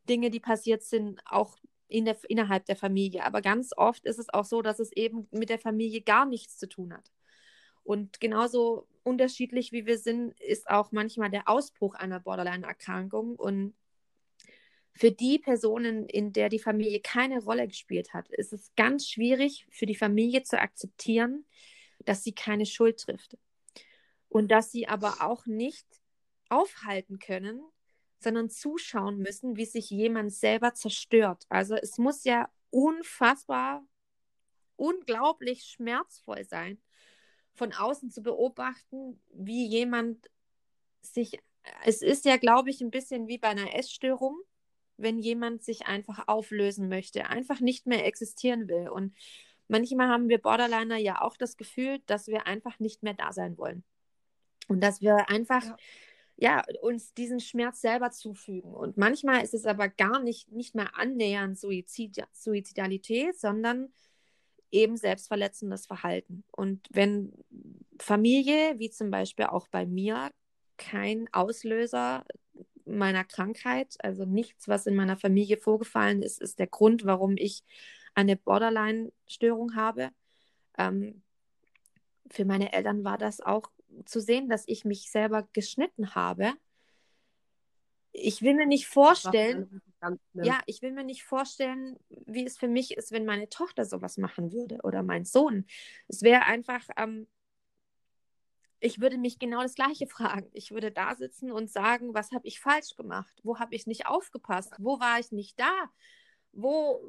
Dinge, 0.07 0.29
die 0.29 0.39
passiert 0.39 0.83
sind, 0.83 1.19
auch 1.25 1.57
in 1.87 2.05
der, 2.05 2.17
innerhalb 2.29 2.65
der 2.65 2.75
Familie. 2.75 3.25
Aber 3.25 3.41
ganz 3.41 3.71
oft 3.75 4.05
ist 4.05 4.19
es 4.19 4.29
auch 4.33 4.45
so, 4.45 4.61
dass 4.61 4.79
es 4.79 4.91
eben 4.93 5.27
mit 5.31 5.49
der 5.49 5.59
Familie 5.59 6.01
gar 6.01 6.25
nichts 6.25 6.57
zu 6.57 6.67
tun 6.69 6.93
hat. 6.93 7.11
Und 7.89 8.19
genauso 8.19 8.87
unterschiedlich 9.01 9.71
wie 9.71 9.87
wir 9.87 9.97
sind, 9.97 10.39
ist 10.39 10.69
auch 10.69 10.91
manchmal 10.91 11.31
der 11.31 11.49
Ausbruch 11.49 11.95
einer 11.95 12.19
Borderline-Erkrankung. 12.19 13.35
Und 13.35 13.73
für 14.93 15.11
die 15.11 15.39
Personen, 15.39 16.07
in 16.07 16.31
der 16.31 16.49
die 16.49 16.59
Familie 16.59 16.99
keine 16.99 17.43
Rolle 17.43 17.67
gespielt 17.67 18.13
hat, 18.13 18.29
ist 18.29 18.53
es 18.53 18.71
ganz 18.75 19.07
schwierig 19.07 19.65
für 19.71 19.87
die 19.87 19.95
Familie 19.95 20.43
zu 20.43 20.59
akzeptieren, 20.59 21.45
dass 22.05 22.23
sie 22.23 22.31
keine 22.31 22.67
Schuld 22.67 22.99
trifft. 22.99 23.39
Und 24.27 24.51
dass 24.51 24.71
sie 24.71 24.87
aber 24.87 25.21
auch 25.21 25.47
nicht 25.47 25.87
aufhalten 26.49 27.17
können, 27.17 27.59
sondern 28.19 28.51
zuschauen 28.51 29.17
müssen, 29.17 29.57
wie 29.57 29.65
sich 29.65 29.89
jemand 29.89 30.31
selber 30.31 30.75
zerstört. 30.75 31.47
Also 31.49 31.73
es 31.73 31.97
muss 31.97 32.23
ja 32.23 32.51
unfassbar, 32.69 33.83
unglaublich 34.75 35.63
schmerzvoll 35.63 36.43
sein, 36.43 36.79
von 37.59 37.73
außen 37.73 38.09
zu 38.09 38.23
beobachten, 38.23 39.21
wie 39.31 39.67
jemand 39.67 40.29
sich, 41.01 41.39
es 41.85 42.01
ist 42.01 42.25
ja, 42.25 42.37
glaube 42.37 42.71
ich, 42.71 42.81
ein 42.81 42.89
bisschen 42.89 43.27
wie 43.27 43.37
bei 43.37 43.49
einer 43.49 43.75
Essstörung 43.75 44.41
wenn 44.99 45.19
jemand 45.19 45.63
sich 45.63 45.87
einfach 45.87 46.27
auflösen 46.27 46.89
möchte, 46.89 47.27
einfach 47.27 47.59
nicht 47.59 47.87
mehr 47.87 48.05
existieren 48.05 48.67
will. 48.67 48.89
Und 48.89 49.15
manchmal 49.67 50.09
haben 50.09 50.29
wir 50.29 50.39
Borderliner 50.39 50.97
ja 50.97 51.21
auch 51.21 51.37
das 51.37 51.57
Gefühl, 51.57 51.99
dass 52.05 52.27
wir 52.27 52.47
einfach 52.47 52.79
nicht 52.79 53.03
mehr 53.03 53.13
da 53.13 53.31
sein 53.31 53.57
wollen. 53.57 53.83
Und 54.67 54.81
dass 54.81 55.01
wir 55.01 55.29
einfach 55.29 55.63
ja. 55.65 55.77
ja. 56.37 56.63
uns 56.81 57.13
diesen 57.13 57.39
Schmerz 57.39 57.81
selber 57.81 58.11
zufügen. 58.11 58.73
Und 58.73 58.97
manchmal 58.97 59.43
ist 59.43 59.53
es 59.53 59.65
aber 59.65 59.87
gar 59.87 60.19
nicht, 60.21 60.51
nicht 60.51 60.75
mehr 60.75 60.95
annähernd 60.95 61.57
Suizid, 61.57 62.23
Suizidalität, 62.33 63.39
sondern 63.39 63.91
eben 64.71 64.97
selbstverletzendes 64.97 65.85
Verhalten. 65.85 66.43
Und 66.51 66.87
wenn 66.91 67.33
Familie, 67.99 68.77
wie 68.77 68.89
zum 68.89 69.11
Beispiel 69.11 69.45
auch 69.45 69.67
bei 69.67 69.85
mir, 69.85 70.31
kein 70.77 71.27
Auslöser 71.33 72.25
meiner 72.85 73.23
Krankheit, 73.23 73.95
also 73.99 74.25
nichts, 74.25 74.67
was 74.67 74.87
in 74.87 74.95
meiner 74.95 75.17
Familie 75.17 75.57
vorgefallen 75.57 76.21
ist, 76.21 76.41
ist 76.41 76.59
der 76.59 76.67
Grund, 76.67 77.05
warum 77.05 77.35
ich 77.37 77.63
eine 78.15 78.35
Borderline-Störung 78.35 79.75
habe. 79.75 80.09
Ähm, 80.77 81.21
für 82.31 82.45
meine 82.45 82.73
Eltern 82.73 83.03
war 83.03 83.17
das 83.17 83.41
auch 83.41 83.69
zu 84.05 84.19
sehen, 84.21 84.49
dass 84.49 84.63
ich 84.67 84.85
mich 84.85 85.11
selber 85.11 85.47
geschnitten 85.53 86.15
habe. 86.15 86.53
Ich 88.11 88.41
will 88.41 88.55
mir 88.55 88.65
nicht 88.65 88.87
vorstellen, 88.87 89.81
ja, 90.33 90.61
ich 90.65 90.81
will 90.81 90.91
mir 90.91 91.03
nicht 91.03 91.23
vorstellen, 91.23 91.97
wie 92.09 92.45
es 92.45 92.57
für 92.57 92.67
mich 92.67 92.95
ist, 92.95 93.11
wenn 93.11 93.25
meine 93.25 93.49
Tochter 93.49 93.85
sowas 93.85 94.17
machen 94.17 94.51
würde 94.51 94.79
oder 94.83 95.03
mein 95.03 95.25
Sohn. 95.25 95.65
Es 96.07 96.21
wäre 96.21 96.43
einfach, 96.43 96.81
ähm, 96.97 97.27
ich 98.79 99.01
würde 99.01 99.17
mich 99.17 99.39
genau 99.39 99.61
das 99.61 99.75
Gleiche 99.75 100.07
fragen. 100.07 100.49
Ich 100.53 100.71
würde 100.71 100.91
da 100.91 101.15
sitzen 101.15 101.51
und 101.51 101.69
sagen, 101.69 102.13
was 102.13 102.31
habe 102.31 102.47
ich 102.47 102.59
falsch 102.59 102.95
gemacht? 102.95 103.33
Wo 103.43 103.59
habe 103.59 103.75
ich 103.75 103.87
nicht 103.87 104.07
aufgepasst? 104.07 104.73
Wo 104.77 104.99
war 104.99 105.19
ich 105.19 105.31
nicht 105.31 105.59
da? 105.59 105.91
Wo, 106.51 107.01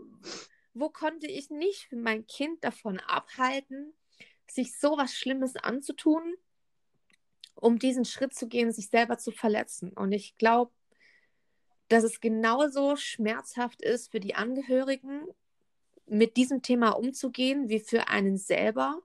wo 0.75 0.91
konnte 0.91 1.27
ich 1.27 1.51
nicht 1.51 1.93
mein 1.93 2.27
Kind 2.27 2.65
davon 2.65 3.01
abhalten, 3.01 3.95
sich 4.49 4.79
so 4.79 4.97
was 4.97 5.15
Schlimmes 5.15 5.57
anzutun, 5.57 6.35
um 7.55 7.79
diesen 7.79 8.05
Schritt 8.05 8.35
zu 8.35 8.49
gehen, 8.49 8.73
sich 8.73 8.89
selber 8.89 9.19
zu 9.19 9.31
verletzen? 9.31 9.93
Und 9.93 10.13
ich 10.13 10.37
glaube, 10.37 10.73
dass 11.91 12.05
es 12.05 12.21
genauso 12.21 12.95
schmerzhaft 12.95 13.83
ist 13.83 14.13
für 14.13 14.21
die 14.21 14.37
Angehörigen, 14.37 15.27
mit 16.07 16.37
diesem 16.37 16.63
Thema 16.63 16.91
umzugehen, 16.91 17.69
wie 17.69 17.81
für 17.81 18.09
einen 18.09 18.37
selber. 18.37 19.01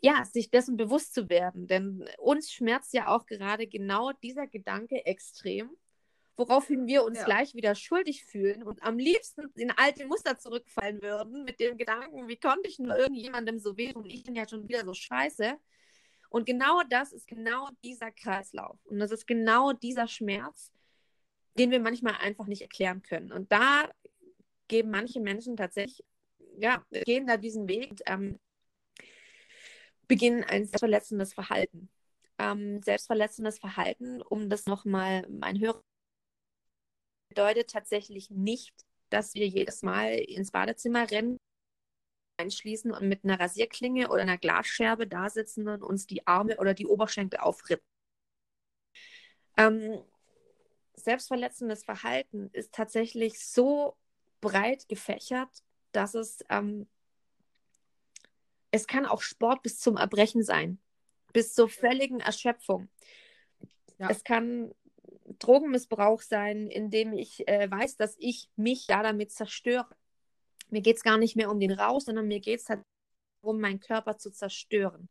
Ja, 0.00 0.24
sich 0.24 0.50
dessen 0.50 0.76
bewusst 0.76 1.14
zu 1.14 1.28
werden. 1.28 1.66
Denn 1.66 2.08
uns 2.18 2.50
schmerzt 2.50 2.94
ja 2.94 3.08
auch 3.08 3.26
gerade 3.26 3.66
genau 3.66 4.12
dieser 4.12 4.46
Gedanke 4.46 5.04
extrem, 5.04 5.70
woraufhin 6.36 6.86
wir 6.86 7.04
uns 7.04 7.18
ja. 7.18 7.24
gleich 7.24 7.54
wieder 7.54 7.74
schuldig 7.74 8.24
fühlen 8.24 8.62
und 8.62 8.82
am 8.82 8.98
liebsten 8.98 9.52
in 9.54 9.70
alte 9.72 10.06
Muster 10.06 10.38
zurückfallen 10.38 11.02
würden 11.02 11.44
mit 11.44 11.60
dem 11.60 11.76
Gedanken, 11.76 12.28
wie 12.28 12.40
konnte 12.40 12.68
ich 12.68 12.78
nur 12.78 12.96
irgendjemandem 12.96 13.58
so 13.58 13.76
wehtun? 13.76 14.06
Ich 14.06 14.24
bin 14.24 14.34
ja 14.34 14.48
schon 14.48 14.68
wieder 14.68 14.84
so 14.86 14.94
scheiße. 14.94 15.58
Und 16.30 16.46
genau 16.46 16.80
das 16.88 17.12
ist 17.12 17.26
genau 17.26 17.68
dieser 17.84 18.10
Kreislauf. 18.10 18.78
Und 18.84 18.98
das 18.98 19.10
ist 19.10 19.26
genau 19.26 19.74
dieser 19.74 20.08
Schmerz, 20.08 20.72
den 21.58 21.70
wir 21.70 21.80
manchmal 21.80 22.14
einfach 22.14 22.46
nicht 22.46 22.62
erklären 22.62 23.02
können. 23.02 23.32
Und 23.32 23.50
da 23.52 23.90
geben 24.68 24.90
manche 24.90 25.20
Menschen 25.20 25.56
tatsächlich, 25.56 26.04
ja, 26.58 26.84
gehen 27.04 27.26
da 27.26 27.36
diesen 27.36 27.68
Weg 27.68 27.90
und 27.90 28.02
ähm, 28.06 28.38
beginnen 30.08 30.44
ein 30.44 30.66
selbstverletzendes 30.66 31.34
Verhalten. 31.34 31.90
Ähm, 32.38 32.82
selbstverletzendes 32.82 33.58
Verhalten, 33.58 34.22
um 34.22 34.48
das 34.48 34.66
nochmal 34.66 35.26
mein 35.28 35.60
Hörer 35.60 35.82
bedeutet 37.28 37.70
tatsächlich 37.70 38.30
nicht, 38.30 38.74
dass 39.08 39.34
wir 39.34 39.46
jedes 39.46 39.82
Mal 39.82 40.18
ins 40.18 40.50
Badezimmer 40.50 41.10
rennen, 41.10 41.38
einschließen 42.36 42.92
und 42.92 43.08
mit 43.08 43.24
einer 43.24 43.40
Rasierklinge 43.40 44.08
oder 44.08 44.22
einer 44.22 44.36
Glasscherbe 44.36 45.06
da 45.06 45.30
sitzen 45.30 45.66
und 45.68 45.82
uns 45.82 46.06
die 46.06 46.26
Arme 46.26 46.58
oder 46.58 46.74
die 46.74 46.86
Oberschenkel 46.86 47.40
aufrippen. 47.40 47.86
Ähm, 49.56 50.02
selbstverletzendes 50.94 51.84
Verhalten 51.84 52.50
ist 52.52 52.72
tatsächlich 52.72 53.44
so 53.44 53.96
breit 54.40 54.88
gefächert, 54.88 55.50
dass 55.92 56.14
es, 56.14 56.44
ähm, 56.48 56.88
es 58.70 58.86
kann 58.86 59.06
auch 59.06 59.22
Sport 59.22 59.62
bis 59.62 59.78
zum 59.78 59.96
Erbrechen 59.96 60.42
sein, 60.42 60.78
bis 61.32 61.54
zur 61.54 61.68
völligen 61.68 62.20
Erschöpfung. 62.20 62.88
Ja. 63.98 64.08
Es 64.10 64.24
kann 64.24 64.74
Drogenmissbrauch 65.38 66.20
sein, 66.20 66.68
indem 66.68 67.12
ich 67.12 67.46
äh, 67.48 67.70
weiß, 67.70 67.96
dass 67.96 68.16
ich 68.18 68.48
mich 68.56 68.86
da 68.86 69.02
damit 69.02 69.32
zerstöre. 69.32 69.88
Mir 70.70 70.80
geht 70.80 70.96
es 70.96 71.02
gar 71.02 71.18
nicht 71.18 71.36
mehr 71.36 71.50
um 71.50 71.60
den 71.60 71.72
Rausch, 71.72 72.04
sondern 72.04 72.28
mir 72.28 72.40
geht 72.40 72.60
es 72.60 72.68
halt 72.68 72.82
darum, 73.42 73.60
meinen 73.60 73.80
Körper 73.80 74.18
zu 74.18 74.30
zerstören. 74.30 75.08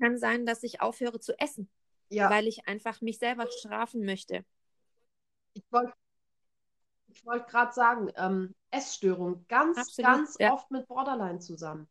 Kann 0.00 0.18
sein, 0.18 0.46
dass 0.46 0.62
ich 0.62 0.80
aufhöre 0.80 1.20
zu 1.20 1.38
essen, 1.38 1.70
ja. 2.08 2.30
weil 2.30 2.46
ich 2.46 2.66
einfach 2.66 3.00
mich 3.00 3.18
selber 3.18 3.48
strafen 3.50 4.04
möchte. 4.04 4.44
Ich 5.58 5.72
wollte 5.72 5.92
wollt 7.24 7.46
gerade 7.46 7.72
sagen, 7.72 8.10
ähm, 8.16 8.54
Essstörung, 8.70 9.46
ganz, 9.48 9.78
Absolut, 9.78 10.10
ganz 10.10 10.36
ja. 10.38 10.52
oft 10.52 10.70
mit 10.70 10.88
Borderline 10.88 11.38
zusammen. 11.38 11.88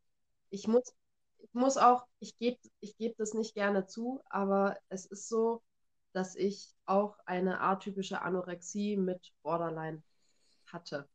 Ich 0.50 0.68
muss, 0.68 0.94
ich 1.38 1.54
muss 1.54 1.78
auch, 1.78 2.06
ich 2.20 2.38
gebe 2.38 2.58
ich 2.80 2.98
geb 2.98 3.16
das 3.18 3.34
nicht 3.34 3.54
gerne 3.54 3.86
zu, 3.86 4.22
aber 4.30 4.78
es 4.90 5.06
ist 5.06 5.30
so, 5.30 5.62
dass 6.14 6.36
ich 6.36 6.74
auch 6.86 7.18
eine 7.26 7.62
atypische 7.62 8.22
Anorexie 8.22 8.98
mit 8.98 9.32
Borderline 9.44 10.02
hatte. 10.66 11.08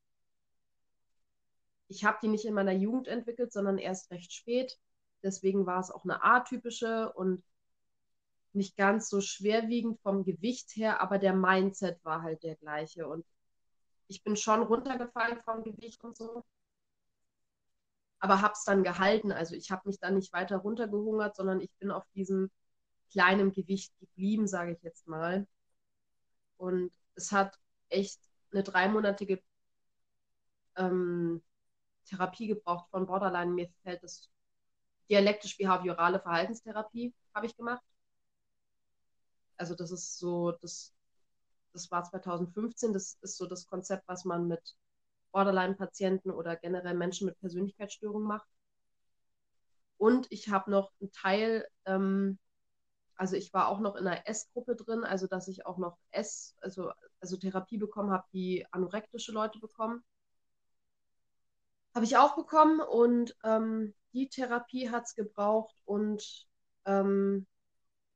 Ich 1.88 2.04
habe 2.04 2.18
die 2.22 2.28
nicht 2.28 2.44
in 2.44 2.54
meiner 2.54 2.72
Jugend 2.72 3.08
entwickelt, 3.08 3.52
sondern 3.52 3.78
erst 3.78 4.10
recht 4.10 4.32
spät. 4.32 4.78
Deswegen 5.22 5.66
war 5.66 5.80
es 5.80 5.90
auch 5.90 6.04
eine 6.04 6.22
atypische 6.22 7.12
und 7.12 7.42
nicht 8.54 8.76
ganz 8.76 9.08
so 9.08 9.20
schwerwiegend 9.20 10.00
vom 10.00 10.24
Gewicht 10.24 10.76
her, 10.76 11.00
aber 11.00 11.18
der 11.18 11.34
Mindset 11.34 12.04
war 12.04 12.22
halt 12.22 12.42
der 12.42 12.56
gleiche. 12.56 13.06
Und 13.08 13.24
ich 14.08 14.22
bin 14.22 14.36
schon 14.36 14.62
runtergefallen 14.62 15.40
vom 15.40 15.62
Gewicht 15.64 16.02
und 16.04 16.16
so, 16.16 16.44
aber 18.18 18.40
habe 18.40 18.54
es 18.54 18.64
dann 18.64 18.84
gehalten. 18.84 19.32
Also 19.32 19.54
ich 19.56 19.70
habe 19.70 19.88
mich 19.88 19.98
dann 19.98 20.14
nicht 20.14 20.32
weiter 20.32 20.58
runtergehungert, 20.58 21.36
sondern 21.36 21.60
ich 21.60 21.70
bin 21.78 21.90
auf 21.90 22.04
diesem 22.14 22.50
kleinem 23.10 23.52
Gewicht 23.52 23.92
geblieben, 23.98 24.46
sage 24.46 24.72
ich 24.72 24.82
jetzt 24.82 25.08
mal. 25.08 25.46
Und 26.56 26.92
es 27.14 27.32
hat 27.32 27.58
echt 27.88 28.20
eine 28.52 28.62
dreimonatige 28.62 29.42
ähm, 30.76 31.42
Therapie 32.06 32.46
gebraucht 32.48 32.88
von 32.90 33.06
Borderline. 33.06 33.52
Mir 33.52 33.68
fällt 33.82 34.02
das 34.02 34.30
dialektisch-behaviorale 35.10 36.20
Verhaltenstherapie, 36.20 37.12
habe 37.34 37.46
ich 37.46 37.56
gemacht. 37.56 37.82
Also 39.62 39.76
das 39.76 39.92
ist 39.92 40.18
so, 40.18 40.50
das, 40.50 40.92
das 41.72 41.88
war 41.92 42.02
2015, 42.02 42.92
das 42.92 43.16
ist 43.22 43.36
so 43.36 43.46
das 43.46 43.66
Konzept, 43.68 44.08
was 44.08 44.24
man 44.24 44.48
mit 44.48 44.76
Borderline-Patienten 45.30 46.32
oder 46.32 46.56
generell 46.56 46.94
Menschen 46.94 47.26
mit 47.26 47.38
Persönlichkeitsstörungen 47.38 48.26
macht. 48.26 48.48
Und 49.98 50.26
ich 50.30 50.48
habe 50.48 50.68
noch 50.68 50.90
einen 51.00 51.12
Teil 51.12 51.64
ähm, 51.84 52.40
also 53.14 53.36
ich 53.36 53.54
war 53.54 53.68
auch 53.68 53.78
noch 53.78 53.94
in 53.94 54.04
einer 54.04 54.26
S-Gruppe 54.26 54.74
drin, 54.74 55.04
also 55.04 55.28
dass 55.28 55.46
ich 55.46 55.64
auch 55.64 55.78
noch 55.78 55.96
S, 56.10 56.56
also, 56.60 56.90
also 57.20 57.36
Therapie 57.36 57.78
bekommen 57.78 58.10
habe, 58.10 58.24
die 58.32 58.66
anorektische 58.72 59.30
Leute 59.30 59.60
bekommen. 59.60 60.02
Habe 61.94 62.04
ich 62.04 62.16
auch 62.16 62.34
bekommen 62.34 62.80
und 62.80 63.36
ähm, 63.44 63.94
die 64.12 64.28
Therapie 64.28 64.90
hat 64.90 65.04
es 65.04 65.14
gebraucht 65.14 65.76
und 65.84 66.48
ähm, 66.84 67.46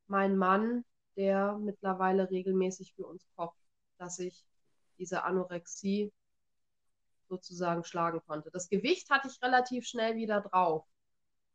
mein 0.09 0.37
Mann, 0.37 0.85
der 1.17 1.59
mittlerweile 1.59 2.31
regelmäßig 2.31 2.95
für 2.95 3.07
uns 3.07 3.27
kocht, 3.37 3.59
dass 3.99 4.19
ich 4.19 4.45
diese 4.99 5.25
Anorexie 5.25 6.13
sozusagen 7.29 7.85
schlagen 7.85 8.21
konnte. 8.27 8.51
Das 8.51 8.69
Gewicht 8.69 9.11
hatte 9.11 9.29
ich 9.29 9.43
relativ 9.43 9.87
schnell 9.87 10.17
wieder 10.17 10.41
drauf 10.41 10.87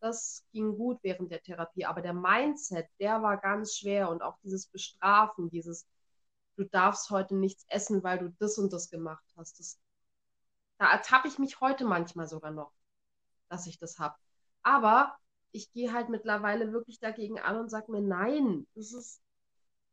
das 0.01 0.43
ging 0.51 0.75
gut 0.77 0.99
während 1.03 1.31
der 1.31 1.41
Therapie, 1.41 1.85
aber 1.85 2.01
der 2.01 2.13
Mindset, 2.13 2.87
der 2.99 3.21
war 3.21 3.37
ganz 3.37 3.77
schwer 3.77 4.09
und 4.09 4.21
auch 4.23 4.37
dieses 4.43 4.67
Bestrafen, 4.67 5.49
dieses, 5.49 5.87
du 6.57 6.65
darfst 6.65 7.09
heute 7.11 7.35
nichts 7.35 7.65
essen, 7.67 8.03
weil 8.03 8.17
du 8.17 8.35
das 8.39 8.57
und 8.57 8.73
das 8.73 8.89
gemacht 8.89 9.23
hast, 9.37 9.59
das, 9.59 9.79
da 10.79 10.91
ertappe 10.91 11.27
ich 11.27 11.37
mich 11.37 11.61
heute 11.61 11.85
manchmal 11.85 12.27
sogar 12.27 12.51
noch, 12.51 12.73
dass 13.49 13.67
ich 13.67 13.77
das 13.77 13.99
habe. 13.99 14.15
Aber 14.63 15.15
ich 15.51 15.71
gehe 15.71 15.93
halt 15.93 16.09
mittlerweile 16.09 16.73
wirklich 16.73 16.99
dagegen 16.99 17.39
an 17.39 17.57
und 17.57 17.69
sage 17.69 17.91
mir, 17.91 18.01
nein, 18.01 18.67
das 18.73 18.93
ist, 18.93 19.21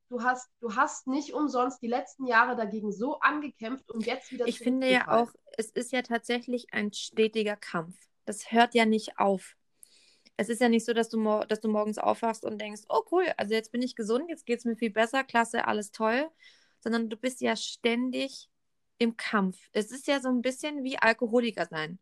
du 0.08 0.22
hast, 0.22 0.48
du 0.60 0.74
hast 0.74 1.06
nicht 1.06 1.32
umsonst 1.34 1.82
die 1.82 1.88
letzten 1.88 2.26
Jahre 2.26 2.56
dagegen 2.56 2.92
so 2.92 3.18
angekämpft, 3.20 3.90
um 3.90 4.00
jetzt 4.00 4.32
wieder 4.32 4.46
Ich 4.46 4.58
finde 4.58 4.90
ja 4.90 5.08
auch, 5.08 5.32
es 5.56 5.70
ist 5.70 5.92
ja 5.92 6.02
tatsächlich 6.02 6.72
ein 6.72 6.92
stetiger 6.92 7.56
Kampf. 7.56 7.96
Das 8.24 8.52
hört 8.52 8.74
ja 8.74 8.84
nicht 8.84 9.18
auf 9.18 9.56
es 10.38 10.48
ist 10.48 10.60
ja 10.60 10.68
nicht 10.68 10.86
so, 10.86 10.92
dass 10.92 11.08
du, 11.08 11.18
dass 11.48 11.60
du 11.60 11.68
morgens 11.68 11.98
aufwachst 11.98 12.44
und 12.44 12.60
denkst, 12.60 12.82
oh 12.88 13.02
cool, 13.10 13.24
also 13.36 13.54
jetzt 13.54 13.72
bin 13.72 13.82
ich 13.82 13.96
gesund, 13.96 14.30
jetzt 14.30 14.46
geht 14.46 14.60
es 14.60 14.64
mir 14.64 14.76
viel 14.76 14.90
besser, 14.90 15.24
klasse, 15.24 15.66
alles 15.66 15.90
toll, 15.90 16.30
sondern 16.78 17.10
du 17.10 17.16
bist 17.16 17.40
ja 17.40 17.56
ständig 17.56 18.48
im 18.98 19.16
Kampf. 19.16 19.58
Es 19.72 19.90
ist 19.90 20.06
ja 20.06 20.20
so 20.20 20.28
ein 20.28 20.40
bisschen 20.40 20.84
wie 20.84 20.96
Alkoholiker 20.96 21.66
sein. 21.66 21.98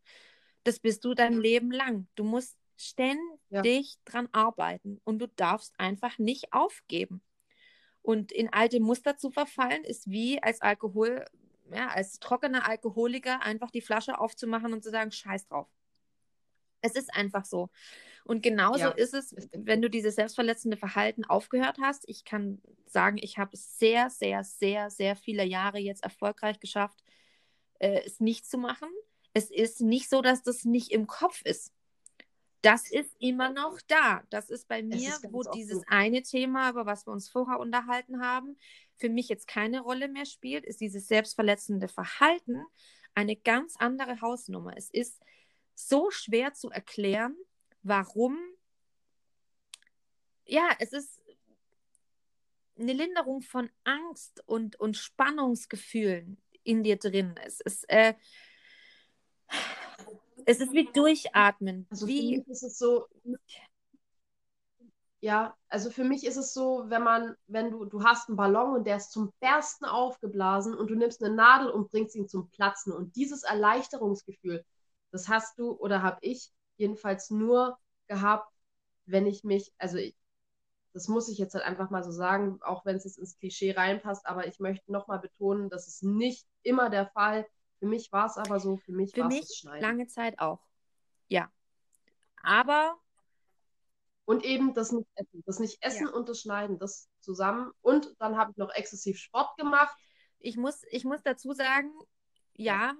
Das 0.64 0.78
bist 0.80 1.02
du 1.06 1.14
dein 1.14 1.40
Leben 1.40 1.70
lang. 1.70 2.08
Du 2.14 2.24
musst 2.24 2.58
ständig 2.76 3.18
ja. 3.48 3.62
dran 4.04 4.28
arbeiten 4.32 5.00
und 5.04 5.18
du 5.18 5.28
darfst 5.28 5.72
einfach 5.80 6.18
nicht 6.18 6.52
aufgeben. 6.52 7.22
Und 8.06 8.30
in 8.30 8.52
alte 8.52 8.78
Muster 8.78 9.16
zu 9.16 9.32
verfallen, 9.32 9.82
ist 9.82 10.08
wie 10.08 10.40
als 10.40 10.62
Alkohol, 10.62 11.24
ja, 11.72 11.88
als 11.88 12.20
trockener 12.20 12.68
Alkoholiker 12.68 13.42
einfach 13.42 13.72
die 13.72 13.80
Flasche 13.80 14.20
aufzumachen 14.20 14.72
und 14.72 14.84
zu 14.84 14.90
sagen, 14.90 15.10
scheiß 15.10 15.48
drauf. 15.48 15.66
Es 16.82 16.94
ist 16.94 17.12
einfach 17.12 17.44
so. 17.44 17.68
Und 18.24 18.44
genauso 18.44 18.78
ja, 18.78 18.90
ist 18.90 19.12
es, 19.12 19.34
wenn 19.50 19.82
du 19.82 19.90
dieses 19.90 20.14
selbstverletzende 20.14 20.76
Verhalten 20.76 21.24
aufgehört 21.24 21.78
hast. 21.80 22.08
Ich 22.08 22.24
kann 22.24 22.62
sagen, 22.86 23.18
ich 23.20 23.38
habe 23.38 23.50
es 23.54 23.76
sehr, 23.76 24.08
sehr, 24.08 24.44
sehr, 24.44 24.88
sehr 24.88 25.16
viele 25.16 25.44
Jahre 25.44 25.78
jetzt 25.78 26.04
erfolgreich 26.04 26.60
geschafft, 26.60 27.02
äh, 27.80 28.02
es 28.06 28.20
nicht 28.20 28.48
zu 28.48 28.56
machen. 28.56 28.88
Es 29.32 29.50
ist 29.50 29.80
nicht 29.80 30.08
so, 30.08 30.22
dass 30.22 30.44
das 30.44 30.64
nicht 30.64 30.92
im 30.92 31.08
Kopf 31.08 31.42
ist. 31.42 31.72
Das 32.66 32.90
ist 32.90 33.14
immer 33.20 33.50
noch 33.50 33.80
da. 33.86 34.24
Das 34.28 34.50
ist 34.50 34.66
bei 34.66 34.82
mir, 34.82 35.10
ist 35.10 35.32
wo 35.32 35.44
dieses 35.54 35.78
so. 35.78 35.84
eine 35.86 36.22
Thema, 36.22 36.70
über 36.70 36.84
was 36.84 37.06
wir 37.06 37.12
uns 37.12 37.28
vorher 37.28 37.60
unterhalten 37.60 38.20
haben, 38.20 38.58
für 38.96 39.08
mich 39.08 39.28
jetzt 39.28 39.46
keine 39.46 39.82
Rolle 39.82 40.08
mehr 40.08 40.26
spielt, 40.26 40.64
ist 40.64 40.80
dieses 40.80 41.06
selbstverletzende 41.06 41.86
Verhalten 41.86 42.64
eine 43.14 43.36
ganz 43.36 43.76
andere 43.78 44.20
Hausnummer. 44.20 44.72
Es 44.76 44.90
ist 44.90 45.22
so 45.76 46.10
schwer 46.10 46.54
zu 46.54 46.68
erklären, 46.70 47.36
warum. 47.82 48.36
Ja, 50.44 50.68
es 50.80 50.92
ist 50.92 51.20
eine 52.76 52.94
Linderung 52.94 53.42
von 53.42 53.70
Angst 53.84 54.42
und, 54.46 54.74
und 54.80 54.96
Spannungsgefühlen 54.96 56.42
in 56.64 56.82
dir 56.82 56.96
drin. 56.96 57.36
Es 57.44 57.60
ist, 57.60 57.88
äh, 57.88 58.14
es 60.46 60.60
ist 60.60 60.72
wie 60.72 60.88
Durchatmen. 60.92 61.86
Also 61.90 62.06
wie... 62.06 62.20
für 62.20 62.38
mich 62.38 62.48
ist 62.48 62.62
es 62.62 62.78
so, 62.78 63.06
ja, 65.20 65.56
also 65.68 65.90
für 65.90 66.04
mich 66.04 66.24
ist 66.26 66.36
es 66.36 66.52
so, 66.54 66.84
wenn 66.88 67.02
man, 67.02 67.34
wenn 67.46 67.70
du, 67.70 67.84
du 67.84 68.04
hast 68.04 68.28
einen 68.28 68.36
Ballon 68.36 68.76
und 68.76 68.86
der 68.86 68.96
ist 68.96 69.12
zum 69.12 69.32
Bersten 69.40 69.84
aufgeblasen 69.84 70.74
und 70.74 70.88
du 70.90 70.94
nimmst 70.94 71.22
eine 71.22 71.34
Nadel 71.34 71.70
und 71.70 71.90
bringst 71.90 72.14
ihn 72.14 72.28
zum 72.28 72.50
Platzen 72.50 72.92
und 72.92 73.16
dieses 73.16 73.42
Erleichterungsgefühl, 73.42 74.64
Das 75.12 75.28
hast 75.28 75.58
du 75.58 75.72
oder 75.72 76.02
habe 76.02 76.18
ich 76.22 76.50
jedenfalls 76.76 77.30
nur 77.30 77.78
gehabt, 78.08 78.52
wenn 79.06 79.26
ich 79.26 79.44
mich, 79.44 79.72
also 79.78 79.98
ich, 79.98 80.16
das 80.92 81.08
muss 81.08 81.28
ich 81.28 81.38
jetzt 81.38 81.54
halt 81.54 81.64
einfach 81.64 81.90
mal 81.90 82.04
so 82.04 82.10
sagen, 82.12 82.58
auch 82.62 82.84
wenn 82.84 82.96
es 82.96 83.04
jetzt 83.04 83.18
ins 83.18 83.38
Klischee 83.38 83.72
reinpasst, 83.72 84.26
aber 84.26 84.46
ich 84.46 84.60
möchte 84.60 84.92
nochmal 84.92 85.18
betonen, 85.20 85.70
das 85.70 85.88
ist 85.88 86.02
nicht 86.02 86.46
immer 86.62 86.90
der 86.90 87.08
Fall. 87.08 87.46
Für 87.78 87.86
mich 87.86 88.10
war 88.12 88.26
es 88.26 88.36
aber 88.36 88.60
so, 88.60 88.76
für 88.76 88.92
mich 88.92 89.16
war 89.16 89.30
es 89.30 89.56
Schneiden. 89.56 89.82
Lange 89.82 90.06
Zeit 90.06 90.38
auch. 90.38 90.60
Ja. 91.28 91.50
Aber. 92.42 92.96
Und 94.24 94.44
eben 94.44 94.74
das 94.74 94.92
nicht 94.92 95.08
essen. 95.14 95.42
Das 95.46 95.58
nicht 95.60 95.82
essen 95.82 96.06
ja. 96.06 96.12
und 96.12 96.28
das 96.28 96.40
Schneiden, 96.40 96.78
das 96.78 97.08
zusammen. 97.20 97.70
Und 97.80 98.14
dann 98.18 98.36
habe 98.36 98.50
ich 98.50 98.56
noch 98.56 98.74
exzessiv 98.74 99.18
Sport 99.18 99.56
gemacht. 99.56 99.94
Ich 100.38 100.56
muss, 100.56 100.82
ich 100.90 101.04
muss 101.04 101.22
dazu 101.22 101.52
sagen, 101.52 101.92
ja, 102.54 102.94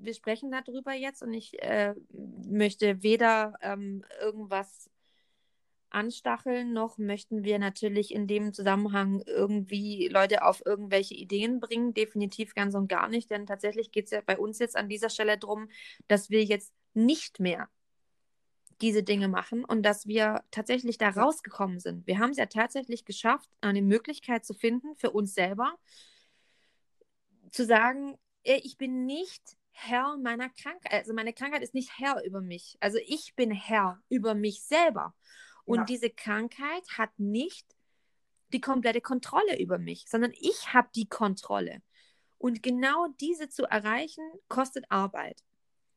wir 0.00 0.14
sprechen 0.14 0.50
darüber 0.50 0.92
jetzt 0.92 1.22
und 1.22 1.32
ich 1.32 1.60
äh, 1.62 1.94
möchte 2.10 3.02
weder 3.02 3.54
ähm, 3.60 4.04
irgendwas 4.20 4.88
anstacheln, 5.90 6.72
noch 6.72 6.98
möchten 6.98 7.44
wir 7.44 7.58
natürlich 7.58 8.12
in 8.12 8.26
dem 8.26 8.52
Zusammenhang 8.52 9.22
irgendwie 9.26 10.08
Leute 10.08 10.42
auf 10.44 10.64
irgendwelche 10.64 11.14
Ideen 11.14 11.60
bringen. 11.60 11.94
Definitiv 11.94 12.54
ganz 12.54 12.74
und 12.74 12.88
gar 12.88 13.08
nicht, 13.08 13.30
denn 13.30 13.46
tatsächlich 13.46 13.90
geht 13.92 14.06
es 14.06 14.10
ja 14.10 14.20
bei 14.24 14.38
uns 14.38 14.58
jetzt 14.58 14.76
an 14.76 14.88
dieser 14.88 15.10
Stelle 15.10 15.38
darum, 15.38 15.68
dass 16.06 16.30
wir 16.30 16.44
jetzt 16.44 16.72
nicht 16.94 17.40
mehr 17.40 17.68
diese 18.80 19.02
Dinge 19.02 19.28
machen 19.28 19.64
und 19.64 19.82
dass 19.82 20.06
wir 20.06 20.44
tatsächlich 20.50 20.98
da 20.98 21.08
rausgekommen 21.08 21.80
sind. 21.80 22.06
Wir 22.06 22.18
haben 22.18 22.30
es 22.30 22.36
ja 22.36 22.46
tatsächlich 22.46 23.04
geschafft, 23.04 23.48
eine 23.60 23.82
Möglichkeit 23.82 24.44
zu 24.44 24.54
finden 24.54 24.94
für 24.96 25.10
uns 25.10 25.34
selber, 25.34 25.74
zu 27.50 27.64
sagen, 27.64 28.16
ich 28.42 28.76
bin 28.76 29.04
nicht 29.04 29.42
Herr 29.70 30.16
meiner 30.18 30.48
Krankheit, 30.48 30.92
also 30.92 31.14
meine 31.14 31.32
Krankheit 31.32 31.62
ist 31.62 31.74
nicht 31.74 31.98
Herr 31.98 32.24
über 32.24 32.40
mich. 32.40 32.76
Also 32.80 32.98
ich 33.06 33.34
bin 33.36 33.50
Herr 33.50 34.00
über 34.08 34.34
mich 34.34 34.62
selber. 34.62 35.14
Und 35.68 35.80
ja. 35.80 35.84
diese 35.84 36.08
Krankheit 36.08 36.82
hat 36.96 37.10
nicht 37.18 37.66
die 38.54 38.60
komplette 38.60 39.02
Kontrolle 39.02 39.60
über 39.60 39.78
mich, 39.78 40.06
sondern 40.08 40.32
ich 40.32 40.72
habe 40.72 40.88
die 40.94 41.06
Kontrolle. 41.06 41.82
Und 42.38 42.62
genau 42.62 43.08
diese 43.20 43.50
zu 43.50 43.64
erreichen, 43.64 44.24
kostet 44.48 44.86
Arbeit. 44.88 45.42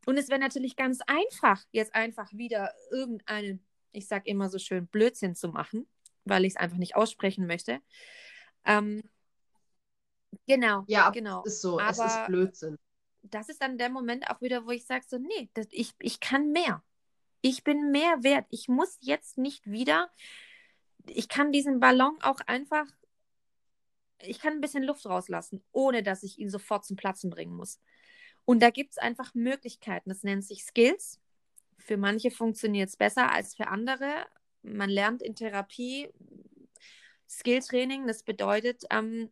Und 0.05 0.17
es 0.17 0.27
wäre 0.27 0.41
natürlich 0.41 0.75
ganz 0.75 0.99
einfach, 1.07 1.63
jetzt 1.71 1.95
einfach 1.95 2.33
wieder 2.33 2.73
irgendeinen, 2.91 3.65
ich 3.93 4.09
sage 4.09 4.29
immer 4.29 4.49
so 4.49 4.59
schön, 4.59 4.87
Blödsinn 4.87 5.35
zu 5.35 5.47
machen, 5.47 5.87
weil 6.25 6.43
ich 6.43 6.55
es 6.55 6.57
einfach 6.57 6.77
nicht 6.77 6.97
aussprechen 6.97 7.47
möchte. 7.47 7.79
Ähm, 8.65 9.01
genau, 10.47 10.83
ja, 10.87 11.11
genau. 11.11 11.43
ist 11.43 11.61
so, 11.61 11.79
Aber 11.79 11.91
es 11.91 11.99
ist 11.99 12.25
Blödsinn. 12.27 12.77
Das 13.21 13.47
ist 13.47 13.61
dann 13.61 13.77
der 13.77 13.89
Moment 13.89 14.29
auch 14.29 14.41
wieder, 14.41 14.65
wo 14.65 14.71
ich 14.71 14.85
sage 14.85 15.05
so, 15.07 15.17
nee, 15.17 15.49
das, 15.53 15.67
ich, 15.69 15.93
ich 15.99 16.19
kann 16.19 16.51
mehr. 16.51 16.83
Ich 17.41 17.63
bin 17.63 17.91
mehr 17.91 18.23
wert. 18.23 18.45
Ich 18.49 18.67
muss 18.67 18.97
jetzt 19.01 19.37
nicht 19.37 19.69
wieder. 19.69 20.11
Ich 21.07 21.27
kann 21.27 21.51
diesen 21.51 21.79
Ballon 21.79 22.17
auch 22.21 22.39
einfach. 22.45 22.85
Ich 24.19 24.39
kann 24.39 24.53
ein 24.53 24.61
bisschen 24.61 24.83
Luft 24.83 25.07
rauslassen, 25.07 25.63
ohne 25.71 26.03
dass 26.03 26.21
ich 26.21 26.37
ihn 26.37 26.51
sofort 26.51 26.85
zum 26.85 26.95
Platzen 26.95 27.31
bringen 27.31 27.55
muss. 27.55 27.79
Und 28.45 28.61
da 28.61 28.69
gibt 28.69 28.91
es 28.91 28.97
einfach 28.99 29.33
Möglichkeiten. 29.33 30.09
Das 30.09 30.23
nennt 30.23 30.45
sich 30.45 30.63
Skills. 30.63 31.19
Für 31.79 31.97
manche 31.97 32.29
funktioniert 32.29 32.89
es 32.89 32.97
besser 32.97 33.31
als 33.31 33.55
für 33.55 33.67
andere. 33.67 34.27
Man 34.61 34.91
lernt 34.91 35.23
in 35.23 35.35
Therapie 35.35 36.09
Skilltraining. 37.27 38.05
Das 38.05 38.21
bedeutet, 38.21 38.83
ähm, 38.91 39.31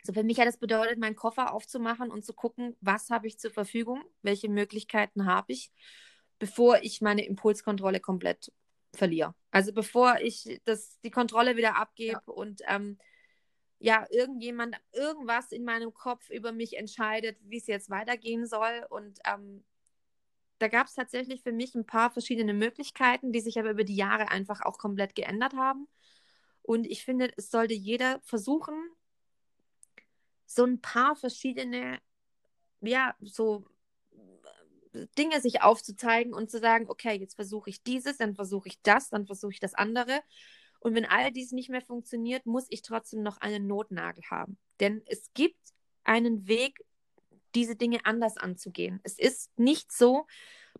also 0.00 0.12
für 0.12 0.22
mich 0.22 0.38
hat 0.38 0.46
das 0.46 0.58
bedeutet, 0.58 0.98
meinen 0.98 1.16
Koffer 1.16 1.52
aufzumachen 1.52 2.12
und 2.12 2.24
zu 2.24 2.34
gucken, 2.34 2.76
was 2.80 3.10
habe 3.10 3.26
ich 3.26 3.38
zur 3.38 3.50
Verfügung, 3.50 4.04
welche 4.22 4.48
Möglichkeiten 4.48 5.26
habe 5.26 5.52
ich 5.52 5.72
bevor 6.42 6.82
ich 6.82 7.00
meine 7.00 7.24
Impulskontrolle 7.24 8.00
komplett 8.00 8.50
verliere. 8.92 9.32
Also 9.52 9.72
bevor 9.72 10.18
ich 10.20 10.60
das, 10.64 10.98
die 11.02 11.12
Kontrolle 11.12 11.56
wieder 11.56 11.76
abgebe 11.76 12.20
ja. 12.26 12.32
und 12.32 12.62
ähm, 12.66 12.98
ja, 13.78 14.08
irgendjemand 14.10 14.74
irgendwas 14.90 15.52
in 15.52 15.62
meinem 15.62 15.94
Kopf 15.94 16.30
über 16.30 16.50
mich 16.50 16.76
entscheidet, 16.76 17.38
wie 17.42 17.58
es 17.58 17.68
jetzt 17.68 17.90
weitergehen 17.90 18.44
soll. 18.44 18.84
Und 18.90 19.20
ähm, 19.24 19.62
da 20.58 20.66
gab 20.66 20.88
es 20.88 20.94
tatsächlich 20.94 21.44
für 21.44 21.52
mich 21.52 21.76
ein 21.76 21.86
paar 21.86 22.10
verschiedene 22.10 22.54
Möglichkeiten, 22.54 23.30
die 23.30 23.40
sich 23.40 23.56
aber 23.60 23.70
über 23.70 23.84
die 23.84 23.94
Jahre 23.94 24.28
einfach 24.28 24.62
auch 24.62 24.78
komplett 24.78 25.14
geändert 25.14 25.54
haben. 25.54 25.86
Und 26.62 26.88
ich 26.88 27.04
finde, 27.04 27.32
es 27.36 27.52
sollte 27.52 27.74
jeder 27.74 28.20
versuchen, 28.24 28.74
so 30.46 30.64
ein 30.64 30.80
paar 30.80 31.14
verschiedene, 31.14 32.00
ja, 32.80 33.14
so 33.20 33.64
Dinge 35.18 35.40
sich 35.40 35.62
aufzuzeigen 35.62 36.34
und 36.34 36.50
zu 36.50 36.58
sagen, 36.58 36.86
okay, 36.88 37.14
jetzt 37.14 37.34
versuche 37.34 37.70
ich 37.70 37.82
dieses, 37.82 38.18
dann 38.18 38.34
versuche 38.34 38.68
ich 38.68 38.80
das, 38.82 39.08
dann 39.08 39.26
versuche 39.26 39.52
ich 39.52 39.60
das 39.60 39.74
andere. 39.74 40.20
Und 40.80 40.94
wenn 40.94 41.06
all 41.06 41.30
dies 41.30 41.52
nicht 41.52 41.70
mehr 41.70 41.80
funktioniert, 41.80 42.44
muss 42.44 42.66
ich 42.68 42.82
trotzdem 42.82 43.22
noch 43.22 43.38
einen 43.38 43.66
Notnagel 43.66 44.24
haben. 44.30 44.58
Denn 44.80 45.02
es 45.06 45.30
gibt 45.32 45.60
einen 46.04 46.48
Weg, 46.48 46.84
diese 47.54 47.76
Dinge 47.76 48.04
anders 48.04 48.36
anzugehen. 48.36 49.00
Es 49.02 49.18
ist 49.18 49.56
nicht 49.58 49.92
so, 49.92 50.26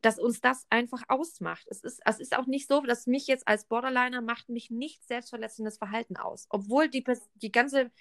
dass 0.00 0.18
uns 0.18 0.40
das 0.40 0.66
einfach 0.70 1.02
ausmacht. 1.08 1.66
Es 1.68 1.82
ist, 1.82 2.00
es 2.04 2.18
ist 2.18 2.36
auch 2.36 2.46
nicht 2.46 2.66
so, 2.66 2.80
dass 2.80 3.06
mich 3.06 3.26
jetzt 3.26 3.46
als 3.46 3.66
Borderliner 3.66 4.22
macht 4.22 4.48
mich 4.48 4.70
nicht 4.70 5.06
selbstverletzendes 5.06 5.78
Verhalten 5.78 6.16
aus. 6.16 6.46
Obwohl 6.48 6.88
die, 6.88 7.04
die 7.34 7.52
ganze 7.52 7.92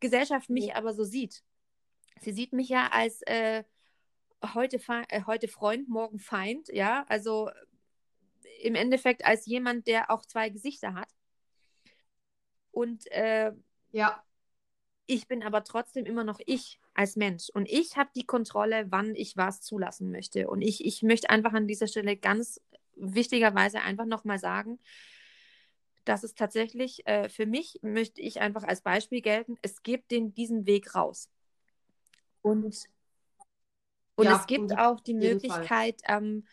Gesellschaft 0.00 0.50
mich 0.50 0.66
ja. 0.66 0.76
aber 0.76 0.94
so 0.94 1.04
sieht. 1.04 1.42
Sie 2.20 2.32
sieht 2.32 2.52
mich 2.52 2.68
ja 2.68 2.88
als 2.88 3.22
äh, 3.22 3.64
heute, 4.52 4.80
äh, 5.08 5.22
heute 5.26 5.48
Freund, 5.48 5.88
morgen 5.88 6.18
Feind, 6.18 6.68
ja, 6.68 7.04
also 7.08 7.50
im 8.60 8.74
Endeffekt 8.74 9.24
als 9.24 9.46
jemand, 9.46 9.86
der 9.86 10.10
auch 10.10 10.24
zwei 10.24 10.48
Gesichter 10.48 10.94
hat. 10.94 11.08
Und 12.70 13.10
äh, 13.12 13.52
ja. 13.92 14.22
ich 15.06 15.28
bin 15.28 15.42
aber 15.42 15.64
trotzdem 15.64 16.06
immer 16.06 16.24
noch 16.24 16.40
ich 16.46 16.80
als 16.94 17.16
Mensch. 17.16 17.48
Und 17.50 17.68
ich 17.70 17.96
habe 17.96 18.10
die 18.14 18.26
Kontrolle, 18.26 18.86
wann 18.90 19.14
ich 19.14 19.36
was 19.36 19.60
zulassen 19.60 20.10
möchte. 20.10 20.48
Und 20.48 20.62
ich, 20.62 20.84
ich 20.84 21.02
möchte 21.02 21.30
einfach 21.30 21.52
an 21.52 21.68
dieser 21.68 21.86
Stelle 21.86 22.16
ganz 22.16 22.60
wichtigerweise 22.96 23.80
einfach 23.80 24.06
nochmal 24.06 24.38
sagen, 24.38 24.78
dass 26.04 26.22
es 26.22 26.34
tatsächlich 26.34 27.06
äh, 27.06 27.28
für 27.28 27.46
mich, 27.46 27.78
möchte 27.82 28.20
ich 28.20 28.40
einfach 28.40 28.62
als 28.62 28.82
Beispiel 28.82 29.20
gelten, 29.22 29.56
es 29.62 29.82
gibt 29.82 30.10
den, 30.10 30.34
diesen 30.34 30.66
Weg 30.66 30.94
raus. 30.94 31.30
Und 32.42 32.88
und 34.16 34.26
ja, 34.26 34.38
es 34.38 34.46
gibt 34.46 34.76
auch 34.76 35.00
die 35.00 35.14
Möglichkeit, 35.14 36.00
ähm, 36.06 36.44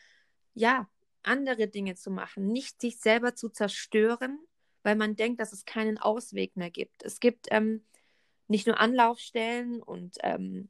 ja, 0.53 0.89
andere 1.23 1.67
Dinge 1.67 1.95
zu 1.95 2.09
machen, 2.09 2.47
nicht 2.47 2.81
sich 2.81 2.99
selber 2.99 3.35
zu 3.35 3.49
zerstören, 3.49 4.39
weil 4.83 4.95
man 4.95 5.15
denkt, 5.15 5.39
dass 5.39 5.53
es 5.53 5.65
keinen 5.65 5.97
Ausweg 5.97 6.57
mehr 6.57 6.71
gibt. 6.71 7.03
Es 7.03 7.19
gibt 7.19 7.47
ähm, 7.51 7.83
nicht 8.47 8.67
nur 8.67 8.79
Anlaufstellen 8.79 9.81
und 9.81 10.17
ähm, 10.23 10.69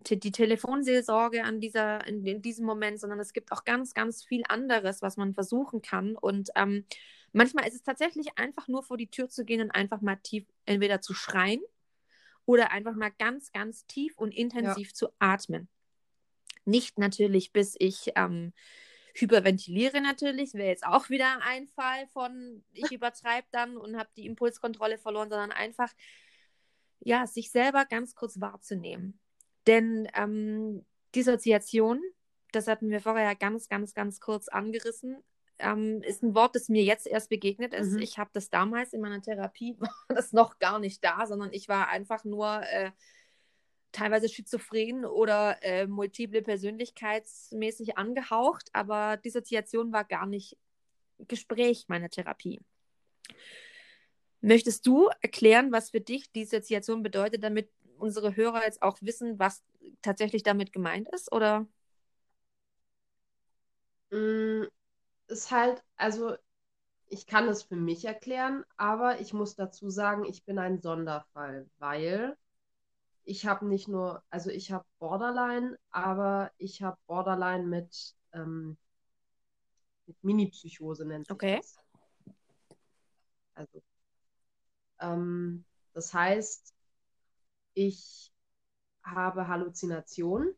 die 0.00 0.32
Telefonseelsorge 0.32 1.42
an 1.44 1.60
dieser, 1.60 2.06
in, 2.06 2.24
in, 2.24 2.42
diesem 2.42 2.66
Moment, 2.66 3.00
sondern 3.00 3.18
es 3.18 3.32
gibt 3.32 3.50
auch 3.50 3.64
ganz, 3.64 3.94
ganz 3.94 4.24
viel 4.24 4.42
anderes, 4.48 5.02
was 5.02 5.16
man 5.16 5.34
versuchen 5.34 5.82
kann. 5.82 6.16
Und 6.16 6.50
ähm, 6.54 6.84
manchmal 7.32 7.66
ist 7.66 7.74
es 7.74 7.82
tatsächlich 7.82 8.38
einfach 8.38 8.68
nur 8.68 8.82
vor 8.82 8.96
die 8.96 9.10
Tür 9.10 9.28
zu 9.28 9.44
gehen 9.44 9.60
und 9.60 9.70
einfach 9.70 10.00
mal 10.00 10.16
tief 10.16 10.46
entweder 10.64 11.00
zu 11.00 11.14
schreien 11.14 11.60
oder 12.44 12.70
einfach 12.70 12.94
mal 12.94 13.10
ganz, 13.18 13.50
ganz 13.50 13.86
tief 13.86 14.16
und 14.18 14.32
intensiv 14.32 14.88
ja. 14.88 14.94
zu 14.94 15.08
atmen. 15.18 15.68
Nicht 16.66 16.98
natürlich, 16.98 17.52
bis 17.52 17.74
ich 17.78 18.12
ähm, 18.16 18.52
hyperventiliere 19.14 20.00
natürlich, 20.00 20.54
wäre 20.54 20.68
jetzt 20.68 20.86
auch 20.86 21.08
wieder 21.08 21.38
ein 21.42 21.66
Fall 21.68 22.06
von, 22.08 22.64
ich 22.72 22.92
übertreibe 22.92 23.46
dann 23.50 23.76
und 23.76 23.96
habe 23.96 24.10
die 24.16 24.26
Impulskontrolle 24.26 24.98
verloren, 24.98 25.30
sondern 25.30 25.52
einfach, 25.52 25.92
ja, 27.00 27.26
sich 27.26 27.50
selber 27.50 27.84
ganz 27.84 28.14
kurz 28.14 28.40
wahrzunehmen. 28.40 29.18
Denn 29.66 30.08
ähm, 30.14 30.84
Dissoziation, 31.14 32.02
das 32.52 32.68
hatten 32.68 32.90
wir 32.90 33.00
vorher 33.00 33.34
ganz, 33.34 33.68
ganz, 33.68 33.94
ganz 33.94 34.20
kurz 34.20 34.48
angerissen, 34.48 35.22
ähm, 35.58 36.02
ist 36.02 36.22
ein 36.22 36.34
Wort, 36.34 36.54
das 36.54 36.68
mir 36.68 36.82
jetzt 36.82 37.06
erst 37.06 37.30
begegnet 37.30 37.72
ist. 37.72 37.92
Mhm. 37.92 37.98
Ich 37.98 38.18
habe 38.18 38.30
das 38.32 38.50
damals 38.50 38.92
in 38.92 39.00
meiner 39.00 39.22
Therapie, 39.22 39.76
war 39.80 39.90
das 40.08 40.32
noch 40.32 40.58
gar 40.58 40.78
nicht 40.78 41.02
da, 41.04 41.26
sondern 41.26 41.52
ich 41.52 41.68
war 41.68 41.88
einfach 41.88 42.24
nur 42.24 42.62
äh, 42.62 42.90
teilweise 43.96 44.28
schizophren 44.28 45.04
oder 45.04 45.62
äh, 45.62 45.86
multiple 45.86 46.42
persönlichkeitsmäßig 46.42 47.96
angehaucht, 47.96 48.68
aber 48.72 49.16
Dissoziation 49.16 49.92
war 49.92 50.04
gar 50.04 50.26
nicht 50.26 50.58
Gespräch 51.28 51.86
meiner 51.88 52.10
Therapie. 52.10 52.60
Möchtest 54.42 54.86
du 54.86 55.08
erklären, 55.22 55.72
was 55.72 55.90
für 55.90 56.00
dich 56.00 56.30
Dissoziation 56.30 57.02
bedeutet, 57.02 57.42
damit 57.42 57.70
unsere 57.96 58.36
Hörer 58.36 58.64
jetzt 58.64 58.82
auch 58.82 58.98
wissen, 59.00 59.38
was 59.38 59.64
tatsächlich 60.02 60.42
damit 60.42 60.72
gemeint 60.74 61.08
ist, 61.14 61.32
oder? 61.32 61.66
Mm, 64.10 64.64
ist 65.28 65.50
halt, 65.50 65.82
also 65.96 66.36
ich 67.08 67.26
kann 67.26 67.48
es 67.48 67.62
für 67.62 67.76
mich 67.76 68.04
erklären, 68.04 68.64
aber 68.76 69.20
ich 69.20 69.32
muss 69.32 69.54
dazu 69.54 69.88
sagen, 69.88 70.24
ich 70.26 70.44
bin 70.44 70.58
ein 70.58 70.80
Sonderfall, 70.80 71.66
weil 71.78 72.36
ich 73.26 73.44
habe 73.44 73.66
nicht 73.66 73.88
nur, 73.88 74.22
also 74.30 74.50
ich 74.50 74.70
habe 74.70 74.86
Borderline, 74.98 75.76
aber 75.90 76.52
ich 76.58 76.82
habe 76.82 76.96
Borderline 77.06 77.66
mit, 77.66 78.14
ähm, 78.32 78.78
mit 80.06 80.22
Mini-Psychose 80.22 81.04
nennt 81.04 81.26
sich 81.26 81.34
okay. 81.34 81.56
das. 81.56 81.76
Also, 83.54 83.82
ähm, 85.00 85.64
das 85.92 86.14
heißt, 86.14 86.72
ich 87.74 88.32
habe 89.02 89.48
Halluzinationen 89.48 90.54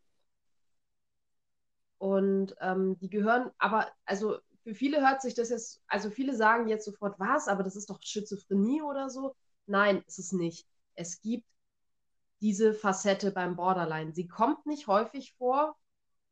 und 1.97 2.55
ähm, 2.61 2.99
die 2.99 3.09
gehören, 3.09 3.51
aber 3.59 3.91
also 4.05 4.39
für 4.63 4.75
viele 4.75 5.01
hört 5.01 5.23
sich 5.23 5.33
das 5.33 5.49
jetzt, 5.49 5.81
also 5.87 6.11
viele 6.11 6.37
sagen 6.37 6.69
jetzt 6.69 6.85
sofort, 6.85 7.19
was, 7.19 7.49
aber 7.49 7.63
das 7.63 7.77
ist 7.77 7.89
doch 7.89 8.03
Schizophrenie 8.03 8.83
oder 8.83 9.09
so. 9.09 9.35
Nein, 9.65 10.03
ist 10.07 10.19
es 10.19 10.33
nicht. 10.33 10.67
Es 10.95 11.23
gibt 11.23 11.47
diese 12.41 12.75
Facette 12.75 13.31
beim 13.31 13.57
Borderline. 13.57 14.13
Sie 14.15 14.29
kommt 14.29 14.67
nicht 14.67 14.87
häufig 14.87 15.35
vor, 15.39 15.77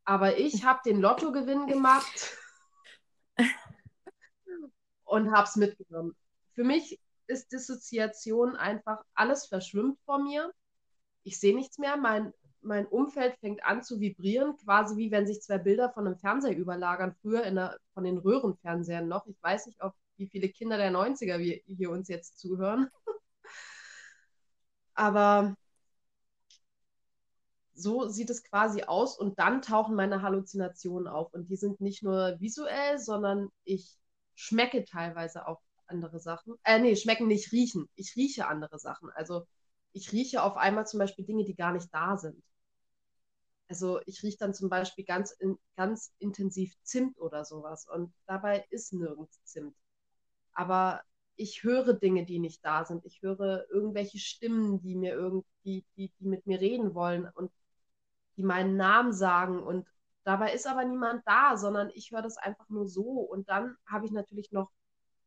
aber 0.04 0.38
ich 0.38 0.64
habe 0.64 0.80
den 0.84 1.00
Lottogewinn 1.00 1.66
gemacht 1.66 2.36
und 5.04 5.32
habe 5.32 5.48
es 5.48 5.56
mitgenommen. 5.56 6.14
Für 6.54 6.64
mich 6.64 7.00
ist 7.26 7.52
Dissoziation 7.52 8.56
einfach, 8.56 9.02
alles 9.14 9.46
verschwimmt 9.46 9.98
vor 10.04 10.22
mir. 10.22 10.52
Ich 11.24 11.40
sehe 11.40 11.56
nichts 11.56 11.78
mehr. 11.78 11.96
Mein, 11.96 12.32
mein 12.60 12.86
Umfeld 12.86 13.36
fängt 13.40 13.64
an 13.64 13.82
zu 13.82 14.00
vibrieren, 14.00 14.56
quasi 14.58 14.96
wie 14.96 15.10
wenn 15.10 15.26
sich 15.26 15.42
zwei 15.42 15.58
Bilder 15.58 15.90
von 15.90 16.06
einem 16.06 16.18
Fernseher 16.18 16.56
überlagern, 16.56 17.16
früher 17.20 17.50
der, 17.50 17.78
von 17.94 18.04
den 18.04 18.18
Röhrenfernsehern 18.18 19.08
noch. 19.08 19.26
Ich 19.26 19.42
weiß 19.42 19.66
nicht, 19.66 19.82
ob 19.82 19.94
wie 20.16 20.28
viele 20.28 20.48
Kinder 20.48 20.76
der 20.78 20.90
90er 20.90 21.38
wir, 21.38 21.60
hier 21.66 21.90
uns 21.90 22.08
jetzt 22.08 22.38
zuhören. 22.38 22.88
Aber 24.94 25.56
so 27.76 28.08
sieht 28.08 28.30
es 28.30 28.42
quasi 28.42 28.82
aus 28.84 29.18
und 29.18 29.38
dann 29.38 29.62
tauchen 29.62 29.94
meine 29.94 30.22
Halluzinationen 30.22 31.06
auf. 31.08 31.32
Und 31.34 31.48
die 31.50 31.56
sind 31.56 31.80
nicht 31.80 32.02
nur 32.02 32.36
visuell, 32.40 32.98
sondern 32.98 33.50
ich 33.64 33.96
schmecke 34.34 34.84
teilweise 34.84 35.46
auch 35.46 35.60
andere 35.86 36.18
Sachen. 36.18 36.54
Äh, 36.64 36.80
nee, 36.80 36.96
schmecken 36.96 37.28
nicht, 37.28 37.52
riechen. 37.52 37.88
Ich 37.94 38.16
rieche 38.16 38.48
andere 38.48 38.78
Sachen. 38.78 39.10
Also 39.14 39.46
ich 39.92 40.12
rieche 40.12 40.42
auf 40.42 40.56
einmal 40.56 40.86
zum 40.86 40.98
Beispiel 40.98 41.24
Dinge, 41.24 41.44
die 41.44 41.54
gar 41.54 41.72
nicht 41.72 41.88
da 41.92 42.16
sind. 42.16 42.42
Also 43.68 44.00
ich 44.06 44.22
rieche 44.22 44.38
dann 44.38 44.54
zum 44.54 44.68
Beispiel 44.68 45.04
ganz, 45.04 45.32
in, 45.32 45.58
ganz 45.76 46.12
intensiv 46.18 46.72
Zimt 46.82 47.18
oder 47.18 47.44
sowas 47.44 47.86
und 47.88 48.12
dabei 48.26 48.64
ist 48.70 48.92
nirgends 48.92 49.42
Zimt. 49.44 49.74
Aber 50.52 51.02
ich 51.36 51.62
höre 51.62 51.92
Dinge, 51.94 52.24
die 52.24 52.38
nicht 52.38 52.64
da 52.64 52.84
sind. 52.84 53.04
Ich 53.04 53.22
höre 53.22 53.66
irgendwelche 53.70 54.18
Stimmen, 54.18 54.80
die 54.80 54.94
mir 54.94 55.12
irgendwie, 55.14 55.84
die, 55.96 56.12
die 56.18 56.26
mit 56.26 56.46
mir 56.46 56.60
reden 56.60 56.94
wollen 56.94 57.28
und 57.34 57.50
die 58.36 58.42
meinen 58.42 58.76
Namen 58.76 59.12
sagen 59.12 59.62
und 59.62 59.86
dabei 60.24 60.52
ist 60.52 60.66
aber 60.66 60.84
niemand 60.84 61.26
da, 61.26 61.56
sondern 61.56 61.90
ich 61.94 62.10
höre 62.10 62.22
das 62.22 62.36
einfach 62.36 62.68
nur 62.68 62.88
so 62.88 63.02
und 63.02 63.48
dann 63.48 63.76
habe 63.86 64.06
ich 64.06 64.12
natürlich 64.12 64.52
noch 64.52 64.70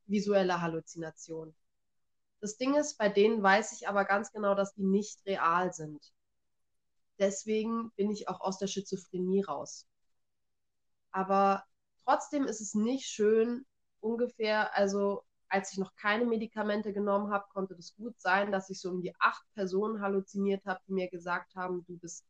visuelle 0.07 0.62
Halluzinationen. 0.62 1.55
Das 2.41 2.57
Ding 2.57 2.76
ist, 2.76 2.97
bei 2.97 3.10
denen 3.10 3.43
weiß 3.43 3.74
ich 3.74 3.88
aber 3.88 4.05
ganz 4.05 4.32
genau, 4.32 4.55
dass 4.55 4.74
die 4.74 4.84
nicht 4.84 5.26
real 5.26 5.74
sind. 5.74 6.14
Deswegen 7.20 7.91
bin 7.97 8.10
ich 8.10 8.30
auch 8.30 8.39
aus 8.39 8.57
der 8.57 8.68
Schizophrenie 8.68 9.41
raus. 9.41 9.88
Aber 11.12 11.66
trotzdem 12.05 12.45
ist 12.45 12.62
es 12.62 12.74
nicht 12.76 13.05
schön, 13.07 13.66
ungefähr, 13.99 14.76
also 14.76 15.24
als 15.49 15.74
ich 15.74 15.80
noch 15.80 15.95
keine 15.95 16.26
Medikamente 16.26 16.93
genommen 16.93 17.32
habe, 17.32 17.45
konnte 17.51 17.76
das 17.76 17.95
gut 17.95 18.20
sein, 18.22 18.51
dass 18.51 18.70
ich 18.70 18.80
so 18.80 18.89
um 18.91 19.01
die 19.01 19.16
acht 19.20 19.43
Personen 19.55 20.01
halluziniert 20.01 20.66
habe, 20.66 20.80
die 20.88 20.93
mir 20.93 21.10
gesagt 21.10 21.55
haben, 21.55 21.84
du 21.86 21.97
bist 21.97 22.26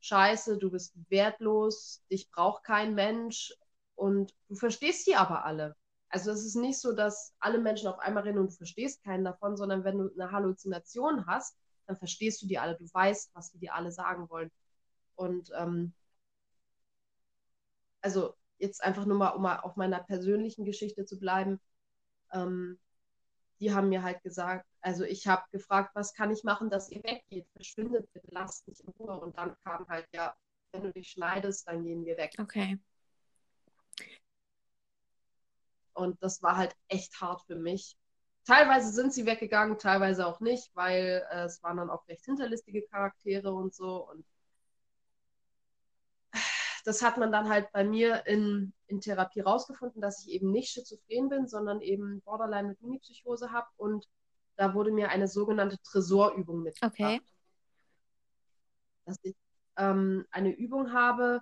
scheiße, 0.00 0.58
du 0.58 0.70
bist 0.70 0.94
wertlos, 1.08 2.02
dich 2.10 2.30
braucht 2.30 2.64
kein 2.64 2.94
Mensch 2.94 3.52
und 3.94 4.34
du 4.48 4.54
verstehst 4.54 5.06
die 5.06 5.16
aber 5.16 5.44
alle. 5.44 5.76
Also 6.10 6.30
es 6.30 6.44
ist 6.44 6.54
nicht 6.56 6.80
so, 6.80 6.92
dass 6.92 7.34
alle 7.38 7.58
Menschen 7.58 7.88
auf 7.88 7.98
einmal 7.98 8.22
reden 8.22 8.38
und 8.38 8.50
du 8.50 8.56
verstehst 8.56 9.02
keinen 9.04 9.24
davon, 9.24 9.56
sondern 9.56 9.84
wenn 9.84 9.98
du 9.98 10.10
eine 10.14 10.32
Halluzination 10.32 11.26
hast, 11.26 11.56
dann 11.86 11.96
verstehst 11.96 12.42
du 12.42 12.46
die 12.46 12.58
alle, 12.58 12.76
du 12.76 12.86
weißt, 12.92 13.30
was 13.34 13.50
die 13.50 13.58
dir 13.58 13.74
alle 13.74 13.92
sagen 13.92 14.28
wollen. 14.30 14.50
Und 15.16 15.50
ähm, 15.56 15.92
also 18.00 18.34
jetzt 18.58 18.82
einfach 18.82 19.04
nur 19.04 19.16
mal, 19.16 19.30
um 19.30 19.42
mal 19.42 19.60
auf 19.60 19.76
meiner 19.76 20.00
persönlichen 20.00 20.64
Geschichte 20.64 21.04
zu 21.04 21.18
bleiben, 21.18 21.60
ähm, 22.32 22.78
die 23.60 23.72
haben 23.74 23.88
mir 23.88 24.02
halt 24.02 24.22
gesagt, 24.22 24.66
also 24.80 25.04
ich 25.04 25.26
habe 25.26 25.44
gefragt, 25.50 25.90
was 25.94 26.14
kann 26.14 26.30
ich 26.30 26.44
machen, 26.44 26.70
dass 26.70 26.90
ihr 26.90 27.02
weggeht? 27.02 27.46
Verschwindet 27.54 28.12
bitte, 28.12 28.28
lasst 28.30 28.66
mich 28.68 28.80
in 28.80 28.90
Ruhe. 28.90 29.18
Und 29.18 29.36
dann 29.36 29.56
kam 29.64 29.88
halt, 29.88 30.06
ja, 30.12 30.34
wenn 30.72 30.82
du 30.82 30.92
dich 30.92 31.10
schneidest, 31.10 31.66
dann 31.66 31.84
gehen 31.84 32.04
wir 32.04 32.16
weg. 32.16 32.34
Okay. 32.38 32.78
Und 35.94 36.22
das 36.22 36.42
war 36.42 36.56
halt 36.56 36.76
echt 36.88 37.20
hart 37.20 37.42
für 37.42 37.56
mich. 37.56 37.96
Teilweise 38.44 38.92
sind 38.92 39.12
sie 39.12 39.26
weggegangen, 39.26 39.78
teilweise 39.78 40.26
auch 40.26 40.40
nicht, 40.40 40.74
weil 40.74 41.26
äh, 41.30 41.44
es 41.44 41.62
waren 41.62 41.76
dann 41.76 41.90
auch 41.90 42.06
recht 42.08 42.24
hinterlistige 42.24 42.82
Charaktere 42.82 43.52
und 43.52 43.74
so. 43.74 44.08
Und 44.08 44.24
das 46.84 47.02
hat 47.02 47.18
man 47.18 47.32
dann 47.32 47.48
halt 47.50 47.70
bei 47.72 47.84
mir 47.84 48.26
in, 48.26 48.72
in 48.86 49.00
Therapie 49.00 49.40
rausgefunden, 49.40 50.00
dass 50.00 50.24
ich 50.24 50.30
eben 50.30 50.50
nicht 50.50 50.70
schizophren 50.70 51.28
bin, 51.28 51.46
sondern 51.46 51.82
eben 51.82 52.22
Borderline 52.22 52.68
mit 52.68 52.80
Minipsychose 52.80 53.52
habe. 53.52 53.68
Und 53.76 54.08
da 54.58 54.74
wurde 54.74 54.90
mir 54.90 55.08
eine 55.08 55.28
sogenannte 55.28 55.78
Tresorübung 55.82 56.62
mitgebracht. 56.62 56.92
Okay. 56.92 57.20
Dass 59.06 59.18
ich 59.22 59.36
ähm, 59.76 60.26
eine 60.32 60.50
Übung 60.50 60.92
habe, 60.92 61.40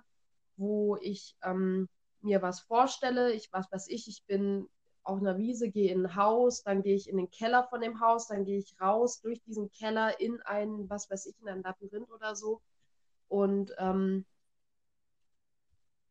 wo 0.55 0.97
ich 0.97 1.35
ähm, 1.41 1.89
mir 2.21 2.41
was 2.43 2.61
vorstelle, 2.61 3.33
ich 3.33 3.51
was 3.51 3.71
weiß 3.71 3.87
ich, 3.89 4.07
ich 4.07 4.23
bin 4.25 4.69
auf 5.03 5.19
einer 5.19 5.37
Wiese, 5.37 5.71
gehe 5.71 5.91
in 5.91 6.05
ein 6.05 6.15
Haus, 6.15 6.61
dann 6.61 6.83
gehe 6.83 6.95
ich 6.95 7.09
in 7.09 7.17
den 7.17 7.31
Keller 7.31 7.63
von 7.63 7.81
dem 7.81 7.99
Haus, 8.01 8.27
dann 8.27 8.45
gehe 8.45 8.59
ich 8.59 8.79
raus 8.79 9.19
durch 9.21 9.41
diesen 9.41 9.71
Keller 9.71 10.19
in 10.19 10.39
ein, 10.41 10.87
was 10.87 11.09
weiß 11.09 11.25
ich, 11.25 11.41
in 11.41 11.49
ein 11.49 11.63
Labyrinth 11.63 12.11
oder 12.11 12.35
so 12.35 12.61
und 13.29 13.73
ähm, 13.79 14.25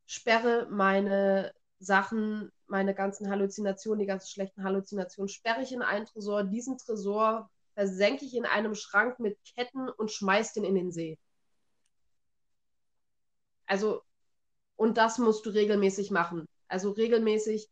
sperre 0.06 0.66
meine 0.70 1.54
Sachen, 1.78 2.50
meine 2.66 2.94
ganzen 2.94 3.30
Halluzinationen, 3.30 4.00
die 4.00 4.06
ganzen 4.06 4.28
schlechten 4.28 4.64
Halluzinationen, 4.64 5.28
sperre 5.28 5.62
ich 5.62 5.72
in 5.72 5.82
einen 5.82 6.06
Tresor. 6.06 6.44
Diesen 6.44 6.78
Tresor 6.78 7.50
versenke 7.74 8.24
ich 8.24 8.34
in 8.34 8.46
einem 8.46 8.74
Schrank 8.74 9.18
mit 9.18 9.38
Ketten 9.44 9.88
und 9.88 10.10
schmeiß 10.10 10.54
den 10.54 10.64
in 10.64 10.74
den 10.74 10.90
See. 10.90 11.18
Also, 13.66 14.02
und 14.76 14.96
das 14.96 15.18
musst 15.18 15.44
du 15.46 15.50
regelmäßig 15.50 16.10
machen. 16.10 16.46
Also 16.68 16.90
regelmäßig 16.90 17.68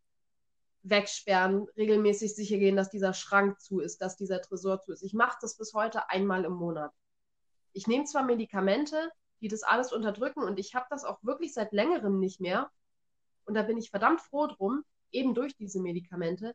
wegsperren, 0.83 1.67
regelmäßig 1.77 2.35
sicher 2.35 2.59
gehen, 2.59 2.77
dass 2.77 2.91
dieser 2.91 3.15
Schrank 3.15 3.61
zu 3.61 3.81
ist, 3.81 4.03
dass 4.03 4.17
dieser 4.17 4.43
Tresor 4.43 4.81
zu 4.81 4.93
ist. 4.93 5.03
Ich 5.03 5.15
mache 5.15 5.39
das 5.41 5.57
bis 5.57 5.73
heute 5.73 6.11
einmal 6.11 6.45
im 6.45 6.53
Monat. 6.53 6.93
Ich 7.73 7.87
nehme 7.87 8.05
zwar 8.05 8.23
Medikamente, 8.23 9.11
die 9.41 9.49
das 9.49 9.63
alles 9.63 9.93
unterdrücken. 9.93 10.43
Und 10.43 10.59
ich 10.59 10.75
habe 10.75 10.87
das 10.91 11.05
auch 11.05 11.19
wirklich 11.23 11.55
seit 11.55 11.73
längerem 11.73 12.19
nicht 12.19 12.41
mehr. 12.41 12.71
Und 13.45 13.55
da 13.55 13.63
bin 13.63 13.79
ich 13.79 13.91
verdammt 13.91 14.21
froh 14.21 14.47
drum, 14.47 14.85
eben 15.11 15.35
durch 15.35 15.57
diese 15.57 15.81
Medikamente. 15.81 16.55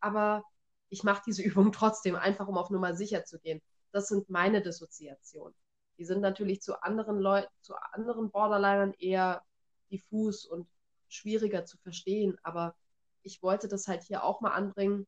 Aber 0.00 0.44
ich 0.88 1.02
mache 1.04 1.22
diese 1.26 1.42
Übung 1.42 1.72
trotzdem, 1.72 2.16
einfach 2.16 2.48
um 2.48 2.58
auf 2.58 2.70
Nummer 2.70 2.94
sicher 2.94 3.24
zu 3.24 3.38
gehen. 3.38 3.60
Das 3.92 4.08
sind 4.08 4.28
meine 4.30 4.62
Dissoziationen. 4.62 5.54
Die 5.98 6.04
sind 6.04 6.20
natürlich 6.20 6.62
zu 6.62 6.82
anderen 6.82 7.18
Leuten, 7.18 7.52
zu 7.60 7.74
anderen 7.92 8.30
Borderlinern 8.30 8.94
eher 8.94 9.42
diffus 9.90 10.46
und 10.46 10.66
schwieriger 11.08 11.64
zu 11.64 11.76
verstehen. 11.78 12.38
Aber 12.42 12.74
ich 13.22 13.42
wollte 13.42 13.68
das 13.68 13.88
halt 13.88 14.02
hier 14.02 14.24
auch 14.24 14.40
mal 14.40 14.52
anbringen, 14.52 15.06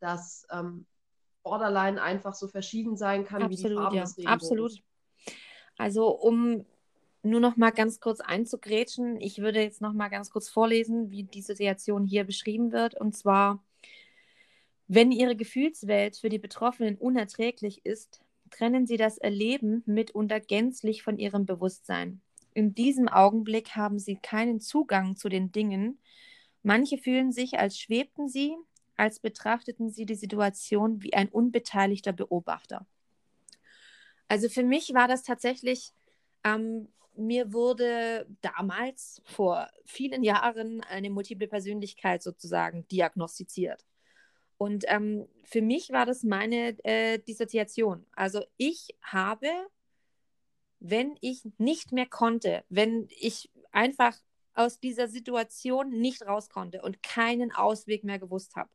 dass 0.00 0.46
ähm, 0.50 0.86
Borderline 1.42 2.02
einfach 2.02 2.34
so 2.34 2.48
verschieden 2.48 2.96
sein 2.96 3.24
kann 3.24 3.42
Absolut, 3.42 3.50
wie 3.50 3.68
die 3.68 3.74
Farben 3.74 3.96
ja. 3.96 4.02
des 4.02 4.16
Regenbogens. 4.16 4.42
Absolut. 4.42 4.72
Also 5.76 6.08
um 6.08 6.66
nur 7.24 7.40
noch 7.40 7.56
mal 7.56 7.70
ganz 7.70 8.00
kurz 8.00 8.20
einzugrätschen, 8.20 9.20
ich 9.20 9.38
würde 9.38 9.62
jetzt 9.62 9.80
noch 9.80 9.92
mal 9.92 10.08
ganz 10.08 10.30
kurz 10.30 10.48
vorlesen, 10.48 11.10
wie 11.10 11.24
die 11.24 11.42
Situation 11.42 12.04
hier 12.04 12.24
beschrieben 12.24 12.72
wird. 12.72 12.94
Und 13.00 13.16
zwar, 13.16 13.62
wenn 14.88 15.12
ihre 15.12 15.36
Gefühlswelt 15.36 16.16
für 16.16 16.28
die 16.28 16.38
Betroffenen 16.38 16.96
unerträglich 16.96 17.84
ist, 17.84 18.20
trennen 18.50 18.86
sie 18.86 18.96
das 18.96 19.18
Erleben 19.18 19.82
mitunter 19.86 20.40
gänzlich 20.40 21.02
von 21.02 21.18
ihrem 21.18 21.46
Bewusstsein. 21.46 22.20
In 22.52 22.74
diesem 22.74 23.08
Augenblick 23.08 23.74
haben 23.74 23.98
sie 23.98 24.16
keinen 24.16 24.60
Zugang 24.60 25.16
zu 25.16 25.28
den 25.28 25.50
Dingen. 25.50 25.98
Manche 26.62 26.98
fühlen 26.98 27.32
sich, 27.32 27.58
als 27.58 27.78
schwebten 27.78 28.28
sie, 28.28 28.54
als 28.96 29.18
betrachteten 29.18 29.90
sie 29.90 30.06
die 30.06 30.14
Situation 30.14 31.02
wie 31.02 31.14
ein 31.14 31.28
unbeteiligter 31.28 32.12
Beobachter. 32.12 32.86
Also 34.28 34.48
für 34.48 34.62
mich 34.62 34.94
war 34.94 35.08
das 35.08 35.22
tatsächlich, 35.24 35.92
ähm, 36.44 36.88
mir 37.16 37.52
wurde 37.52 38.26
damals 38.40 39.22
vor 39.24 39.68
vielen 39.84 40.22
Jahren 40.22 40.82
eine 40.82 41.10
multiple 41.10 41.48
Persönlichkeit 41.48 42.22
sozusagen 42.22 42.86
diagnostiziert. 42.88 43.84
Und 44.56 44.84
ähm, 44.88 45.26
für 45.44 45.62
mich 45.62 45.90
war 45.90 46.06
das 46.06 46.22
meine 46.22 46.76
äh, 46.84 47.18
Dissoziation. 47.18 48.06
Also 48.12 48.42
ich 48.56 48.96
habe, 49.02 49.48
wenn 50.80 51.16
ich 51.20 51.42
nicht 51.58 51.92
mehr 51.92 52.06
konnte, 52.06 52.64
wenn 52.68 53.08
ich 53.10 53.50
einfach 53.72 54.16
aus 54.54 54.78
dieser 54.78 55.08
Situation 55.08 55.90
nicht 55.90 56.22
raus 56.22 56.48
konnte 56.48 56.82
und 56.82 57.02
keinen 57.02 57.52
Ausweg 57.52 58.04
mehr 58.04 58.18
gewusst 58.18 58.54
habe. 58.54 58.70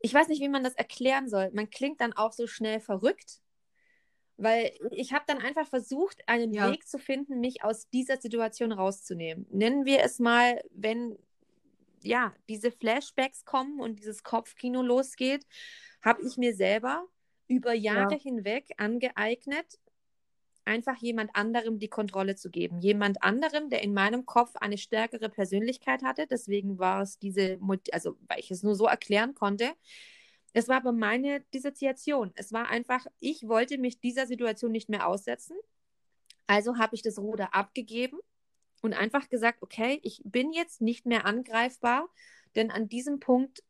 Ich 0.00 0.12
weiß 0.14 0.28
nicht, 0.28 0.40
wie 0.40 0.48
man 0.48 0.64
das 0.64 0.74
erklären 0.74 1.28
soll. 1.28 1.50
Man 1.52 1.70
klingt 1.70 2.00
dann 2.00 2.12
auch 2.12 2.32
so 2.32 2.46
schnell 2.46 2.80
verrückt, 2.80 3.40
weil 4.38 4.72
ich 4.92 5.12
habe 5.12 5.24
dann 5.26 5.38
einfach 5.38 5.66
versucht, 5.66 6.22
einen 6.26 6.54
ja. 6.54 6.70
Weg 6.70 6.86
zu 6.86 6.98
finden, 6.98 7.40
mich 7.40 7.64
aus 7.64 7.90
dieser 7.90 8.16
Situation 8.16 8.72
rauszunehmen. 8.72 9.46
Nennen 9.50 9.84
wir 9.84 10.00
es 10.02 10.18
mal, 10.18 10.62
wenn 10.70 11.18
ja, 12.02 12.32
diese 12.48 12.70
Flashbacks 12.70 13.44
kommen 13.44 13.80
und 13.80 13.98
dieses 13.98 14.22
Kopfkino 14.22 14.82
losgeht, 14.82 15.44
habe 16.02 16.22
ich 16.22 16.36
mir 16.36 16.54
selber 16.54 17.04
über 17.48 17.72
Jahre 17.72 18.14
ja. 18.14 18.20
hinweg 18.20 18.70
angeeignet, 18.76 19.78
einfach 20.64 20.96
jemand 20.98 21.34
anderem 21.34 21.78
die 21.78 21.88
Kontrolle 21.88 22.36
zu 22.36 22.50
geben. 22.50 22.78
Jemand 22.78 23.22
anderem, 23.22 23.70
der 23.70 23.82
in 23.82 23.94
meinem 23.94 24.26
Kopf 24.26 24.54
eine 24.56 24.78
stärkere 24.78 25.30
Persönlichkeit 25.30 26.02
hatte. 26.02 26.26
Deswegen 26.26 26.78
war 26.78 27.02
es 27.02 27.18
diese, 27.18 27.58
also 27.90 28.16
weil 28.28 28.38
ich 28.38 28.50
es 28.50 28.62
nur 28.62 28.74
so 28.74 28.86
erklären 28.86 29.34
konnte. 29.34 29.72
Es 30.58 30.66
war 30.66 30.78
aber 30.78 30.90
meine 30.90 31.42
Dissoziation. 31.54 32.32
Es 32.34 32.52
war 32.52 32.68
einfach, 32.68 33.06
ich 33.20 33.46
wollte 33.46 33.78
mich 33.78 34.00
dieser 34.00 34.26
Situation 34.26 34.72
nicht 34.72 34.88
mehr 34.88 35.06
aussetzen. 35.06 35.56
Also 36.48 36.78
habe 36.78 36.96
ich 36.96 37.02
das 37.02 37.16
Ruder 37.16 37.54
abgegeben 37.54 38.18
und 38.82 38.92
einfach 38.92 39.28
gesagt, 39.28 39.62
okay, 39.62 40.00
ich 40.02 40.20
bin 40.24 40.52
jetzt 40.52 40.80
nicht 40.80 41.06
mehr 41.06 41.26
angreifbar, 41.26 42.08
denn 42.56 42.72
an 42.72 42.88
diesem 42.88 43.20
Punkt 43.20 43.62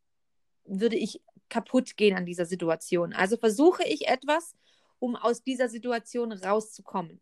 würde 0.64 0.96
ich 0.96 1.20
kaputt 1.50 1.98
gehen 1.98 2.16
an 2.16 2.24
dieser 2.24 2.46
Situation. 2.46 3.12
Also 3.12 3.36
versuche 3.36 3.84
ich 3.84 4.08
etwas, 4.08 4.56
um 4.98 5.14
aus 5.14 5.42
dieser 5.42 5.68
Situation 5.68 6.32
rauszukommen. 6.32 7.20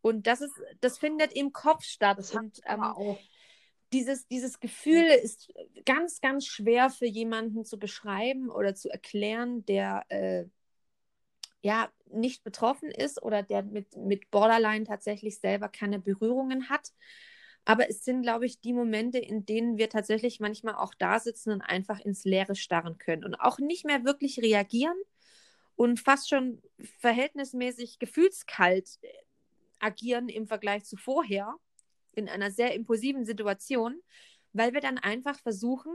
Und 0.00 0.26
das 0.26 0.40
ist, 0.40 0.54
das 0.80 0.96
findet 0.96 1.34
im 1.34 1.52
Kopf 1.52 1.84
statt. 1.84 2.16
Das 2.16 2.34
und 2.34 2.62
ähm, 2.64 3.18
dieses, 3.92 4.26
dieses 4.28 4.60
Gefühl 4.60 5.06
ist 5.22 5.52
ganz, 5.84 6.20
ganz 6.20 6.46
schwer 6.46 6.90
für 6.90 7.06
jemanden 7.06 7.64
zu 7.64 7.78
beschreiben 7.78 8.50
oder 8.50 8.74
zu 8.74 8.88
erklären, 8.88 9.64
der 9.66 10.04
äh, 10.08 10.44
ja 11.62 11.90
nicht 12.06 12.44
betroffen 12.44 12.90
ist 12.90 13.22
oder 13.22 13.42
der 13.42 13.62
mit, 13.62 13.96
mit 13.96 14.30
Borderline 14.30 14.84
tatsächlich 14.84 15.38
selber 15.38 15.68
keine 15.68 15.98
Berührungen 15.98 16.68
hat. 16.68 16.92
Aber 17.64 17.90
es 17.90 18.04
sind, 18.04 18.22
glaube 18.22 18.46
ich, 18.46 18.60
die 18.60 18.72
Momente, 18.72 19.18
in 19.18 19.44
denen 19.44 19.76
wir 19.76 19.90
tatsächlich 19.90 20.40
manchmal 20.40 20.76
auch 20.76 20.94
da 20.94 21.18
sitzen 21.18 21.52
und 21.52 21.60
einfach 21.60 22.00
ins 22.00 22.24
Leere 22.24 22.54
starren 22.54 22.98
können 22.98 23.24
und 23.24 23.34
auch 23.34 23.58
nicht 23.58 23.84
mehr 23.84 24.04
wirklich 24.04 24.40
reagieren 24.40 24.96
und 25.76 26.00
fast 26.00 26.28
schon 26.28 26.62
verhältnismäßig 27.00 27.98
gefühlskalt 27.98 28.98
äh, 29.02 29.08
agieren 29.78 30.28
im 30.28 30.46
Vergleich 30.46 30.84
zu 30.84 30.96
vorher 30.96 31.54
in 32.12 32.28
einer 32.28 32.50
sehr 32.50 32.74
impulsiven 32.74 33.24
Situation, 33.24 34.00
weil 34.52 34.72
wir 34.72 34.80
dann 34.80 34.98
einfach 34.98 35.38
versuchen, 35.40 35.94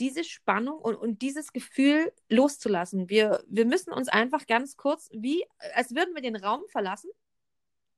diese 0.00 0.24
Spannung 0.24 0.78
und, 0.78 0.94
und 0.96 1.22
dieses 1.22 1.52
Gefühl 1.52 2.12
loszulassen. 2.28 3.08
Wir, 3.08 3.42
wir 3.48 3.64
müssen 3.64 3.92
uns 3.92 4.08
einfach 4.08 4.46
ganz 4.46 4.76
kurz, 4.76 5.08
wie, 5.12 5.44
als 5.74 5.94
würden 5.94 6.14
wir 6.14 6.22
den 6.22 6.36
Raum 6.36 6.62
verlassen, 6.68 7.10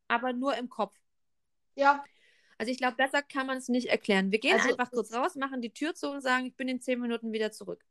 aber 0.07 0.33
nur 0.33 0.57
im 0.57 0.69
Kopf. 0.69 0.95
Ja. 1.75 2.05
Also 2.57 2.73
ich 2.73 2.79
glaube, 2.79 2.97
besser 2.97 3.23
kann 3.23 3.47
man 3.47 3.59
es 3.59 3.69
nicht 3.69 3.89
erklären. 3.89 4.33
Wir 4.33 4.41
gehen 4.41 4.55
also, 4.55 4.71
einfach 4.71 4.91
kurz 4.91 5.13
raus, 5.13 5.37
machen 5.37 5.61
die 5.61 5.73
Tür 5.73 5.95
zu 5.95 6.11
und 6.11 6.21
sagen, 6.21 6.47
ich 6.47 6.57
bin 6.57 6.69
in 6.69 6.81
zehn 6.81 7.01
Minuten 7.01 7.33
wieder 7.33 7.53
zurück. 7.53 7.85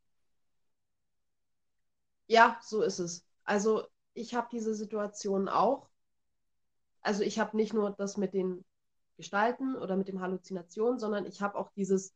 Ja, 2.28 2.60
so 2.62 2.82
ist 2.82 3.00
es. 3.00 3.26
Also 3.46 3.88
ich 4.14 4.36
habe 4.36 4.50
diese 4.52 4.76
Situation 4.76 5.48
auch. 5.48 5.90
Also 7.02 7.24
ich 7.24 7.40
habe 7.40 7.56
nicht 7.56 7.74
nur 7.74 7.92
das 7.92 8.18
mit 8.18 8.34
den 8.34 8.66
Gestalten 9.18 9.76
oder 9.76 9.98
mit 9.98 10.08
dem 10.08 10.22
Halluzinationen, 10.22 11.00
sondern 11.00 11.26
ich 11.26 11.42
habe 11.42 11.58
auch 11.58 11.72
dieses 11.76 12.14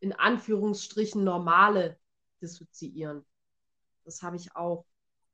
in 0.00 0.12
Anführungsstrichen 0.12 1.24
normale 1.24 1.98
Dissoziieren. 2.42 3.24
Das 4.04 4.22
habe 4.22 4.36
ich 4.36 4.54
auch. 4.54 4.84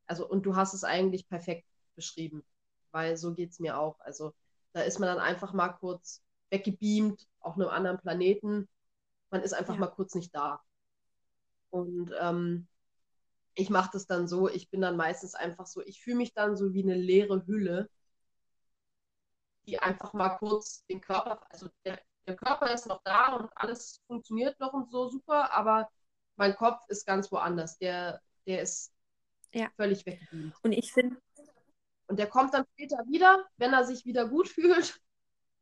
Also, 0.07 0.29
und 0.29 0.47
du 0.47 0.57
hast 0.57 0.75
es 0.75 0.85
eigentlich 0.85 1.29
perfekt 1.29 1.67
beschrieben, 1.95 2.45
weil 2.91 3.17
so 3.17 3.35
geht 3.35 3.51
es 3.51 3.59
mir 3.61 3.79
auch. 3.79 3.99
Also, 4.01 4.35
da 4.73 4.83
ist 4.83 4.99
man 4.99 5.09
dann 5.09 5.19
einfach 5.19 5.53
mal 5.53 5.71
kurz 5.71 6.23
weggebeamt 6.51 7.27
auf 7.41 7.55
einem 7.55 7.69
anderen 7.69 7.99
Planeten. 7.99 8.69
Man 9.31 9.43
ist 9.43 9.53
einfach 9.55 9.75
ja. 9.75 9.81
mal 9.81 9.89
kurz 9.89 10.15
nicht 10.15 10.35
da. 10.35 10.63
Und 11.71 12.13
ähm, 12.21 12.69
ich 13.55 13.71
mache 13.71 13.91
das 13.93 14.07
dann 14.07 14.29
so, 14.29 14.49
ich 14.49 14.71
bin 14.71 14.81
dann 14.81 14.97
meistens 14.97 15.35
einfach 15.35 15.67
so, 15.67 15.83
ich 15.83 16.03
fühle 16.03 16.17
mich 16.17 16.35
dann 16.35 16.57
so 16.57 16.73
wie 16.75 16.83
eine 16.83 16.95
leere 16.95 17.47
Hülle, 17.47 17.89
die 19.67 19.79
einfach 19.79 20.13
mal 20.13 20.31
kurz 20.31 20.85
den 20.87 21.01
Körper, 21.01 21.41
also 21.51 21.69
der, 21.85 22.01
der 22.27 22.37
Körper 22.37 22.73
ist 22.73 22.87
noch 22.87 23.03
da 23.05 23.35
und 23.35 23.51
alles 23.55 24.01
funktioniert 24.07 24.59
noch 24.61 24.73
und 24.73 24.91
so 24.91 25.09
super, 25.09 25.53
aber 25.53 25.89
mein 26.37 26.57
Kopf 26.57 26.83
ist 26.89 27.07
ganz 27.07 27.31
woanders. 27.31 27.79
Der, 27.79 28.21
der 28.47 28.63
ist 28.63 28.93
ja. 29.53 29.69
völlig 29.77 30.05
weggeblieben. 30.07 30.53
Und 30.63 30.73
ich 30.73 30.93
finde. 30.93 31.17
Und 32.09 32.19
der 32.19 32.27
kommt 32.27 32.53
dann 32.53 32.67
später 32.75 32.99
wieder, 33.09 33.47
wenn 33.57 33.73
er 33.73 33.85
sich 33.85 34.05
wieder 34.05 34.29
gut 34.29 34.49
fühlt 34.49 35.01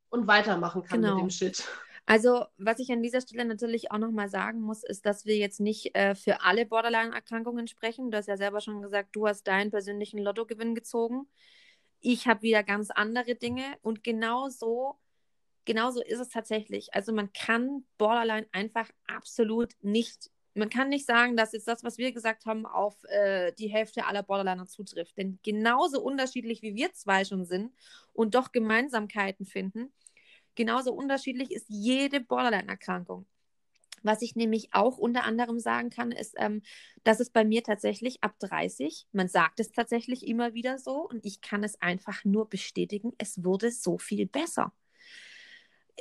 und 0.09 0.27
weitermachen 0.27 0.83
kann 0.83 1.03
genau. 1.03 1.15
mit 1.17 1.25
dem 1.25 1.31
Shit. 1.31 1.69
Also, 2.07 2.47
was 2.57 2.81
ich 2.81 2.91
an 2.91 3.03
dieser 3.03 3.21
Stelle 3.21 3.45
natürlich 3.45 3.93
auch 3.93 3.99
nochmal 3.99 4.29
sagen 4.29 4.61
muss, 4.61 4.83
ist, 4.83 5.07
dass 5.07 5.27
wir 5.27 5.37
jetzt 5.37 5.61
nicht 5.61 5.95
äh, 5.95 6.15
für 6.17 6.43
alle 6.43 6.67
Borderline-Erkrankungen 6.67 7.69
sprechen. 7.69 8.11
Du 8.11 8.17
hast 8.17 8.27
ja 8.27 8.37
selber 8.37 8.61
schon 8.61 8.83
gesagt, 8.83 9.11
du 9.13 9.29
hast 9.29 9.47
deinen 9.47 9.71
persönlichen 9.71 10.19
Lottogewinn 10.19 10.75
gezogen. 10.75 11.29
Ich 12.01 12.27
habe 12.27 12.43
wieder 12.43 12.63
ganz 12.63 12.91
andere 12.91 13.35
Dinge 13.35 13.77
und 13.83 14.03
genau 14.03 14.49
so 14.49 14.99
genauso 15.65 16.03
ist 16.03 16.19
es 16.19 16.29
tatsächlich. 16.31 16.95
Also 16.95 17.13
man 17.13 17.33
kann 17.33 17.85
Borderline 17.99 18.47
einfach 18.53 18.89
absolut 19.07 19.75
nicht, 19.83 20.31
man 20.55 20.69
kann 20.69 20.89
nicht 20.89 21.07
sagen, 21.07 21.37
dass 21.37 21.53
jetzt 21.53 21.69
das, 21.69 21.85
was 21.85 21.99
wir 21.99 22.13
gesagt 22.13 22.47
haben, 22.47 22.67
auf 22.67 22.97
äh, 23.05 23.53
die 23.53 23.69
Hälfte 23.69 24.07
aller 24.07 24.23
Borderliner 24.23 24.67
zutrifft. 24.67 25.17
Denn 25.17 25.39
genauso 25.43 26.03
unterschiedlich 26.03 26.63
wie 26.63 26.75
wir 26.75 26.93
zwei 26.93 27.25
schon 27.25 27.45
sind 27.45 27.73
und 28.13 28.35
doch 28.35 28.53
Gemeinsamkeiten 28.53 29.47
finden, 29.47 29.93
genauso 30.55 30.93
unterschiedlich 30.93 31.53
ist 31.53 31.67
jede 31.69 32.21
Borderline-Erkrankung. 32.21 33.27
Was 34.03 34.23
ich 34.23 34.37
nämlich 34.37 34.73
auch 34.73 34.99
unter 34.99 35.25
anderem 35.25 35.59
sagen 35.59 35.91
kann, 35.91 36.13
ist, 36.13 36.35
ähm, 36.39 36.63
dass 37.05 37.21
es 37.21 37.31
bei 37.31 37.45
mir 37.45 37.63
tatsächlich 37.63 38.23
ab 38.23 38.39
30, 38.41 39.07
man 39.13 39.29
sagt 39.29 39.61
es 39.61 39.73
tatsächlich 39.73 40.27
immer 40.27 40.55
wieder 40.55 40.79
so 40.79 41.09
und 41.09 41.25
ich 41.27 41.41
kann 41.41 41.65
es 41.65 41.81
einfach 41.83 42.25
nur 42.25 42.49
bestätigen, 42.49 43.13
es 43.19 43.45
wurde 43.45 43.71
so 43.71 43.99
viel 43.99 44.27
besser 44.27 44.73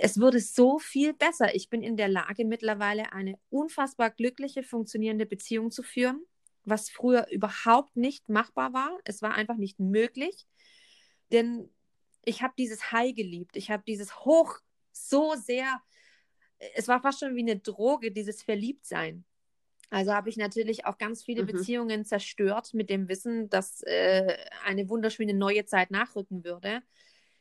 es 0.02 0.20
wurde 0.20 0.40
so 0.40 0.80
viel 0.80 1.14
besser. 1.14 1.54
Ich 1.56 1.70
bin 1.70 1.84
in 1.84 1.98
der 1.98 2.08
Lage, 2.08 2.46
mittlerweile 2.46 3.12
eine 3.12 3.38
unfassbar 3.50 4.10
glückliche, 4.10 4.64
funktionierende 4.64 5.26
Beziehung 5.26 5.72
zu 5.72 5.84
führen, 5.84 6.26
was 6.64 6.90
früher 6.90 7.28
überhaupt 7.30 7.96
nicht 7.96 8.30
machbar 8.30 8.74
war. 8.74 8.98
Es 9.04 9.22
war 9.22 9.34
einfach 9.34 9.58
nicht 9.58 9.80
möglich, 9.80 10.48
denn 11.32 11.70
ich 12.24 12.42
habe 12.42 12.54
dieses 12.58 12.92
High 12.92 13.14
geliebt. 13.14 13.56
Ich 13.58 13.72
habe 13.72 13.84
dieses 13.86 14.24
Hoch 14.26 14.60
so 14.92 15.36
sehr, 15.36 15.82
es 16.76 16.88
war 16.88 17.02
fast 17.02 17.20
schon 17.20 17.36
wie 17.36 17.42
eine 17.42 17.58
Droge, 17.58 18.12
dieses 18.12 18.42
Verliebtsein. 18.44 19.24
Also 19.90 20.14
habe 20.14 20.30
ich 20.30 20.38
natürlich 20.38 20.86
auch 20.86 20.98
ganz 20.98 21.24
viele 21.24 21.44
mhm. 21.44 21.48
Beziehungen 21.48 22.06
zerstört 22.06 22.74
mit 22.74 22.90
dem 22.90 23.08
Wissen, 23.08 23.50
dass 23.50 23.82
äh, 23.84 24.38
eine 24.66 24.88
wunderschöne 24.90 25.34
neue 25.34 25.66
Zeit 25.66 25.90
nachrücken 25.90 26.44
würde. 26.44 26.84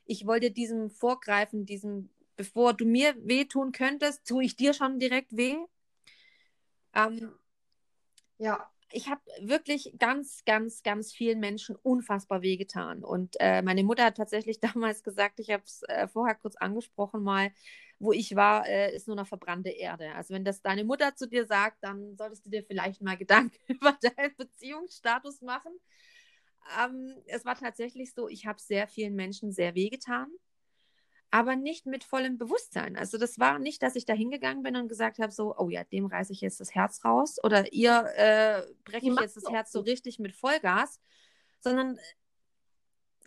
Ich 0.06 0.26
wollte 0.26 0.50
diesem 0.50 0.90
vorgreifen, 0.90 1.66
diesem 1.66 2.08
bevor 2.36 2.72
du 2.72 2.86
mir 2.86 3.14
wehtun 3.18 3.72
könntest, 3.72 4.26
tue 4.26 4.44
ich 4.44 4.56
dir 4.56 4.72
schon 4.72 4.98
direkt 4.98 5.36
weh. 5.36 5.56
Ähm, 6.94 7.32
ja. 8.38 8.70
Ich 8.90 9.08
habe 9.08 9.20
wirklich 9.40 9.94
ganz, 9.98 10.44
ganz, 10.46 10.82
ganz 10.82 11.12
vielen 11.12 11.40
Menschen 11.40 11.76
unfassbar 11.76 12.40
wehgetan. 12.42 13.04
Und 13.04 13.36
äh, 13.38 13.60
meine 13.62 13.84
Mutter 13.84 14.04
hat 14.04 14.16
tatsächlich 14.16 14.60
damals 14.60 15.02
gesagt, 15.02 15.40
ich 15.40 15.50
habe 15.50 15.62
es 15.64 15.82
äh, 15.88 16.08
vorher 16.08 16.34
kurz 16.34 16.56
angesprochen 16.56 17.22
mal, 17.22 17.50
wo 17.98 18.12
ich 18.12 18.34
war, 18.36 18.66
äh, 18.66 18.94
ist 18.94 19.06
nur 19.08 19.16
noch 19.16 19.26
verbrannte 19.26 19.70
Erde. 19.70 20.14
Also 20.14 20.32
wenn 20.34 20.44
das 20.44 20.62
deine 20.62 20.84
Mutter 20.84 21.14
zu 21.16 21.28
dir 21.28 21.46
sagt, 21.46 21.78
dann 21.82 22.16
solltest 22.16 22.46
du 22.46 22.50
dir 22.50 22.64
vielleicht 22.64 23.02
mal 23.02 23.16
Gedanken 23.18 23.56
über 23.68 23.96
deinen 24.00 24.34
Beziehungsstatus 24.36 25.42
machen. 25.42 25.72
Ähm, 26.82 27.14
es 27.26 27.44
war 27.44 27.56
tatsächlich 27.56 28.12
so, 28.14 28.28
ich 28.28 28.46
habe 28.46 28.60
sehr 28.60 28.86
vielen 28.88 29.14
Menschen 29.14 29.52
sehr 29.52 29.74
wehgetan 29.74 30.28
aber 31.30 31.56
nicht 31.56 31.86
mit 31.86 32.04
vollem 32.04 32.38
Bewusstsein. 32.38 32.96
Also 32.96 33.18
das 33.18 33.38
war 33.38 33.58
nicht, 33.58 33.82
dass 33.82 33.96
ich 33.96 34.06
da 34.06 34.14
hingegangen 34.14 34.62
bin 34.62 34.76
und 34.76 34.88
gesagt 34.88 35.18
habe, 35.18 35.32
so, 35.32 35.54
oh 35.56 35.68
ja, 35.68 35.84
dem 35.84 36.06
reiße 36.06 36.32
ich 36.32 36.40
jetzt 36.40 36.60
das 36.60 36.74
Herz 36.74 37.04
raus 37.04 37.36
oder 37.42 37.72
ihr 37.72 38.04
äh, 38.16 38.62
breche 38.84 39.10
ich 39.10 39.20
jetzt 39.20 39.36
das 39.36 39.48
Herz 39.50 39.72
so 39.72 39.80
richtig 39.80 40.18
mit 40.18 40.34
Vollgas, 40.34 41.00
sondern 41.60 41.98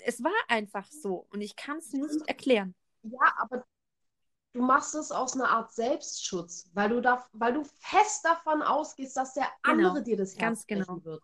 es 0.04 0.24
war 0.24 0.32
einfach 0.48 0.88
so 0.92 1.28
und 1.32 1.42
ich 1.42 1.56
kann 1.56 1.78
es 1.78 1.94
nicht 1.94 2.28
erklären. 2.28 2.74
Ja, 3.04 3.34
aber 3.38 3.66
du 4.54 4.62
machst 4.62 4.96
es 4.96 5.12
aus 5.12 5.36
einer 5.36 5.50
Art 5.50 5.72
Selbstschutz, 5.72 6.70
weil 6.74 6.90
du, 6.90 7.02
da, 7.02 7.28
weil 7.34 7.54
du 7.54 7.64
fest 7.64 8.26
davon 8.26 8.64
ausgehst, 8.64 9.16
dass 9.16 9.34
der 9.34 9.48
Genau, 9.64 9.90
andere 9.90 10.04
dir 10.04 10.18
das 10.18 10.32
Herz 10.32 10.66
ganz 10.66 10.68
genau. 10.68 11.04
wird. 11.04 11.24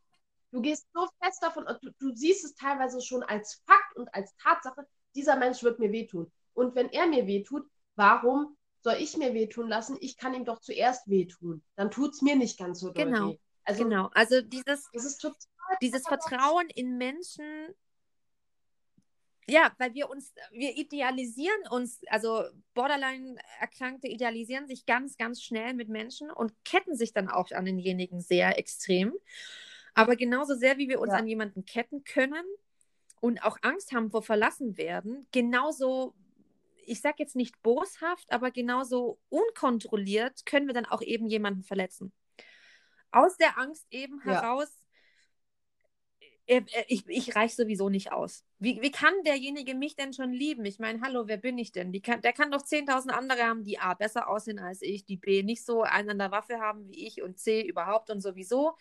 Du 0.52 0.62
gehst 0.62 0.88
so 0.94 1.08
fest 1.22 1.42
davon, 1.42 1.66
du, 1.82 1.92
du 2.00 2.16
siehst 2.16 2.46
es 2.46 2.56
teilweise 2.56 3.02
schon 3.02 3.24
als 3.24 3.62
Fakt 3.66 3.98
und 3.98 4.14
als 4.14 4.36
Tatsache, 4.38 4.88
dieser 5.14 5.36
Mensch 5.36 5.62
wird 5.64 5.80
mir 5.80 5.92
wehtun. 5.92 6.32
Und 6.58 6.74
wenn 6.74 6.90
er 6.92 7.06
mir 7.06 7.28
wehtut, 7.28 7.68
warum 7.96 8.58
soll 8.82 8.96
ich 9.00 9.16
mir 9.16 9.36
wehtun 9.36 9.68
lassen? 9.70 9.96
Ich 10.02 10.18
kann 10.18 10.34
ihm 10.34 10.44
doch 10.44 10.60
zuerst 10.60 11.08
wehtun. 11.08 11.62
Dann 11.76 11.92
tut 11.92 12.14
es 12.14 12.24
mir 12.24 12.36
nicht 12.36 12.58
ganz 12.58 12.80
so 12.80 12.90
doll 12.90 13.06
Genau, 13.06 13.30
weh. 13.30 13.38
Also 13.64 13.84
Genau. 13.84 14.10
Also 14.14 14.42
dieses, 14.42 14.90
dieses 15.82 16.02
Vertrauen 16.08 16.68
in 16.74 16.98
Menschen, 16.98 17.46
ja, 19.48 19.72
weil 19.78 19.94
wir 19.94 20.10
uns, 20.10 20.34
wir 20.52 20.76
idealisieren 20.76 21.68
uns, 21.70 22.02
also 22.08 22.46
Borderline-Erkrankte 22.74 24.08
idealisieren 24.08 24.68
sich 24.68 24.88
ganz, 24.88 25.16
ganz 25.16 25.44
schnell 25.44 25.76
mit 25.76 25.90
Menschen 25.90 26.32
und 26.32 26.54
ketten 26.66 26.96
sich 26.96 27.14
dann 27.14 27.30
auch 27.30 27.52
an 27.52 27.66
denjenigen 27.66 28.20
sehr 28.20 28.58
extrem. 28.58 29.14
Aber 29.94 30.16
genauso 30.16 30.56
sehr, 30.56 30.80
wie 30.80 30.90
wir 30.90 31.00
uns 31.00 31.12
Ja. 31.12 31.20
an 31.20 31.28
jemanden 31.28 31.66
ketten 31.66 32.04
können 32.04 32.46
und 33.22 33.44
auch 33.44 33.58
Angst 33.62 33.92
haben 33.94 34.10
vor 34.10 34.24
verlassen 34.24 34.78
werden, 34.78 35.28
genauso, 35.32 36.14
ich 36.88 37.02
sage 37.02 37.18
jetzt 37.20 37.36
nicht 37.36 37.62
boshaft, 37.62 38.32
aber 38.32 38.52
genauso 38.52 39.20
unkontrolliert 39.30 40.46
können 40.46 40.68
wir 40.68 40.74
dann 40.74 40.86
auch 40.86 41.02
eben 41.02 41.28
jemanden 41.28 41.64
verletzen. 41.64 42.14
Aus 43.12 43.38
der 43.38 43.58
Angst 43.58 43.86
eben 43.92 44.20
Ja. 44.24 44.42
heraus, 44.42 44.70
äh, 46.48 46.62
äh, 46.72 46.84
ich, 46.88 47.08
ich 47.08 47.36
reich 47.36 47.56
sowieso 47.56 47.90
nicht 47.90 48.12
aus. 48.12 48.44
Wie, 48.60 48.82
wie 48.82 48.92
kann 48.92 49.14
derjenige 49.26 49.76
mich 49.76 49.96
denn 49.96 50.14
schon 50.14 50.32
lieben? 50.32 50.66
Ich 50.66 50.80
meine, 50.80 51.02
hallo, 51.02 51.28
wer 51.28 51.38
bin 51.38 51.58
ich 51.58 51.72
denn? 51.72 51.92
Kann, 52.02 52.22
der 52.22 52.34
kann 52.34 52.52
doch 52.52 52.62
10.000 52.62 53.14
andere 53.14 53.44
haben, 53.44 53.64
die 53.64 53.80
A, 53.80 53.94
besser 53.94 54.30
aussehen 54.30 54.60
als 54.60 54.82
ich, 54.82 55.06
die 55.06 55.18
B, 55.18 55.44
nicht 55.44 55.66
so 55.66 55.84
einen 55.84 56.12
an 56.12 56.20
der 56.20 56.32
Waffe 56.32 56.60
haben 56.60 56.88
wie 56.88 57.06
ich 57.08 57.22
und 57.22 57.38
C, 57.38 57.62
überhaupt 57.62 58.10
und 58.10 58.22
sowieso. 58.22 58.78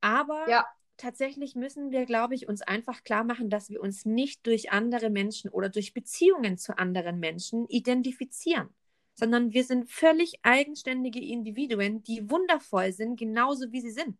Aber 0.00 0.50
Ja. 0.50 0.64
Tatsächlich 1.00 1.54
müssen 1.54 1.90
wir, 1.90 2.04
glaube 2.06 2.34
ich, 2.34 2.48
uns 2.48 2.62
einfach 2.62 3.02
klar 3.02 3.24
machen, 3.24 3.50
dass 3.50 3.70
wir 3.70 3.80
uns 3.80 4.04
nicht 4.04 4.46
durch 4.46 4.70
andere 4.70 5.10
Menschen 5.10 5.50
oder 5.50 5.68
durch 5.68 5.94
Beziehungen 5.94 6.58
zu 6.58 6.78
anderen 6.78 7.18
Menschen 7.18 7.66
identifizieren, 7.68 8.68
sondern 9.14 9.52
wir 9.52 9.64
sind 9.64 9.90
völlig 9.90 10.38
eigenständige 10.42 11.20
Individuen, 11.20 12.02
die 12.02 12.30
wundervoll 12.30 12.92
sind, 12.92 13.18
genauso 13.18 13.72
wie 13.72 13.80
sie 13.80 13.90
sind. 13.90 14.18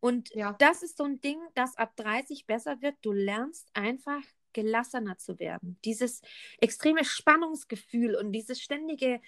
Und 0.00 0.34
Ja. 0.34 0.52
das 0.58 0.82
ist 0.82 0.96
so 0.96 1.04
ein 1.04 1.20
Ding, 1.20 1.38
das 1.54 1.76
ab 1.76 1.94
30 1.96 2.46
besser 2.46 2.82
wird. 2.82 2.96
Du 3.02 3.12
lernst 3.12 3.68
einfach 3.72 4.22
gelassener 4.52 5.16
zu 5.16 5.38
werden. 5.38 5.78
Dieses 5.84 6.22
extreme 6.60 7.04
Spannungsgefühl 7.04 8.16
und 8.16 8.32
dieses 8.32 8.60
ständige, 8.60 9.20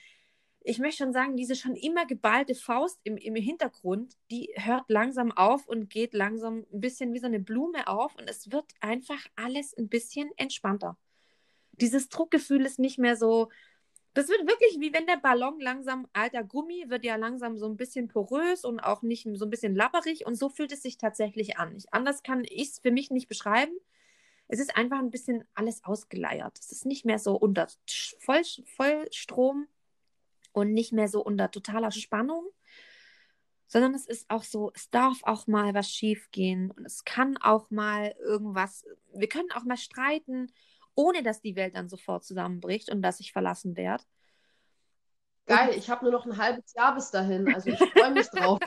ich 0.67 0.79
möchte 0.79 1.05
schon 1.05 1.13
sagen, 1.13 1.37
diese 1.37 1.57
schon 1.57 1.77
immer 1.77 2.07
geballte 2.07 2.55
Faust 2.55 2.99
im, 3.05 3.19
im 3.19 3.37
Hintergrund, 3.37 4.17
die 4.31 4.49
hört 4.57 4.89
langsam 4.89 5.31
auf 5.31 5.69
und 5.69 5.91
geht 5.91 6.15
langsam 6.15 6.65
ein 6.73 6.81
bisschen 6.81 7.13
wie 7.13 7.19
so 7.19 7.27
eine 7.27 7.39
Blume 7.39 7.87
auf 7.87 8.17
und 8.17 8.29
es 8.29 8.51
wird 8.51 8.65
einfach 8.81 9.23
alles 9.37 9.77
ein 9.77 9.91
bisschen 9.91 10.31
entspannter. 10.39 10.97
Dieses 11.73 12.09
Druckgefühl 12.09 12.65
ist 12.65 12.79
nicht 12.79 12.99
mehr 12.99 13.15
so, 13.15 13.51
das 14.15 14.29
wird 14.29 14.47
wirklich 14.47 14.81
wie 14.81 14.95
wenn 14.95 15.07
der 15.07 15.19
Ballon 15.19 15.61
langsam, 15.61 16.07
alter 16.15 16.43
Gummi 16.43 16.87
wird 16.89 17.05
ja 17.05 17.17
langsam 17.17 17.59
so 17.59 17.67
ein 17.67 17.77
bisschen 17.77 18.09
porös 18.09 18.65
und 18.65 18.81
auch 18.81 19.03
nicht 19.03 19.29
so 19.35 19.45
ein 19.45 19.51
bisschen 19.51 19.77
lapperig 19.77 20.25
und 20.25 20.35
so 20.35 20.49
fühlt 20.49 20.73
es 20.73 20.83
sich 20.83 20.97
tatsächlich 20.97 21.59
an. 21.59 21.77
Ich, 21.77 21.93
anders 21.93 22.23
kann 22.23 22.43
ich 22.43 22.71
es 22.71 22.79
für 22.79 22.91
mich 22.91 23.11
nicht 23.11 23.29
beschreiben. 23.29 23.75
Es 24.49 24.61
ist 24.61 24.79
einfach 24.79 24.99
ein 24.99 25.11
bisschen 25.11 25.45
alles 25.55 25.85
ausgeleiert. 25.85 26.59
Es 26.59 26.73
ist 26.73 26.87
nicht 26.87 27.05
mehr 27.05 27.19
so 27.19 27.37
unter 27.37 27.67
Voll, 28.19 28.43
Vollstrom 28.65 29.67
und 30.55 30.73
nicht 30.73 30.93
mehr 30.93 31.09
so 31.09 31.23
unter 31.23 31.51
totaler 31.51 31.91
Spannung, 31.91 32.47
sondern 33.67 33.95
es 33.95 34.07
ist 34.07 34.31
auch 34.31 34.45
so, 34.45 34.71
es 34.75 34.89
darf 34.89 35.19
auch 35.25 35.47
mal 35.47 35.75
was 35.75 35.91
schief 35.91 36.31
gehen 36.31 36.71
und 36.71 36.87
es 36.87 37.05
kann 37.05 37.37
auch 37.39 37.71
mal 37.71 38.15
irgendwas, 38.21 38.85
wir 39.13 39.29
können 39.29 39.51
auch 39.53 39.65
mal 39.65 39.77
streiten, 39.77 40.53
ohne 40.95 41.23
dass 41.23 41.41
die 41.41 41.57
Welt 41.57 41.75
dann 41.75 41.89
sofort 41.89 42.25
zusammenbricht 42.25 42.89
und 42.91 43.03
dass 43.03 43.21
ich 43.21 43.33
verlassen 43.33 43.77
werde. 43.77 44.05
Geil, 45.47 45.75
ich 45.77 45.91
habe 45.91 46.05
nur 46.05 46.13
noch 46.13 46.25
ein 46.25 46.39
halbes 46.39 46.73
Jahr 46.73 46.95
bis 46.95 47.11
dahin. 47.11 47.53
Also 47.53 47.71
ich 47.71 47.79
freue 47.93 48.13
mich 48.13 48.29
drauf. 48.29 48.61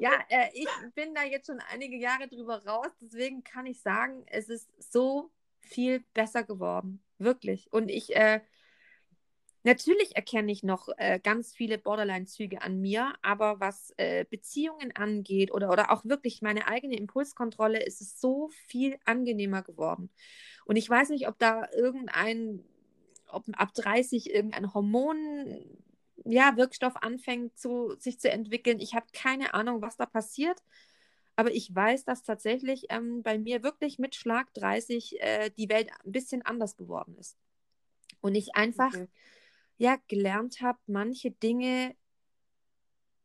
Ja, 0.00 0.12
äh, 0.28 0.50
ich 0.52 0.68
bin 0.94 1.14
da 1.14 1.24
jetzt 1.24 1.46
schon 1.46 1.60
einige 1.72 1.96
Jahre 1.96 2.28
drüber 2.28 2.64
raus, 2.64 2.92
deswegen 3.00 3.42
kann 3.42 3.66
ich 3.66 3.80
sagen, 3.80 4.24
es 4.26 4.48
ist 4.48 4.70
so 4.92 5.30
viel 5.60 6.04
besser 6.12 6.44
geworden. 6.44 7.02
Wirklich. 7.18 7.72
Und 7.72 7.88
ich, 7.88 8.14
äh, 8.14 8.42
natürlich 9.64 10.14
erkenne 10.14 10.52
ich 10.52 10.62
noch 10.62 10.88
äh, 10.96 11.18
ganz 11.18 11.52
viele 11.52 11.78
Borderline-Züge 11.78 12.62
an 12.62 12.80
mir, 12.80 13.14
aber 13.22 13.60
was 13.60 13.92
äh, 13.96 14.24
Beziehungen 14.28 14.92
angeht 14.94 15.52
oder, 15.52 15.70
oder 15.70 15.90
auch 15.90 16.04
wirklich 16.04 16.42
meine 16.42 16.68
eigene 16.68 16.96
Impulskontrolle, 16.96 17.82
ist 17.82 18.00
es 18.00 18.20
so 18.20 18.50
viel 18.68 18.98
angenehmer 19.04 19.62
geworden. 19.62 20.10
Und 20.66 20.76
ich 20.76 20.88
weiß 20.88 21.08
nicht, 21.10 21.28
ob 21.28 21.38
da 21.38 21.68
irgendein, 21.72 22.62
ob 23.28 23.44
ab 23.54 23.74
30 23.74 24.32
irgendein 24.32 24.72
Hormon 24.72 25.64
ja, 26.24 26.56
Wirkstoff 26.56 26.96
anfängt 26.96 27.58
zu, 27.58 27.96
sich 27.98 28.20
zu 28.20 28.30
entwickeln. 28.30 28.80
Ich 28.80 28.94
habe 28.94 29.06
keine 29.12 29.54
Ahnung, 29.54 29.82
was 29.82 29.96
da 29.96 30.06
passiert. 30.06 30.62
Aber 31.36 31.52
ich 31.52 31.74
weiß, 31.74 32.04
dass 32.04 32.22
tatsächlich 32.22 32.86
ähm, 32.90 33.22
bei 33.22 33.38
mir 33.38 33.62
wirklich 33.62 33.98
mit 33.98 34.14
Schlag 34.14 34.54
30 34.54 35.20
äh, 35.20 35.50
die 35.50 35.68
Welt 35.68 35.90
ein 36.04 36.12
bisschen 36.12 36.42
anders 36.42 36.76
geworden 36.76 37.16
ist. 37.18 37.36
Und 38.20 38.36
ich 38.36 38.54
einfach 38.54 38.94
Okay. 38.94 39.08
Ja 39.76 39.96
gelernt 40.08 40.60
habe, 40.60 40.78
manche 40.86 41.30
Dinge 41.30 41.94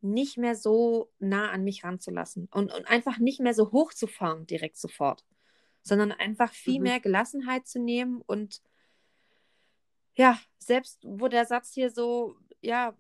nicht 0.02 0.38
mehr 0.38 0.56
so 0.56 1.12
nah 1.20 1.52
an 1.52 1.64
mich 1.64 1.84
ranzulassen 1.84 2.48
und, 2.52 2.74
und 2.74 2.86
einfach 2.88 3.18
nicht 3.20 3.40
mehr 3.42 3.54
so 3.54 3.72
hochzufahren 3.72 4.46
direkt 4.48 4.78
sofort, 4.78 5.26
sondern 5.84 6.12
einfach 6.12 6.54
viel 6.54 6.80
Mhm. 6.80 6.84
mehr 6.84 7.00
Gelassenheit 7.00 7.68
zu 7.68 7.80
nehmen 7.80 8.22
und 8.26 8.62
ja, 10.16 10.40
selbst 10.58 11.00
wo 11.04 11.28
der 11.28 11.46
Satz 11.46 11.74
hier 11.74 11.92
so, 11.92 12.36
ja, 12.62 12.98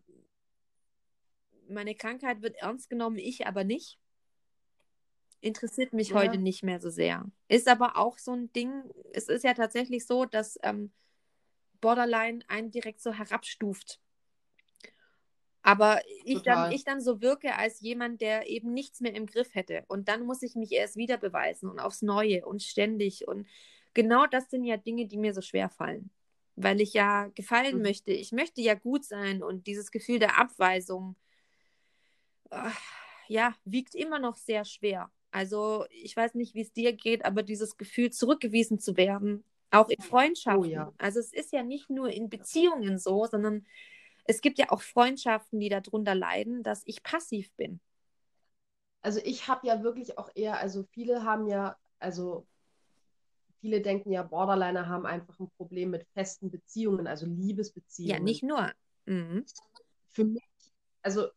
meine 1.67 1.95
Krankheit 1.95 2.41
wird 2.41 2.55
ernst 2.57 2.89
genommen, 2.89 3.17
ich 3.17 3.45
aber 3.47 3.63
nicht, 3.63 3.99
interessiert 5.41 5.93
mich 5.93 6.09
Ja. 6.09 6.15
heute 6.15 6.37
nicht 6.37 6.63
mehr 6.63 6.79
so 6.79 6.89
sehr. 6.89 7.25
Ist 7.47 7.67
aber 7.67 7.97
auch 7.97 8.17
so 8.17 8.33
ein 8.33 8.51
Ding, 8.53 8.83
es 9.13 9.29
ist 9.29 9.43
ja 9.43 9.53
tatsächlich 9.53 10.05
so, 10.05 10.25
dass 10.25 10.57
ähm, 10.63 10.91
Borderline 11.81 12.41
einen 12.47 12.71
direkt 12.71 13.01
so 13.01 13.13
herabstuft. 13.13 13.99
Aber 15.61 16.01
ich 16.23 16.41
dann, 16.41 16.71
ich 16.71 16.83
dann 16.83 17.01
so 17.01 17.21
wirke 17.21 17.55
als 17.55 17.81
jemand, 17.81 18.21
der 18.21 18.49
eben 18.49 18.73
nichts 18.73 19.01
mehr 19.01 19.13
im 19.13 19.25
Griff 19.25 19.53
hätte. 19.53 19.83
Und 19.87 20.07
dann 20.07 20.25
muss 20.25 20.41
ich 20.41 20.55
mich 20.55 20.71
erst 20.71 20.95
wieder 20.95 21.17
beweisen 21.17 21.69
und 21.69 21.79
aufs 21.79 22.01
Neue 22.01 22.45
und 22.45 22.63
ständig. 22.63 23.27
Und 23.27 23.45
genau 23.93 24.25
das 24.25 24.49
sind 24.49 24.63
ja 24.63 24.77
Dinge, 24.77 25.05
die 25.05 25.17
mir 25.17 25.33
so 25.33 25.41
schwer 25.41 25.69
fallen. 25.69 26.09
Weil 26.55 26.81
ich 26.81 26.93
ja 26.93 27.27
gefallen 27.35 27.77
Mhm. 27.77 27.81
möchte. 27.83 28.11
Ich 28.11 28.31
möchte 28.31 28.61
ja 28.61 28.73
gut 28.73 29.05
sein 29.05 29.43
und 29.43 29.67
dieses 29.67 29.91
Gefühl 29.91 30.19
der 30.19 30.39
Abweisung, 30.39 31.15
ah, 32.49 32.71
ja, 33.27 33.55
wiegt 33.65 33.95
immer 33.95 34.19
noch 34.19 34.37
sehr 34.37 34.65
schwer. 34.65 35.11
Also 35.31 35.85
ich 35.91 36.15
weiß 36.17 36.33
nicht, 36.35 36.55
wie 36.55 36.61
es 36.61 36.73
dir 36.73 36.93
geht, 36.93 37.25
aber 37.25 37.43
dieses 37.43 37.77
Gefühl, 37.77 38.11
zurückgewiesen 38.11 38.79
zu 38.79 38.97
werden, 38.97 39.43
auch 39.71 39.89
in 39.89 40.01
Freundschaften. 40.01 40.63
Oh 40.63 40.65
ja. 40.65 40.93
Also 40.97 41.19
es 41.19 41.33
ist 41.33 41.53
ja 41.53 41.63
nicht 41.63 41.89
nur 41.89 42.09
in 42.09 42.29
Beziehungen 42.29 42.97
so, 42.97 43.25
sondern 43.25 43.65
es 44.25 44.41
gibt 44.41 44.59
ja 44.59 44.69
auch 44.69 44.81
Freundschaften, 44.81 45.59
die 45.59 45.69
darunter 45.69 46.15
leiden, 46.15 46.63
dass 46.63 46.83
ich 46.85 47.03
passiv 47.03 47.51
bin. 47.53 47.79
Also 49.01 49.19
ich 49.23 49.47
habe 49.47 49.65
ja 49.67 49.81
wirklich 49.81 50.17
auch 50.17 50.29
eher, 50.35 50.59
also 50.59 50.83
viele 50.91 51.23
haben 51.23 51.47
ja, 51.47 51.77
also 51.99 52.45
viele 53.61 53.81
denken 53.81 54.11
ja, 54.11 54.23
Borderliner 54.23 54.87
haben 54.87 55.05
einfach 55.05 55.39
ein 55.39 55.49
Problem 55.57 55.91
mit 55.91 56.05
festen 56.13 56.51
Beziehungen, 56.51 57.07
also 57.07 57.25
Liebesbeziehungen. 57.25 58.17
Ja, 58.17 58.23
nicht 58.23 58.43
nur. 58.43 58.71
Mhm. 59.05 59.45
Für 60.09 60.25
mich, 60.25 60.43
also 61.01 61.29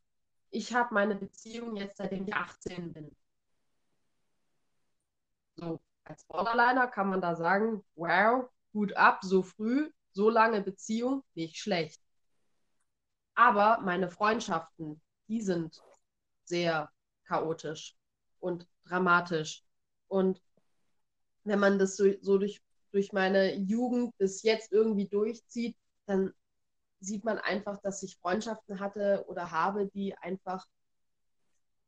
ich 0.51 0.75
habe 0.75 0.93
meine 0.95 1.15
Beziehung 1.15 1.77
jetzt 1.77 1.99
seitdem 1.99 2.27
ich 2.27 2.35
18 2.35 2.93
bin. 2.93 3.17
So, 5.57 5.81
als 6.05 6.25
Borderliner 6.25 6.89
kann 6.89 7.09
man 7.09 7.21
da 7.21 7.35
sagen, 7.37 7.85
wow, 7.95 8.49
Hut 8.75 8.97
ab, 8.97 9.21
so 9.23 9.43
früh, 9.43 9.91
so 10.13 10.31
lange 10.31 10.63
Beziehung, 10.63 11.23
nicht 11.35 11.57
schlecht. 11.57 12.01
Aber 13.35 13.81
meine 13.83 14.09
Freundschaften, 14.09 15.01
die 15.29 15.41
sind 15.41 15.83
sehr 16.45 16.91
chaotisch 17.27 17.97
und 18.41 18.67
dramatisch. 18.85 19.65
Und 20.09 20.43
wenn 21.45 21.59
man 21.59 21.79
das 21.79 21.97
so, 21.97 22.05
so 22.21 22.39
durch, 22.39 22.61
durch 22.93 23.13
meine 23.13 23.55
Jugend 23.55 24.17
bis 24.19 24.43
jetzt 24.43 24.73
irgendwie 24.73 25.09
durchzieht, 25.09 25.77
dann 26.07 26.33
sieht 27.01 27.25
man 27.25 27.39
einfach, 27.39 27.81
dass 27.81 28.03
ich 28.03 28.17
Freundschaften 28.19 28.81
hatte 28.81 29.25
oder 29.29 29.51
habe, 29.51 29.89
die 29.89 30.17
einfach 30.19 30.67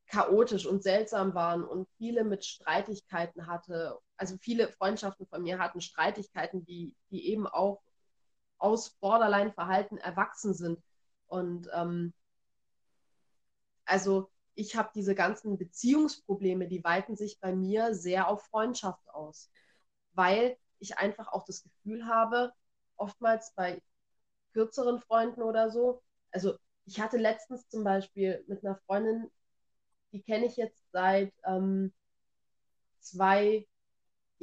chaotisch 0.07 0.67
und 0.67 0.83
seltsam 0.83 1.35
waren 1.35 1.65
und 1.65 1.89
viele 1.99 2.25
mit 2.25 2.45
Streitigkeiten 2.45 3.47
hatte. 3.47 3.99
Also 4.17 4.37
viele 4.39 4.69
Freundschaften 4.69 5.27
von 5.27 5.43
mir 5.43 5.59
hatten 5.59 5.81
Streitigkeiten, 5.81 6.65
die, 6.65 6.95
die 7.11 7.29
eben 7.29 7.47
auch 7.47 7.83
aus 8.59 8.91
Borderline-Verhalten 8.91 9.99
erwachsen 9.99 10.55
sind. 10.55 10.83
Und 11.27 11.69
ähm, 11.75 12.15
also 13.85 14.31
ich 14.55 14.77
habe 14.77 14.91
diese 14.95 15.15
ganzen 15.15 15.59
Beziehungsprobleme, 15.59 16.69
die 16.69 16.85
weiten 16.85 17.17
sich 17.17 17.41
bei 17.41 17.55
mir 17.55 17.95
sehr 17.95 18.29
auf 18.29 18.45
Freundschaft 18.47 19.09
aus, 19.11 19.51
weil 20.13 20.57
ich 20.79 20.99
einfach 20.99 21.29
auch 21.29 21.45
das 21.45 21.63
Gefühl 21.63 22.07
habe, 22.07 22.53
oftmals 22.97 23.53
bei 23.55 23.83
kürzeren 24.53 25.01
Freunden 25.01 25.43
oder 25.43 25.71
so, 25.71 26.03
also 26.31 26.55
ich 26.87 27.01
hatte 27.01 27.17
letztens 27.17 27.69
zum 27.69 27.85
Beispiel 27.85 28.45
mit 28.47 28.65
einer 28.65 28.77
Freundin, 28.87 29.31
die 30.13 30.23
kenne 30.23 30.47
ich 30.47 30.57
jetzt 30.57 30.85
seit 30.93 31.33
ähm, 31.45 31.93
zwei 33.01 33.67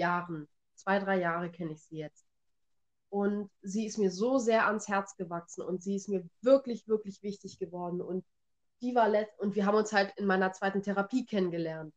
Jahren, 0.02 0.48
zwei, 0.76 1.00
drei 1.00 1.20
Jahre 1.20 1.52
kenne 1.52 1.74
ich 1.74 1.84
sie 1.84 1.98
jetzt. 1.98 2.26
Und 3.10 3.50
sie 3.62 3.86
ist 3.86 3.98
mir 3.98 4.10
so 4.12 4.40
sehr 4.40 4.68
ans 4.68 4.88
Herz 4.88 5.16
gewachsen 5.18 5.62
und 5.64 5.84
sie 5.84 5.96
ist 5.96 6.10
mir 6.10 6.28
wirklich, 6.42 6.88
wirklich 6.88 7.22
wichtig 7.24 7.60
geworden. 7.60 8.02
Und 8.02 8.26
die 8.82 8.96
war 8.96 9.10
letzt 9.10 9.40
und 9.40 9.56
wir 9.56 9.66
haben 9.66 9.78
uns 9.78 9.94
halt 9.94 10.14
in 10.18 10.26
meiner 10.26 10.54
zweiten 10.54 10.82
Therapie 10.82 11.26
kennengelernt. 11.26 11.94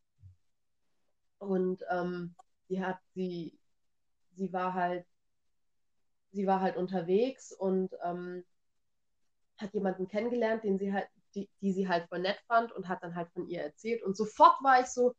Und 1.38 1.82
ähm, 1.90 2.34
die 2.68 2.84
hat 2.84 2.98
sie, 3.14 3.58
sie 4.32 4.52
war 4.52 4.74
halt, 4.74 5.06
sie 6.32 6.46
war 6.46 6.60
halt 6.60 6.76
unterwegs 6.76 7.52
und 7.52 7.90
ähm, 8.04 8.44
hat 9.56 9.72
jemanden 9.72 10.08
kennengelernt, 10.08 10.64
den 10.64 10.78
sie 10.78 10.92
halt, 10.92 11.08
die, 11.34 11.48
die 11.60 11.72
sie 11.72 11.88
halt 11.88 12.08
voll 12.08 12.20
nett 12.20 12.40
fand 12.48 12.72
und 12.72 12.88
hat 12.88 13.02
dann 13.02 13.14
halt 13.14 13.30
von 13.32 13.48
ihr 13.48 13.62
erzählt. 13.62 14.02
Und 14.02 14.16
sofort 14.16 14.62
war 14.62 14.80
ich 14.80 14.86
so, 14.86 15.14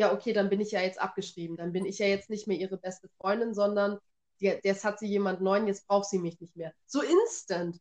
ja, 0.00 0.14
okay, 0.14 0.32
dann 0.32 0.48
bin 0.48 0.62
ich 0.62 0.70
ja 0.70 0.80
jetzt 0.80 0.98
abgeschrieben. 0.98 1.58
Dann 1.58 1.72
bin 1.72 1.84
ich 1.84 1.98
ja 1.98 2.06
jetzt 2.06 2.30
nicht 2.30 2.46
mehr 2.46 2.56
ihre 2.56 2.78
beste 2.78 3.10
Freundin, 3.18 3.52
sondern 3.52 3.98
jetzt 4.38 4.82
hat 4.82 4.98
sie 4.98 5.06
jemand 5.06 5.42
neuen, 5.42 5.66
jetzt 5.66 5.86
braucht 5.86 6.08
sie 6.08 6.18
mich 6.18 6.40
nicht 6.40 6.56
mehr. 6.56 6.72
So 6.86 7.02
instant. 7.02 7.78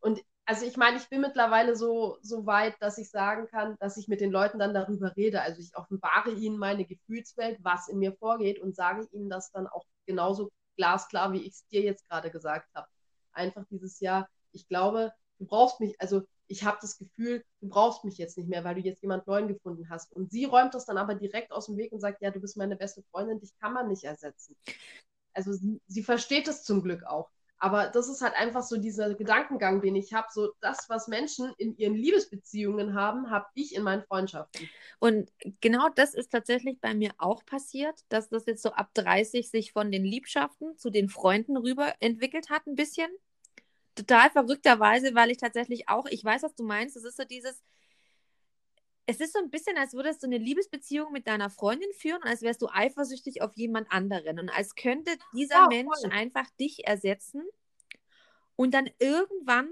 Und 0.00 0.20
also 0.46 0.66
ich 0.66 0.76
meine, 0.76 0.96
ich 0.96 1.08
bin 1.08 1.20
mittlerweile 1.20 1.76
so, 1.76 2.18
so 2.22 2.44
weit, 2.44 2.74
dass 2.80 2.98
ich 2.98 3.08
sagen 3.08 3.46
kann, 3.46 3.76
dass 3.78 3.96
ich 3.96 4.08
mit 4.08 4.20
den 4.20 4.32
Leuten 4.32 4.58
dann 4.58 4.74
darüber 4.74 5.14
rede. 5.16 5.42
Also 5.42 5.60
ich 5.60 5.76
offenbare 5.76 6.32
ihnen 6.32 6.58
meine 6.58 6.84
Gefühlswelt, 6.84 7.60
was 7.62 7.86
in 7.86 8.00
mir 8.00 8.14
vorgeht 8.14 8.58
und 8.58 8.74
sage 8.74 9.06
ihnen 9.12 9.30
das 9.30 9.52
dann 9.52 9.68
auch 9.68 9.84
genauso 10.06 10.50
glasklar, 10.76 11.32
wie 11.32 11.42
ich 11.42 11.52
es 11.52 11.66
dir 11.68 11.82
jetzt 11.82 12.08
gerade 12.08 12.32
gesagt 12.32 12.68
habe. 12.74 12.88
Einfach 13.30 13.64
dieses 13.70 14.00
Jahr, 14.00 14.28
ich 14.50 14.66
glaube, 14.66 15.12
du 15.38 15.46
brauchst 15.46 15.78
mich, 15.78 15.94
also 16.00 16.22
ich 16.50 16.64
habe 16.64 16.78
das 16.80 16.98
Gefühl, 16.98 17.44
du 17.60 17.68
brauchst 17.68 18.04
mich 18.04 18.18
jetzt 18.18 18.36
nicht 18.36 18.48
mehr, 18.48 18.64
weil 18.64 18.74
du 18.74 18.80
jetzt 18.80 19.02
jemand 19.02 19.26
neuen 19.28 19.46
gefunden 19.46 19.88
hast. 19.88 20.12
Und 20.12 20.32
sie 20.32 20.46
räumt 20.46 20.74
das 20.74 20.84
dann 20.84 20.98
aber 20.98 21.14
direkt 21.14 21.52
aus 21.52 21.66
dem 21.66 21.76
Weg 21.76 21.92
und 21.92 22.00
sagt, 22.00 22.20
ja, 22.20 22.32
du 22.32 22.40
bist 22.40 22.56
meine 22.56 22.74
beste 22.74 23.04
Freundin, 23.12 23.38
dich 23.38 23.56
kann 23.60 23.72
man 23.72 23.86
nicht 23.86 24.02
ersetzen. 24.02 24.56
Also 25.32 25.52
sie, 25.52 25.80
sie 25.86 26.02
versteht 26.02 26.48
es 26.48 26.64
zum 26.64 26.82
Glück 26.82 27.04
auch. 27.04 27.30
Aber 27.62 27.86
das 27.88 28.08
ist 28.08 28.20
halt 28.20 28.34
einfach 28.34 28.64
so 28.64 28.78
dieser 28.78 29.14
Gedankengang, 29.14 29.80
den 29.80 29.94
ich 29.94 30.12
habe. 30.12 30.26
So 30.32 30.52
das, 30.60 30.88
was 30.88 31.06
Menschen 31.06 31.52
in 31.58 31.76
ihren 31.76 31.94
Liebesbeziehungen 31.94 32.94
haben, 32.94 33.30
habe 33.30 33.46
ich 33.54 33.76
in 33.76 33.84
meinen 33.84 34.02
Freundschaften. 34.02 34.68
Und 34.98 35.30
genau 35.60 35.88
das 35.94 36.14
ist 36.14 36.32
tatsächlich 36.32 36.80
bei 36.80 36.94
mir 36.94 37.12
auch 37.18 37.44
passiert, 37.44 38.00
dass 38.08 38.28
das 38.28 38.46
jetzt 38.46 38.62
so 38.62 38.70
ab 38.70 38.90
30 38.94 39.50
sich 39.50 39.72
von 39.72 39.92
den 39.92 40.04
Liebschaften 40.04 40.76
zu 40.78 40.90
den 40.90 41.08
Freunden 41.08 41.56
rüber 41.56 41.94
entwickelt 42.00 42.50
hat, 42.50 42.66
ein 42.66 42.74
bisschen 42.74 43.10
total 44.00 44.30
verrückterweise, 44.30 45.14
weil 45.14 45.30
ich 45.30 45.38
tatsächlich 45.38 45.88
auch, 45.88 46.06
ich 46.06 46.24
weiß, 46.24 46.42
was 46.42 46.54
du 46.54 46.64
meinst, 46.64 46.96
es 46.96 47.04
ist 47.04 47.16
so 47.16 47.24
dieses, 47.24 47.62
es 49.06 49.20
ist 49.20 49.32
so 49.32 49.38
ein 49.40 49.50
bisschen, 49.50 49.76
als 49.76 49.92
würdest 49.92 50.22
du 50.22 50.26
eine 50.26 50.38
Liebesbeziehung 50.38 51.12
mit 51.12 51.26
deiner 51.26 51.50
Freundin 51.50 51.92
führen 51.92 52.22
und 52.22 52.28
als 52.28 52.42
wärst 52.42 52.62
du 52.62 52.68
eifersüchtig 52.68 53.42
auf 53.42 53.52
jemand 53.56 53.90
anderen 53.92 54.38
und 54.38 54.48
als 54.48 54.74
könnte 54.74 55.10
dieser 55.34 55.54
ja, 55.54 55.68
Mensch 55.68 56.04
einfach 56.10 56.48
dich 56.58 56.86
ersetzen 56.86 57.42
und 58.56 58.72
dann 58.72 58.88
irgendwann, 58.98 59.68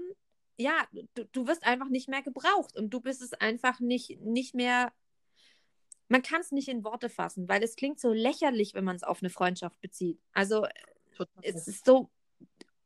ja, 0.57 0.87
du, 1.15 1.25
du 1.25 1.47
wirst 1.47 1.65
einfach 1.65 1.89
nicht 1.89 2.09
mehr 2.09 2.21
gebraucht 2.21 2.75
und 2.75 2.89
du 2.89 3.01
bist 3.01 3.21
es 3.21 3.33
einfach 3.33 3.79
nicht, 3.79 4.19
nicht 4.21 4.53
mehr, 4.53 4.93
man 6.07 6.21
kann 6.21 6.41
es 6.41 6.51
nicht 6.51 6.67
in 6.67 6.83
Worte 6.83 7.09
fassen, 7.09 7.47
weil 7.47 7.63
es 7.63 7.75
klingt 7.75 7.99
so 7.99 8.11
lächerlich, 8.11 8.73
wenn 8.73 8.83
man 8.83 8.95
es 8.95 9.03
auf 9.03 9.21
eine 9.21 9.29
Freundschaft 9.29 9.79
bezieht. 9.81 10.19
Also 10.33 10.67
Total. 11.15 11.43
es 11.43 11.67
ist 11.67 11.85
so 11.85 12.09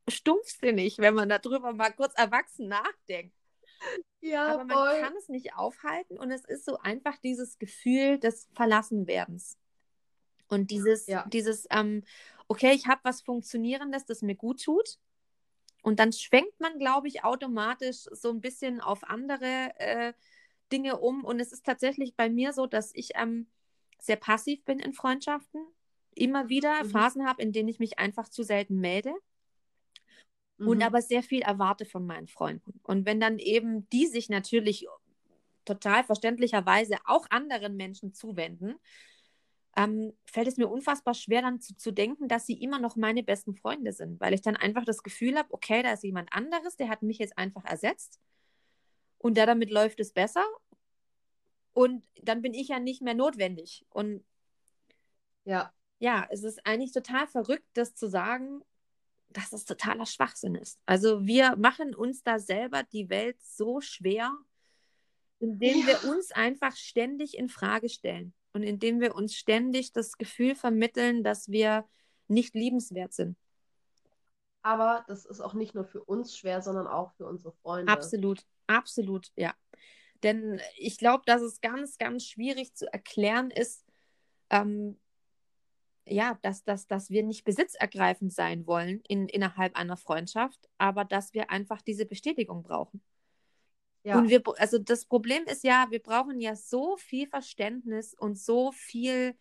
stumpfsinnig, 0.07 0.97
wenn 0.99 1.13
man 1.13 1.29
darüber 1.29 1.73
mal 1.73 1.91
kurz 1.91 2.13
erwachsen 2.15 2.67
nachdenkt. 2.67 3.35
Ja, 4.21 4.53
aber 4.53 4.63
man 4.63 4.77
voll. 4.77 5.01
kann 5.01 5.15
es 5.17 5.27
nicht 5.27 5.55
aufhalten 5.55 6.17
und 6.17 6.31
es 6.31 6.45
ist 6.45 6.65
so 6.65 6.77
einfach 6.79 7.17
dieses 7.17 7.59
Gefühl 7.59 8.19
des 8.19 8.47
Verlassenwerdens. 8.53 9.57
Und 10.47 10.71
dieses, 10.71 11.07
ja. 11.07 11.25
dieses, 11.27 11.67
ähm, 11.71 12.03
okay, 12.47 12.73
ich 12.73 12.87
habe 12.87 13.01
was 13.03 13.21
Funktionierendes, 13.21 14.05
das 14.05 14.21
mir 14.21 14.35
gut 14.35 14.63
tut. 14.63 14.97
Und 15.81 15.99
dann 15.99 16.13
schwenkt 16.13 16.59
man, 16.61 16.79
glaube 16.79 17.09
ich, 17.09 17.25
automatisch 17.25 18.05
so 18.11 18.29
ein 18.29 18.39
bisschen 18.39 18.79
auf 18.79 19.03
andere 19.03 19.71
äh, 19.77 20.13
Dinge 20.71 20.99
um. 20.99 21.25
Und 21.25 21.41
es 21.41 21.51
ist 21.51 21.65
tatsächlich 21.65 22.15
bei 22.15 22.29
mir 22.29 22.53
so, 22.53 22.67
dass 22.67 22.91
ich 22.93 23.11
ähm, 23.15 23.47
sehr 23.99 24.15
passiv 24.15 24.63
bin 24.63 24.79
in 24.79 24.93
Freundschaften. 24.93 25.65
Immer 26.15 26.47
wieder 26.47 26.83
mhm. 26.83 26.89
Phasen 26.89 27.27
habe, 27.27 27.41
in 27.41 27.51
denen 27.51 27.67
ich 27.67 27.79
mich 27.79 27.99
einfach 27.99 28.29
zu 28.29 28.43
selten 28.43 28.79
melde 28.79 29.13
mhm. 30.57 30.67
und 30.67 30.83
aber 30.83 31.01
sehr 31.01 31.23
viel 31.23 31.41
erwarte 31.41 31.85
von 31.85 32.05
meinen 32.05 32.27
Freunden. 32.27 32.79
Und 32.83 33.05
wenn 33.05 33.19
dann 33.19 33.39
eben 33.39 33.89
die 33.89 34.07
sich 34.07 34.29
natürlich 34.29 34.87
total 35.65 36.03
verständlicherweise 36.03 36.97
auch 37.05 37.25
anderen 37.29 37.75
Menschen 37.75 38.13
zuwenden, 38.13 38.75
ähm, 39.75 40.13
fällt 40.25 40.47
es 40.47 40.57
mir 40.57 40.67
unfassbar 40.67 41.13
schwer, 41.13 41.41
dann 41.41 41.59
zu, 41.59 41.75
zu 41.75 41.91
denken, 41.91 42.27
dass 42.27 42.45
sie 42.45 42.61
immer 42.61 42.79
noch 42.79 42.95
meine 42.95 43.23
besten 43.23 43.55
Freunde 43.55 43.91
sind, 43.91 44.19
weil 44.19 44.33
ich 44.33 44.41
dann 44.41 44.55
einfach 44.55 44.85
das 44.85 45.01
Gefühl 45.01 45.37
habe, 45.37 45.51
okay, 45.51 45.81
da 45.81 45.93
ist 45.93 46.03
jemand 46.03 46.31
anderes, 46.31 46.75
der 46.75 46.89
hat 46.89 47.01
mich 47.01 47.17
jetzt 47.17 47.37
einfach 47.37 47.65
ersetzt 47.65 48.19
und 49.17 49.35
der 49.35 49.47
damit 49.47 49.71
läuft 49.71 49.99
es 49.99 50.13
besser 50.13 50.45
und 51.73 52.05
dann 52.21 52.41
bin 52.41 52.53
ich 52.53 52.67
ja 52.67 52.79
nicht 52.79 53.01
mehr 53.01 53.15
notwendig. 53.15 53.85
Und 53.89 54.23
ja, 55.43 55.73
ja, 55.99 56.27
es 56.29 56.43
ist 56.43 56.65
eigentlich 56.65 56.91
total 56.91 57.27
verrückt, 57.27 57.65
das 57.73 57.95
zu 57.95 58.07
sagen, 58.07 58.61
dass 59.33 59.53
es 59.53 59.65
totaler 59.65 60.05
Schwachsinn 60.05 60.55
ist. 60.55 60.79
Also 60.85 61.25
wir 61.25 61.55
machen 61.55 61.95
uns 61.95 62.23
da 62.23 62.39
selber 62.39 62.83
die 62.83 63.09
Welt 63.09 63.37
so 63.41 63.81
schwer, 63.81 64.31
indem 65.39 65.81
ja. 65.81 65.87
wir 65.87 66.09
uns 66.09 66.31
einfach 66.31 66.75
ständig 66.75 67.37
in 67.37 67.49
Frage 67.49 67.89
stellen 67.89 68.33
und 68.53 68.63
indem 68.63 69.01
wir 69.01 69.15
uns 69.15 69.35
ständig 69.35 69.91
das 69.91 70.17
Gefühl 70.17 70.55
vermitteln, 70.55 71.23
dass 71.23 71.49
wir 71.49 71.85
nicht 72.27 72.55
liebenswert 72.55 73.13
sind. 73.13 73.37
Aber 74.61 75.03
das 75.07 75.25
ist 75.25 75.41
auch 75.41 75.53
nicht 75.53 75.75
nur 75.75 75.83
für 75.83 76.03
uns 76.03 76.37
schwer, 76.37 76.61
sondern 76.61 76.87
auch 76.87 77.11
für 77.13 77.25
unsere 77.25 77.51
Freunde. 77.51 77.91
Absolut, 77.91 78.45
absolut, 78.67 79.31
ja. 79.35 79.53
Denn 80.23 80.61
ich 80.77 80.97
glaube, 80.97 81.23
dass 81.25 81.41
es 81.41 81.59
ganz, 81.59 81.97
ganz 81.97 82.25
schwierig 82.25 82.73
zu 82.73 82.91
erklären 82.91 83.51
ist, 83.51 83.85
ähm, 84.49 84.97
ja, 86.05 86.37
dass, 86.41 86.63
dass, 86.63 86.87
dass 86.87 87.09
wir 87.09 87.23
nicht 87.23 87.45
besitzergreifend 87.45 88.33
sein 88.33 88.67
wollen 88.67 89.01
in, 89.07 89.27
innerhalb 89.27 89.75
einer 89.75 89.97
Freundschaft, 89.97 90.69
aber 90.77 91.05
dass 91.05 91.33
wir 91.33 91.49
einfach 91.49 91.81
diese 91.81 92.05
Bestätigung 92.05 92.63
brauchen. 92.63 93.01
Ja. 94.03 94.17
Und 94.17 94.29
wir, 94.29 94.43
also 94.57 94.79
das 94.79 95.05
Problem 95.05 95.45
ist 95.45 95.63
ja, 95.63 95.87
wir 95.89 96.01
brauchen 96.01 96.41
ja 96.41 96.55
so 96.55 96.97
viel 96.97 97.27
Verständnis 97.27 98.13
und 98.13 98.37
so 98.37 98.73
viel, 98.73 99.35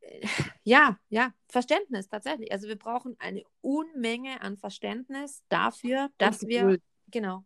äh, 0.00 0.26
ja, 0.64 0.98
ja, 1.08 1.32
Verständnis 1.48 2.08
tatsächlich. 2.08 2.52
Also 2.52 2.68
wir 2.68 2.76
brauchen 2.76 3.16
eine 3.18 3.42
Unmenge 3.62 4.42
an 4.42 4.58
Verständnis 4.58 5.42
dafür, 5.48 6.10
dass 6.18 6.46
wir, 6.46 6.78
genau, 7.10 7.44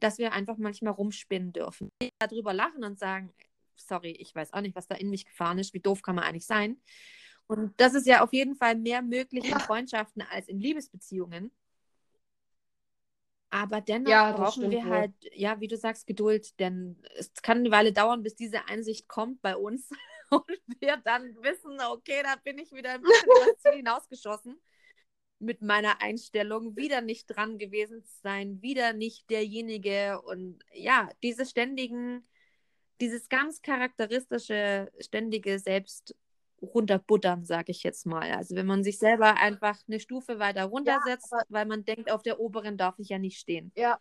dass 0.00 0.18
wir 0.18 0.32
einfach 0.32 0.56
manchmal 0.56 0.94
rumspinnen 0.94 1.52
dürfen. 1.52 1.92
Darüber 2.18 2.52
lachen 2.52 2.82
und 2.82 2.98
sagen, 2.98 3.32
sorry, 3.76 4.10
ich 4.10 4.34
weiß 4.34 4.52
auch 4.52 4.60
nicht, 4.60 4.74
was 4.74 4.88
da 4.88 4.96
in 4.96 5.08
mich 5.10 5.24
gefahren 5.24 5.60
ist, 5.60 5.72
wie 5.72 5.80
doof 5.80 6.02
kann 6.02 6.16
man 6.16 6.24
eigentlich 6.24 6.46
sein. 6.46 6.80
Und 7.48 7.72
das 7.80 7.94
ist 7.94 8.06
ja 8.06 8.22
auf 8.22 8.32
jeden 8.32 8.54
Fall 8.54 8.76
mehr 8.76 9.02
möglich 9.02 9.50
in 9.50 9.58
Freundschaften 9.58 10.22
als 10.30 10.48
in 10.48 10.60
Liebesbeziehungen. 10.60 11.50
Aber 13.50 13.80
dennoch 13.80 14.10
ja, 14.10 14.32
brauchen 14.32 14.70
wir 14.70 14.84
halt, 14.84 15.14
ja, 15.32 15.58
wie 15.58 15.68
du 15.68 15.78
sagst, 15.78 16.06
Geduld, 16.06 16.60
denn 16.60 17.02
es 17.16 17.32
kann 17.34 17.58
eine 17.58 17.70
Weile 17.70 17.94
dauern, 17.94 18.22
bis 18.22 18.36
diese 18.36 18.66
Einsicht 18.68 19.08
kommt 19.08 19.40
bei 19.40 19.56
uns. 19.56 19.88
Und 20.30 20.44
wir 20.80 20.98
dann 20.98 21.34
wissen, 21.42 21.80
okay, 21.90 22.20
da 22.22 22.36
bin 22.36 22.58
ich 22.58 22.70
wieder 22.72 22.90
ein 22.90 23.00
bisschen 23.00 23.56
Ziel 23.56 23.72
hinausgeschossen. 23.76 24.60
Mit 25.38 25.62
meiner 25.62 26.02
Einstellung, 26.02 26.76
wieder 26.76 27.00
nicht 27.00 27.28
dran 27.28 27.56
gewesen 27.56 28.04
zu 28.04 28.20
sein, 28.22 28.60
wieder 28.60 28.92
nicht 28.92 29.30
derjenige. 29.30 30.20
Und 30.20 30.58
ja, 30.74 31.08
diese 31.22 31.46
ständigen, 31.46 32.28
dieses 33.00 33.30
ganz 33.30 33.62
charakteristische, 33.62 34.92
ständige 35.00 35.58
Selbst 35.58 36.14
runterbuttern, 36.62 37.44
sage 37.44 37.72
ich 37.72 37.82
jetzt 37.82 38.06
mal. 38.06 38.30
Also 38.32 38.56
wenn 38.56 38.66
man 38.66 38.84
sich 38.84 38.98
selber 38.98 39.36
einfach 39.36 39.78
eine 39.86 40.00
Stufe 40.00 40.38
weiter 40.38 40.64
runtersetzt, 40.64 41.32
ja, 41.32 41.42
weil 41.48 41.66
man 41.66 41.84
denkt, 41.84 42.10
auf 42.10 42.22
der 42.22 42.40
oberen 42.40 42.76
darf 42.76 42.98
ich 42.98 43.08
ja 43.10 43.18
nicht 43.18 43.38
stehen. 43.38 43.72
Ja. 43.76 43.98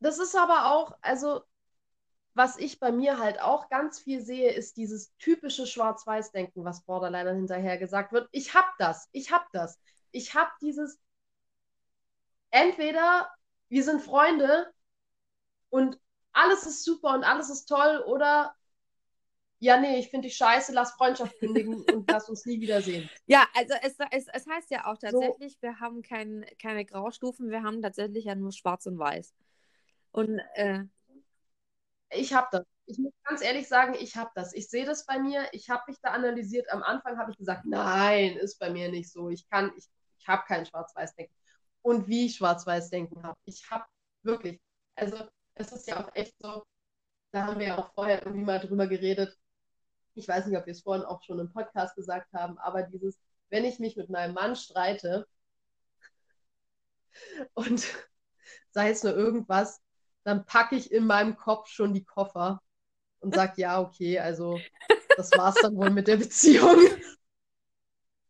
Das 0.00 0.18
ist 0.18 0.36
aber 0.36 0.72
auch, 0.72 0.96
also 1.00 1.42
was 2.34 2.58
ich 2.58 2.80
bei 2.80 2.90
mir 2.92 3.18
halt 3.18 3.40
auch 3.40 3.68
ganz 3.68 4.00
viel 4.00 4.20
sehe, 4.20 4.50
ist 4.52 4.76
dieses 4.76 5.14
typische 5.18 5.66
Schwarz-Weiß-Denken, 5.66 6.64
was 6.64 6.82
Borderliner 6.82 7.32
hinterher 7.32 7.78
gesagt 7.78 8.12
wird. 8.12 8.28
Ich 8.32 8.54
hab 8.54 8.76
das, 8.78 9.08
ich 9.12 9.32
hab 9.32 9.50
das. 9.52 9.78
ich 10.10 10.34
habe 10.34 10.50
dieses, 10.60 10.98
entweder 12.50 13.30
wir 13.68 13.84
sind 13.84 14.02
Freunde 14.02 14.72
und 15.70 15.98
alles 16.32 16.66
ist 16.66 16.84
super 16.84 17.14
und 17.14 17.24
alles 17.24 17.50
ist 17.50 17.66
toll 17.66 18.02
oder 18.06 18.54
ja, 19.58 19.80
nee, 19.80 19.98
ich 19.98 20.10
finde 20.10 20.28
dich 20.28 20.36
scheiße, 20.36 20.72
lass 20.72 20.92
Freundschaft 20.92 21.38
kündigen 21.38 21.82
und 21.92 22.10
lass 22.10 22.28
uns 22.28 22.44
nie 22.44 22.60
wiedersehen. 22.60 23.08
Ja, 23.26 23.46
also 23.54 23.74
es, 23.82 23.96
es, 24.10 24.26
es 24.32 24.46
heißt 24.46 24.70
ja 24.70 24.86
auch 24.86 24.98
tatsächlich, 24.98 25.54
so. 25.54 25.62
wir 25.62 25.80
haben 25.80 26.02
kein, 26.02 26.44
keine 26.60 26.84
Graustufen, 26.84 27.50
wir 27.50 27.62
haben 27.62 27.80
tatsächlich 27.80 28.24
ja 28.24 28.34
nur 28.34 28.52
schwarz 28.52 28.86
und 28.86 28.98
weiß. 28.98 29.34
Und 30.12 30.40
äh, 30.54 30.84
ich 32.10 32.32
habe 32.32 32.48
das. 32.52 32.64
Ich 32.86 32.98
muss 32.98 33.12
ganz 33.24 33.42
ehrlich 33.42 33.66
sagen, 33.66 33.94
ich 33.98 34.14
habe 34.16 34.30
das. 34.34 34.52
Ich 34.52 34.68
sehe 34.68 34.84
das 34.84 35.06
bei 35.06 35.18
mir. 35.18 35.48
Ich 35.52 35.70
habe 35.70 35.82
mich 35.88 35.98
da 36.02 36.10
analysiert. 36.10 36.70
Am 36.70 36.82
Anfang 36.82 37.18
habe 37.18 37.30
ich 37.30 37.38
gesagt, 37.38 37.64
nein, 37.64 38.36
ist 38.36 38.58
bei 38.58 38.68
mir 38.68 38.90
nicht 38.90 39.10
so. 39.10 39.30
Ich 39.30 39.48
kann, 39.48 39.72
ich, 39.76 39.86
ich 40.18 40.28
habe 40.28 40.44
kein 40.46 40.66
Schwarz-Weiß-Denken. 40.66 41.34
Und 41.80 42.06
wie 42.06 42.26
ich 42.26 42.36
Schwarz-Weiß-Denken 42.36 43.22
habe. 43.22 43.38
Ich 43.46 43.70
habe 43.70 43.86
wirklich, 44.22 44.60
also 44.96 45.16
es 45.54 45.72
ist 45.72 45.88
ja 45.88 46.04
auch 46.04 46.14
echt 46.14 46.34
so, 46.38 46.62
da 47.32 47.46
haben 47.46 47.58
wir 47.58 47.68
ja 47.68 47.78
auch 47.78 47.92
vorher 47.94 48.24
irgendwie 48.24 48.44
mal 48.44 48.60
drüber 48.60 48.86
geredet. 48.86 49.36
Ich 50.14 50.28
weiß 50.28 50.46
nicht, 50.46 50.56
ob 50.56 50.66
wir 50.66 50.72
es 50.72 50.82
vorhin 50.82 51.04
auch 51.04 51.22
schon 51.22 51.38
im 51.38 51.52
Podcast 51.52 51.96
gesagt 51.96 52.32
haben, 52.32 52.58
aber 52.58 52.82
dieses, 52.82 53.18
wenn 53.50 53.64
ich 53.64 53.78
mich 53.78 53.96
mit 53.96 54.10
meinem 54.10 54.34
Mann 54.34 54.56
streite 54.56 55.26
und 57.54 57.86
sei 58.70 58.90
es 58.90 59.02
nur 59.02 59.14
irgendwas, 59.14 59.80
dann 60.24 60.46
packe 60.46 60.76
ich 60.76 60.90
in 60.90 61.06
meinem 61.06 61.36
Kopf 61.36 61.68
schon 61.68 61.92
die 61.92 62.04
Koffer 62.04 62.62
und 63.20 63.34
sage, 63.34 63.54
ja, 63.60 63.80
okay, 63.80 64.18
also 64.18 64.60
das 65.16 65.30
war's 65.32 65.56
dann 65.60 65.76
wohl 65.76 65.90
mit 65.90 66.08
der 66.08 66.16
Beziehung. 66.16 66.78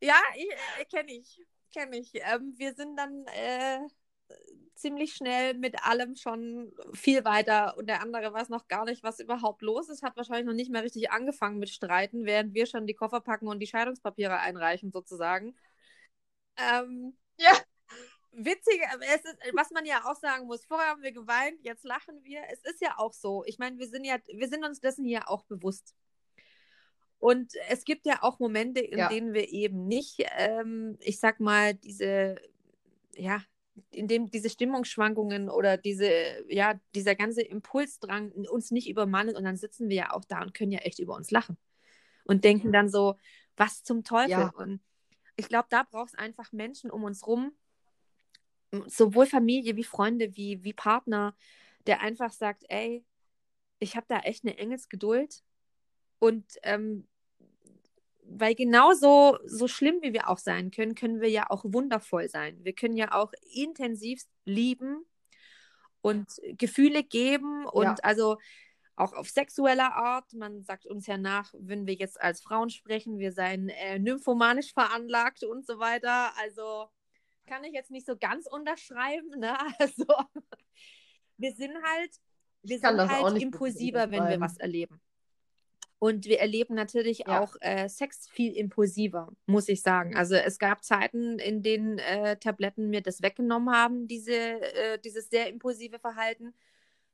Ja, 0.00 0.20
äh, 0.34 0.84
kenne 0.84 1.12
ich, 1.12 1.40
kenne 1.72 1.96
ich. 1.96 2.10
Ähm, 2.14 2.52
wir 2.58 2.74
sind 2.74 2.94
dann 2.94 3.24
äh, 3.28 3.78
ziemlich 4.74 5.14
schnell 5.14 5.54
mit 5.54 5.82
allem 5.84 6.16
schon 6.16 6.72
viel 6.92 7.24
weiter 7.24 7.76
und 7.76 7.86
der 7.88 8.02
andere 8.02 8.32
weiß 8.32 8.48
noch 8.48 8.68
gar 8.68 8.84
nicht, 8.84 9.02
was 9.02 9.20
überhaupt 9.20 9.62
los 9.62 9.88
ist, 9.88 10.02
hat 10.02 10.16
wahrscheinlich 10.16 10.46
noch 10.46 10.54
nicht 10.54 10.70
mehr 10.70 10.82
richtig 10.82 11.10
angefangen 11.10 11.58
mit 11.58 11.70
Streiten, 11.70 12.26
während 12.26 12.54
wir 12.54 12.66
schon 12.66 12.86
die 12.86 12.94
Koffer 12.94 13.20
packen 13.20 13.48
und 13.48 13.60
die 13.60 13.66
Scheidungspapiere 13.66 14.38
einreichen 14.38 14.90
sozusagen. 14.90 15.56
Ähm, 16.56 17.16
ja 17.38 17.52
witzig, 18.36 18.80
es 19.14 19.24
ist, 19.24 19.38
was 19.52 19.70
man 19.70 19.84
ja 19.84 20.02
auch 20.04 20.16
sagen 20.16 20.46
muss, 20.46 20.64
vorher 20.64 20.88
haben 20.88 21.02
wir 21.02 21.12
geweint, 21.12 21.62
jetzt 21.62 21.84
lachen 21.84 22.22
wir. 22.24 22.42
Es 22.50 22.60
ist 22.64 22.80
ja 22.80 22.98
auch 22.98 23.12
so. 23.12 23.44
Ich 23.46 23.58
meine, 23.58 23.78
wir 23.78 23.88
sind 23.88 24.04
ja, 24.04 24.16
wir 24.32 24.48
sind 24.48 24.64
uns 24.64 24.80
dessen 24.80 25.06
ja 25.06 25.26
auch 25.26 25.44
bewusst. 25.44 25.94
Und 27.18 27.52
es 27.70 27.84
gibt 27.84 28.06
ja 28.06 28.18
auch 28.22 28.38
Momente, 28.38 28.80
in 28.80 28.98
ja. 28.98 29.08
denen 29.08 29.32
wir 29.32 29.48
eben 29.48 29.86
nicht, 29.86 30.24
ähm, 30.36 30.98
ich 31.00 31.18
sag 31.20 31.40
mal, 31.40 31.74
diese, 31.74 32.36
ja, 33.14 33.42
in 33.90 34.08
dem 34.08 34.30
diese 34.30 34.50
Stimmungsschwankungen 34.50 35.50
oder 35.50 35.76
diese, 35.76 36.10
ja, 36.48 36.78
dieser 36.94 37.14
ganze 37.14 37.42
Impulsdrang 37.42 38.32
uns 38.48 38.70
nicht 38.70 38.88
übermannt 38.88 39.34
und 39.34 39.44
dann 39.44 39.56
sitzen 39.56 39.88
wir 39.88 39.96
ja 39.96 40.12
auch 40.12 40.24
da 40.24 40.42
und 40.42 40.54
können 40.54 40.72
ja 40.72 40.80
echt 40.80 40.98
über 40.98 41.14
uns 41.14 41.30
lachen 41.30 41.56
und 42.24 42.44
denken 42.44 42.72
dann 42.72 42.88
so, 42.88 43.16
was 43.56 43.82
zum 43.82 44.04
Teufel? 44.04 44.30
Ja. 44.30 44.52
Und 44.56 44.80
ich 45.36 45.48
glaube, 45.48 45.66
da 45.70 45.82
braucht 45.82 46.10
es 46.10 46.18
einfach 46.18 46.52
Menschen 46.52 46.90
um 46.90 47.04
uns 47.04 47.26
rum, 47.26 47.52
sowohl 48.86 49.26
Familie 49.26 49.76
wie 49.76 49.84
Freunde 49.84 50.36
wie, 50.36 50.62
wie 50.64 50.72
Partner, 50.72 51.36
der 51.86 52.00
einfach 52.00 52.32
sagt, 52.32 52.64
ey, 52.68 53.04
ich 53.78 53.96
habe 53.96 54.06
da 54.08 54.20
echt 54.20 54.44
eine 54.44 54.56
Engelsgeduld 54.56 55.42
und 56.18 56.44
ähm, 56.62 57.06
weil 58.26 58.54
genauso 58.54 59.38
so 59.44 59.68
schlimm 59.68 59.98
wie 60.02 60.12
wir 60.12 60.28
auch 60.28 60.38
sein 60.38 60.70
können, 60.70 60.94
können 60.94 61.20
wir 61.20 61.30
ja 61.30 61.50
auch 61.50 61.64
wundervoll 61.64 62.28
sein. 62.28 62.58
Wir 62.62 62.72
können 62.72 62.96
ja 62.96 63.12
auch 63.12 63.32
intensivst 63.54 64.28
lieben 64.44 65.04
und 66.00 66.28
Gefühle 66.58 67.02
geben 67.02 67.66
und 67.66 67.84
ja. 67.84 67.96
also 68.02 68.38
auch 68.96 69.12
auf 69.12 69.28
sexueller 69.28 69.94
Art. 69.94 70.32
Man 70.34 70.64
sagt 70.64 70.86
uns 70.86 71.06
ja 71.06 71.18
nach, 71.18 71.52
wenn 71.58 71.86
wir 71.86 71.94
jetzt 71.94 72.20
als 72.20 72.42
Frauen 72.42 72.70
sprechen, 72.70 73.18
wir 73.18 73.32
seien 73.32 73.68
äh, 73.68 73.98
nymphomanisch 73.98 74.72
veranlagt 74.72 75.42
und 75.44 75.66
so 75.66 75.78
weiter. 75.78 76.32
Also 76.38 76.88
kann 77.46 77.64
ich 77.64 77.72
jetzt 77.72 77.90
nicht 77.90 78.06
so 78.06 78.16
ganz 78.16 78.46
unterschreiben. 78.46 79.38
Ne? 79.38 79.56
Also 79.78 80.06
wir 81.36 81.52
sind 81.52 81.74
halt, 81.82 82.10
wir 82.62 82.78
sind 82.78 83.10
halt 83.10 83.42
impulsiver, 83.42 84.10
wenn 84.10 84.28
wir 84.28 84.40
was 84.40 84.56
erleben. 84.58 85.00
Und 86.04 86.26
wir 86.26 86.38
erleben 86.38 86.74
natürlich 86.74 87.20
ja. 87.20 87.40
auch 87.40 87.56
äh, 87.60 87.88
Sex 87.88 88.28
viel 88.28 88.52
impulsiver, 88.52 89.32
muss 89.46 89.70
ich 89.70 89.80
sagen. 89.80 90.14
Also 90.14 90.34
es 90.34 90.58
gab 90.58 90.84
Zeiten, 90.84 91.38
in 91.38 91.62
denen 91.62 91.98
äh, 91.98 92.36
Tabletten 92.36 92.90
mir 92.90 93.00
das 93.00 93.22
weggenommen 93.22 93.74
haben, 93.74 94.06
diese, 94.06 94.34
äh, 94.34 94.98
dieses 94.98 95.30
sehr 95.30 95.48
impulsive 95.48 95.98
Verhalten. 95.98 96.52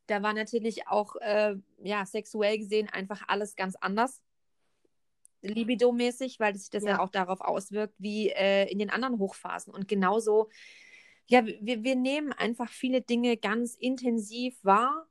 Da 0.09 0.25
war 0.25 0.35
natürlich 0.35 0.89
auch, 0.89 1.15
äh, 1.21 1.55
ja, 1.85 2.05
sexuell 2.05 2.59
gesehen 2.59 2.89
einfach 2.89 3.23
alles 3.29 3.55
ganz 3.55 3.77
anders 3.77 4.23
libidomäßig, 5.43 6.41
weil 6.41 6.57
sich 6.57 6.71
das 6.71 6.83
ja. 6.83 6.91
ja, 6.91 6.99
auch 6.99 7.11
darauf 7.11 7.43
auswirkt, 7.43 7.95
wie 7.99 8.31
äh, 8.31 8.69
in 8.73 8.81
den 8.81 8.91
anderen 8.91 9.21
Hochphasen. 9.21 9.73
Und 9.73 9.87
genauso, 9.87 10.49
ja, 11.29 11.47
wir, 11.47 11.85
wir 11.85 11.95
nehmen 11.95 12.33
einfach 12.33 12.71
viele 12.71 13.03
Dinge 13.03 13.37
ganz 13.37 13.77
intensiv 13.77 14.59
wahr 14.65 15.07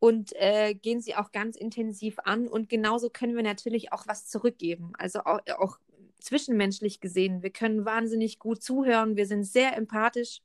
und 0.00 0.32
äh, 0.34 0.74
gehen 0.74 1.00
sie 1.00 1.14
auch 1.14 1.30
ganz 1.30 1.56
intensiv 1.56 2.18
an. 2.24 2.48
Und 2.48 2.68
genauso 2.68 3.10
können 3.10 3.36
wir 3.36 3.42
natürlich 3.42 3.92
auch 3.92 4.08
was 4.08 4.26
zurückgeben. 4.26 4.92
Also 4.98 5.20
auch, 5.20 5.40
auch 5.58 5.78
zwischenmenschlich 6.18 7.00
gesehen. 7.00 7.42
Wir 7.42 7.50
können 7.50 7.84
wahnsinnig 7.84 8.38
gut 8.38 8.62
zuhören. 8.62 9.16
Wir 9.16 9.26
sind 9.26 9.44
sehr 9.44 9.76
empathisch. 9.76 10.40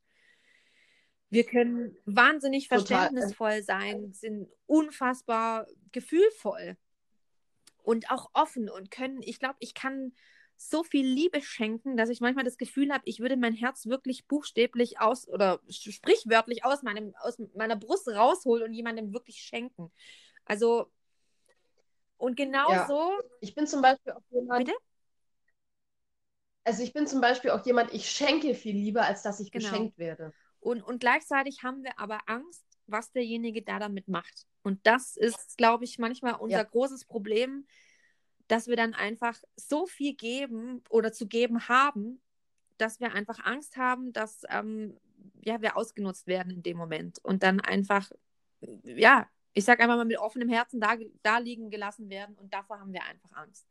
Wir 1.29 1.45
können 1.45 1.97
wahnsinnig 2.05 2.67
Total. 2.67 2.85
verständnisvoll 2.85 3.63
sein, 3.63 4.13
sind 4.13 4.49
unfassbar 4.67 5.67
gefühlvoll 5.91 6.77
und 7.81 8.11
auch 8.11 8.29
offen 8.33 8.69
und 8.69 8.91
können, 8.91 9.21
ich 9.21 9.39
glaube, 9.39 9.55
ich 9.59 9.73
kann 9.73 10.13
so 10.57 10.83
viel 10.83 11.05
Liebe 11.05 11.41
schenken, 11.41 11.97
dass 11.97 12.09
ich 12.09 12.21
manchmal 12.21 12.45
das 12.45 12.57
Gefühl 12.57 12.91
habe, 12.91 13.03
ich 13.05 13.19
würde 13.19 13.37
mein 13.37 13.53
Herz 13.53 13.85
wirklich 13.85 14.25
buchstäblich 14.25 14.99
aus 14.99 15.27
oder 15.27 15.59
sprichwörtlich 15.69 16.63
aus, 16.63 16.83
meinem, 16.83 17.13
aus 17.19 17.37
meiner 17.55 17.75
Brust 17.75 18.07
rausholen 18.07 18.63
und 18.63 18.73
jemandem 18.73 19.13
wirklich 19.13 19.37
schenken. 19.37 19.91
Also, 20.45 20.91
und 22.17 22.37
genau 22.37 22.71
ja. 22.71 22.87
so. 22.87 23.11
Ich 23.41 23.55
bin 23.55 23.67
zum 23.67 23.81
Beispiel 23.81 24.13
auch 24.13 24.21
jemand. 24.29 24.65
Bitte? 24.65 24.77
Also, 26.63 26.83
ich 26.83 26.93
bin 26.93 27.05
zum 27.05 27.21
Beispiel 27.21 27.51
auch 27.51 27.65
jemand, 27.65 27.93
ich 27.93 28.09
schenke 28.09 28.55
viel 28.55 28.75
lieber, 28.75 29.03
als 29.03 29.21
dass 29.21 29.39
ich 29.39 29.51
genau. 29.51 29.69
geschenkt 29.69 29.97
werde. 29.97 30.33
Und, 30.59 30.81
und 30.81 30.99
gleichzeitig 30.99 31.63
haben 31.63 31.83
wir 31.83 31.99
aber 31.99 32.21
Angst, 32.25 32.65
was 32.87 33.11
derjenige 33.11 33.61
da 33.61 33.77
damit 33.77 34.07
macht. 34.07 34.47
Und 34.63 34.85
das 34.87 35.15
ist, 35.15 35.57
glaube 35.57 35.83
ich, 35.83 35.99
manchmal 35.99 36.33
unser 36.35 36.57
ja. 36.57 36.63
großes 36.63 37.05
Problem, 37.05 37.67
dass 38.47 38.67
wir 38.67 38.75
dann 38.75 38.93
einfach 38.93 39.41
so 39.55 39.87
viel 39.87 40.13
geben 40.15 40.83
oder 40.89 41.11
zu 41.11 41.27
geben 41.27 41.67
haben, 41.67 42.21
dass 42.77 42.99
wir 42.99 43.13
einfach 43.13 43.39
Angst 43.43 43.77
haben, 43.77 44.13
dass 44.13 44.43
ähm, 44.49 44.97
ja, 45.43 45.61
wir 45.61 45.77
ausgenutzt 45.77 46.27
werden 46.27 46.51
in 46.51 46.63
dem 46.63 46.77
Moment 46.77 47.19
und 47.23 47.43
dann 47.43 47.59
einfach, 47.61 48.11
ja, 48.83 49.27
ich 49.53 49.63
sage 49.63 49.83
einfach 49.83 49.95
mal 49.95 50.05
mit 50.05 50.19
offenem 50.19 50.49
Herzen 50.49 50.79
da, 50.79 50.95
da 51.23 51.37
liegen 51.37 51.69
gelassen 51.69 52.09
werden 52.09 52.35
und 52.35 52.53
davor 52.53 52.79
haben 52.79 52.93
wir 52.93 53.03
einfach 53.03 53.31
Angst. 53.31 53.65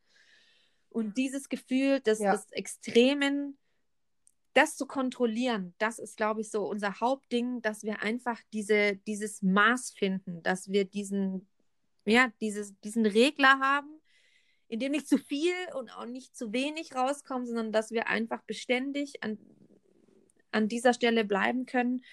Und 0.88 1.16
dieses 1.16 1.48
Gefühl 1.48 2.00
des, 2.00 2.20
ja. 2.20 2.32
des 2.32 2.50
Extremen, 2.52 3.58
das 4.54 4.76
zu 4.76 4.86
kontrollieren, 4.86 5.74
das 5.78 5.98
ist, 5.98 6.16
glaube 6.16 6.40
ich, 6.40 6.50
so 6.50 6.66
unser 6.66 7.00
Hauptding, 7.00 7.60
dass 7.60 7.82
wir 7.82 8.00
einfach 8.00 8.40
diese, 8.52 8.96
dieses 8.96 9.42
Maß 9.42 9.90
finden, 9.90 10.42
dass 10.44 10.70
wir 10.70 10.84
diesen, 10.84 11.48
ja, 12.04 12.32
dieses, 12.40 12.78
diesen 12.80 13.04
Regler 13.04 13.58
haben, 13.58 14.00
in 14.74 14.80
dem 14.80 14.90
nicht 14.90 15.08
zu 15.08 15.18
viel 15.18 15.54
und 15.74 15.88
auch 15.96 16.04
nicht 16.04 16.36
zu 16.36 16.52
wenig 16.52 16.96
rauskommt, 16.96 17.46
sondern 17.46 17.70
dass 17.70 17.92
wir 17.92 18.08
einfach 18.08 18.42
beständig 18.42 19.22
an, 19.22 19.38
an 20.50 20.66
dieser 20.66 20.92
Stelle 20.92 21.24
bleiben 21.24 21.64
können 21.64 22.04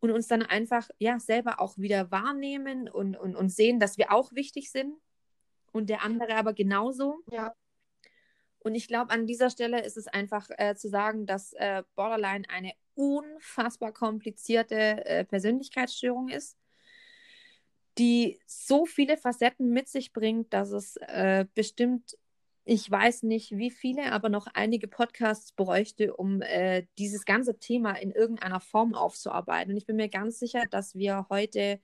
und 0.00 0.10
uns 0.10 0.26
dann 0.26 0.40
einfach 0.40 0.88
ja 0.98 1.20
selber 1.20 1.60
auch 1.60 1.76
wieder 1.76 2.10
wahrnehmen 2.10 2.88
und, 2.88 3.14
und, 3.14 3.36
und 3.36 3.50
sehen, 3.50 3.78
dass 3.78 3.98
wir 3.98 4.10
auch 4.10 4.32
wichtig 4.32 4.70
sind 4.70 4.94
und 5.70 5.90
der 5.90 6.02
andere 6.02 6.34
aber 6.36 6.54
genauso. 6.54 7.18
Ja. 7.30 7.54
Und 8.60 8.74
ich 8.74 8.88
glaube, 8.88 9.10
an 9.10 9.26
dieser 9.26 9.50
Stelle 9.50 9.84
ist 9.84 9.98
es 9.98 10.06
einfach 10.06 10.48
äh, 10.56 10.74
zu 10.74 10.88
sagen, 10.88 11.26
dass 11.26 11.52
äh, 11.52 11.82
Borderline 11.94 12.48
eine 12.48 12.72
unfassbar 12.94 13.92
komplizierte 13.92 15.04
äh, 15.04 15.26
Persönlichkeitsstörung 15.26 16.30
ist, 16.30 16.56
die 17.98 18.40
so 18.46 18.86
viele 18.86 19.16
Facetten 19.16 19.70
mit 19.70 19.88
sich 19.88 20.12
bringt, 20.12 20.52
dass 20.52 20.70
es 20.70 20.96
äh, 20.96 21.46
bestimmt, 21.54 22.18
ich 22.64 22.90
weiß 22.90 23.24
nicht 23.24 23.56
wie 23.56 23.70
viele, 23.70 24.12
aber 24.12 24.28
noch 24.28 24.46
einige 24.54 24.88
Podcasts 24.88 25.52
bräuchte, 25.52 26.14
um 26.14 26.42
äh, 26.42 26.86
dieses 26.98 27.24
ganze 27.24 27.58
Thema 27.58 27.92
in 27.92 28.12
irgendeiner 28.12 28.60
Form 28.60 28.94
aufzuarbeiten. 28.94 29.72
Und 29.72 29.76
ich 29.76 29.86
bin 29.86 29.96
mir 29.96 30.08
ganz 30.08 30.38
sicher, 30.38 30.64
dass 30.70 30.94
wir 30.94 31.26
heute 31.28 31.80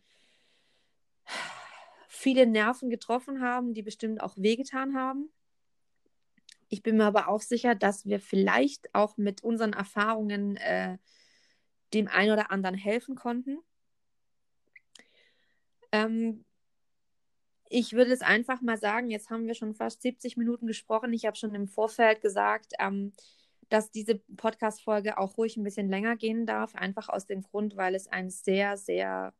viele 2.09 2.47
Nerven 2.47 2.91
getroffen 2.91 3.43
haben, 3.43 3.75
die 3.75 3.83
bestimmt 3.83 4.23
auch 4.23 4.37
wehgetan 4.37 4.97
haben 4.97 5.31
ich 6.69 6.83
bin 6.83 6.97
mir 6.97 7.05
aber 7.05 7.29
auch 7.29 7.41
sicher, 7.41 7.75
dass 7.75 8.07
wir 8.07 8.21
vielleicht 8.21 8.95
auch 8.95 9.17
mit 9.17 9.43
unseren 9.43 9.73
Erfahrungen 9.73 10.57
äh, 10.57 10.99
dem 11.95 12.09
einen 12.09 12.33
oder 12.33 12.51
anderen 12.51 12.77
helfen 12.77 13.15
konnten. 13.15 13.59
Ähm, 15.93 16.45
ich 17.71 17.93
würde 17.93 18.13
es 18.13 18.23
einfach 18.23 18.61
mal 18.61 18.79
sagen, 18.79 19.11
jetzt 19.11 19.31
haben 19.31 19.47
wir 19.47 19.55
schon 19.55 19.75
fast 19.75 20.03
70 20.03 20.37
Minuten 20.37 20.67
gesprochen. 20.67 21.13
Ich 21.13 21.27
habe 21.27 21.37
schon 21.37 21.55
im 21.55 21.69
Vorfeld 21.69 22.21
gesagt, 22.23 22.73
ähm, 22.79 23.13
dass 23.69 23.91
diese 23.91 24.17
Podcast-Folge 24.17 25.19
auch 25.19 25.37
ruhig 25.37 25.57
ein 25.57 25.65
bisschen 25.65 25.89
länger 25.89 26.17
gehen 26.17 26.47
darf, 26.47 26.75
einfach 26.75 27.09
aus 27.09 27.27
dem 27.27 27.43
Grund, 27.43 27.77
weil 27.77 27.95
es 27.95 28.07
ein 28.07 28.31
sehr, 28.31 28.77
sehr 28.77 29.35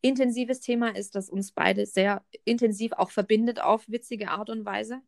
intensives 0.00 0.60
Thema 0.60 0.94
ist, 0.94 1.16
das 1.16 1.28
uns 1.28 1.50
beide 1.52 1.86
sehr 1.86 2.24
intensiv 2.44 2.92
auch 2.92 3.10
verbindet 3.10 3.60
auf 3.60 3.88
witzige 3.88 4.30
Art 4.30 4.50
und 4.50 4.64
Weise. 4.64 5.02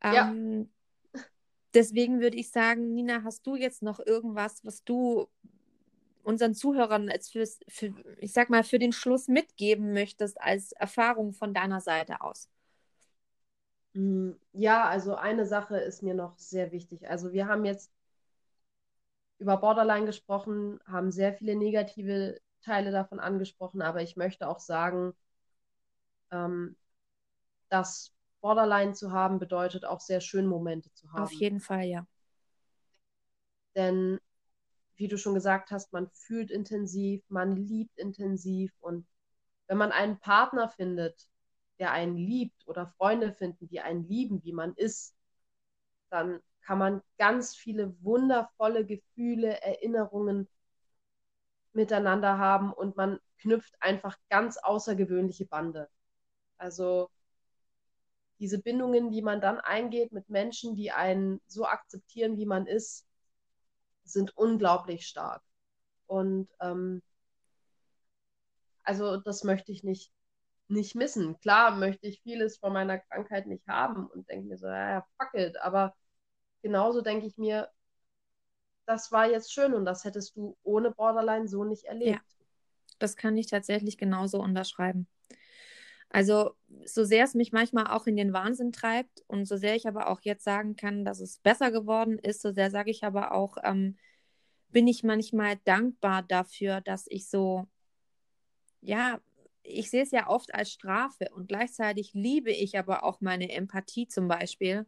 Ähm, 0.00 0.68
ja. 1.14 1.20
Deswegen 1.74 2.20
würde 2.20 2.36
ich 2.36 2.50
sagen, 2.50 2.92
Nina, 2.92 3.22
hast 3.22 3.46
du 3.46 3.54
jetzt 3.54 3.82
noch 3.82 4.00
irgendwas, 4.00 4.64
was 4.64 4.84
du 4.84 5.28
unseren 6.22 6.54
Zuhörern 6.54 7.08
als 7.10 7.30
fürs, 7.30 7.60
für, 7.68 7.94
ich 8.18 8.32
sag 8.32 8.50
mal, 8.50 8.64
für 8.64 8.78
den 8.78 8.92
Schluss 8.92 9.28
mitgeben 9.28 9.92
möchtest 9.92 10.40
als 10.40 10.72
Erfahrung 10.72 11.32
von 11.32 11.54
deiner 11.54 11.80
Seite 11.80 12.20
aus? 12.20 12.48
Mm, 13.94 14.32
ja, 14.52 14.84
also 14.88 15.14
eine 15.14 15.46
Sache 15.46 15.78
ist 15.78 16.02
mir 16.02 16.14
noch 16.14 16.38
sehr 16.38 16.72
wichtig. 16.72 17.08
Also 17.08 17.32
wir 17.32 17.46
haben 17.46 17.64
jetzt 17.64 17.90
über 19.38 19.56
Borderline 19.56 20.06
gesprochen, 20.06 20.78
haben 20.86 21.10
sehr 21.10 21.34
viele 21.34 21.56
negative 21.56 22.40
Teile 22.62 22.92
davon 22.92 23.18
angesprochen, 23.18 23.82
aber 23.82 24.00
ich 24.02 24.16
möchte 24.16 24.48
auch 24.48 24.60
sagen, 24.60 25.14
ähm, 26.30 26.76
dass 27.68 28.12
Borderline 28.40 28.92
zu 28.92 29.12
haben 29.12 29.38
bedeutet 29.38 29.84
auch 29.84 30.00
sehr 30.00 30.20
schöne 30.20 30.48
Momente 30.48 30.92
zu 30.94 31.10
haben. 31.12 31.22
Auf 31.24 31.32
jeden 31.32 31.60
Fall, 31.60 31.84
ja. 31.84 32.06
Denn 33.74 34.18
wie 34.96 35.08
du 35.08 35.18
schon 35.18 35.34
gesagt 35.34 35.70
hast, 35.70 35.92
man 35.92 36.08
fühlt 36.12 36.50
intensiv, 36.50 37.22
man 37.28 37.56
liebt 37.56 37.98
intensiv 37.98 38.72
und 38.80 39.06
wenn 39.66 39.78
man 39.78 39.92
einen 39.92 40.18
Partner 40.18 40.68
findet, 40.68 41.28
der 41.78 41.92
einen 41.92 42.16
liebt 42.16 42.66
oder 42.68 42.86
Freunde 42.86 43.32
finden, 43.32 43.68
die 43.68 43.80
einen 43.80 44.06
lieben, 44.06 44.42
wie 44.44 44.52
man 44.52 44.74
ist, 44.74 45.14
dann 46.10 46.40
kann 46.62 46.78
man 46.78 47.02
ganz 47.18 47.56
viele 47.56 47.94
wundervolle 48.02 48.86
Gefühle, 48.86 49.60
Erinnerungen 49.62 50.48
miteinander 51.72 52.38
haben 52.38 52.72
und 52.72 52.96
man 52.96 53.18
knüpft 53.38 53.74
einfach 53.80 54.16
ganz 54.28 54.58
außergewöhnliche 54.58 55.46
Bande. 55.46 55.88
Also 56.58 57.08
diese 58.38 58.60
Bindungen, 58.60 59.10
die 59.10 59.22
man 59.22 59.40
dann 59.40 59.58
eingeht 59.60 60.12
mit 60.12 60.28
Menschen, 60.28 60.74
die 60.76 60.90
einen 60.92 61.40
so 61.46 61.64
akzeptieren, 61.64 62.36
wie 62.36 62.46
man 62.46 62.66
ist, 62.66 63.06
sind 64.04 64.36
unglaublich 64.36 65.06
stark. 65.06 65.42
Und 66.06 66.48
ähm, 66.60 67.02
also 68.82 69.16
das 69.16 69.44
möchte 69.44 69.72
ich 69.72 69.84
nicht, 69.84 70.12
nicht 70.68 70.94
missen. 70.94 71.38
Klar 71.40 71.76
möchte 71.76 72.06
ich 72.06 72.22
vieles 72.22 72.58
von 72.58 72.72
meiner 72.72 72.98
Krankheit 72.98 73.46
nicht 73.46 73.66
haben 73.68 74.06
und 74.06 74.28
denke 74.28 74.48
mir 74.48 74.58
so, 74.58 74.66
ja, 74.66 75.06
fuck 75.18 75.34
it. 75.34 75.56
Aber 75.60 75.94
genauso 76.62 77.00
denke 77.00 77.26
ich 77.26 77.38
mir, 77.38 77.70
das 78.86 79.12
war 79.12 79.30
jetzt 79.30 79.52
schön 79.52 79.74
und 79.74 79.84
das 79.84 80.04
hättest 80.04 80.36
du 80.36 80.56
ohne 80.62 80.90
Borderline 80.90 81.48
so 81.48 81.64
nicht 81.64 81.84
erlebt. 81.84 82.10
Ja, 82.10 82.44
das 82.98 83.16
kann 83.16 83.36
ich 83.36 83.46
tatsächlich 83.46 83.96
genauso 83.96 84.40
unterschreiben. 84.40 85.06
Also, 86.12 86.52
so 86.84 87.04
sehr 87.04 87.24
es 87.24 87.34
mich 87.34 87.52
manchmal 87.52 87.86
auch 87.88 88.06
in 88.06 88.16
den 88.16 88.32
Wahnsinn 88.32 88.72
treibt 88.72 89.24
und 89.28 89.46
so 89.46 89.56
sehr 89.56 89.76
ich 89.76 89.86
aber 89.88 90.08
auch 90.08 90.20
jetzt 90.22 90.44
sagen 90.44 90.76
kann, 90.76 91.04
dass 91.04 91.20
es 91.20 91.38
besser 91.38 91.70
geworden 91.70 92.18
ist, 92.18 92.42
so 92.42 92.52
sehr 92.52 92.70
sage 92.70 92.90
ich 92.90 93.04
aber 93.04 93.32
auch, 93.32 93.56
ähm, 93.64 93.96
bin 94.70 94.88
ich 94.88 95.04
manchmal 95.04 95.56
dankbar 95.64 96.22
dafür, 96.22 96.80
dass 96.82 97.06
ich 97.08 97.28
so, 97.28 97.66
ja, 98.80 99.20
ich 99.62 99.90
sehe 99.90 100.02
es 100.02 100.10
ja 100.10 100.28
oft 100.28 100.54
als 100.54 100.72
Strafe 100.72 101.28
und 101.34 101.48
gleichzeitig 101.48 102.14
liebe 102.14 102.50
ich 102.50 102.78
aber 102.78 103.04
auch 103.04 103.20
meine 103.20 103.50
Empathie 103.52 104.08
zum 104.08 104.28
Beispiel. 104.28 104.86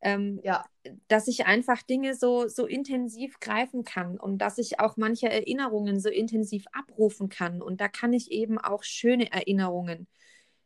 Ähm, 0.00 0.40
ja. 0.42 0.64
Dass 1.08 1.28
ich 1.28 1.46
einfach 1.46 1.82
Dinge 1.82 2.14
so, 2.14 2.48
so 2.48 2.66
intensiv 2.66 3.40
greifen 3.40 3.84
kann 3.84 4.18
und 4.18 4.38
dass 4.38 4.58
ich 4.58 4.80
auch 4.80 4.96
manche 4.96 5.28
Erinnerungen 5.28 6.00
so 6.00 6.08
intensiv 6.08 6.64
abrufen 6.72 7.28
kann. 7.28 7.60
Und 7.60 7.80
da 7.80 7.88
kann 7.88 8.12
ich 8.12 8.30
eben 8.30 8.58
auch 8.58 8.84
schöne 8.84 9.30
Erinnerungen 9.32 10.06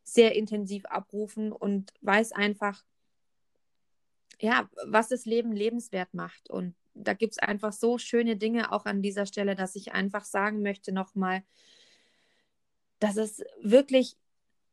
sehr 0.05 0.35
intensiv 0.35 0.85
abrufen 0.87 1.53
und 1.53 1.93
weiß 2.01 2.33
einfach, 2.33 2.85
ja, 4.41 4.69
was 4.87 5.09
das 5.09 5.25
Leben 5.25 5.53
lebenswert 5.53 6.13
macht. 6.15 6.51
Und 6.51 6.75
da 6.95 7.15
gibt 7.15 7.33
es 7.33 7.39
einfach 7.39 7.73
so 7.73 7.99
schöne 7.99 8.37
Dinge 8.37 8.73
auch 8.73 8.85
an 8.85 9.03
dieser 9.03 9.27
Stelle, 9.27 9.55
dass 9.55 9.77
ich 9.77 9.93
einfach 9.93 10.25
sagen 10.25 10.63
möchte 10.63 10.93
nochmal, 10.93 11.43
dass 12.99 13.17
es 13.17 13.43
wirklich 13.61 14.17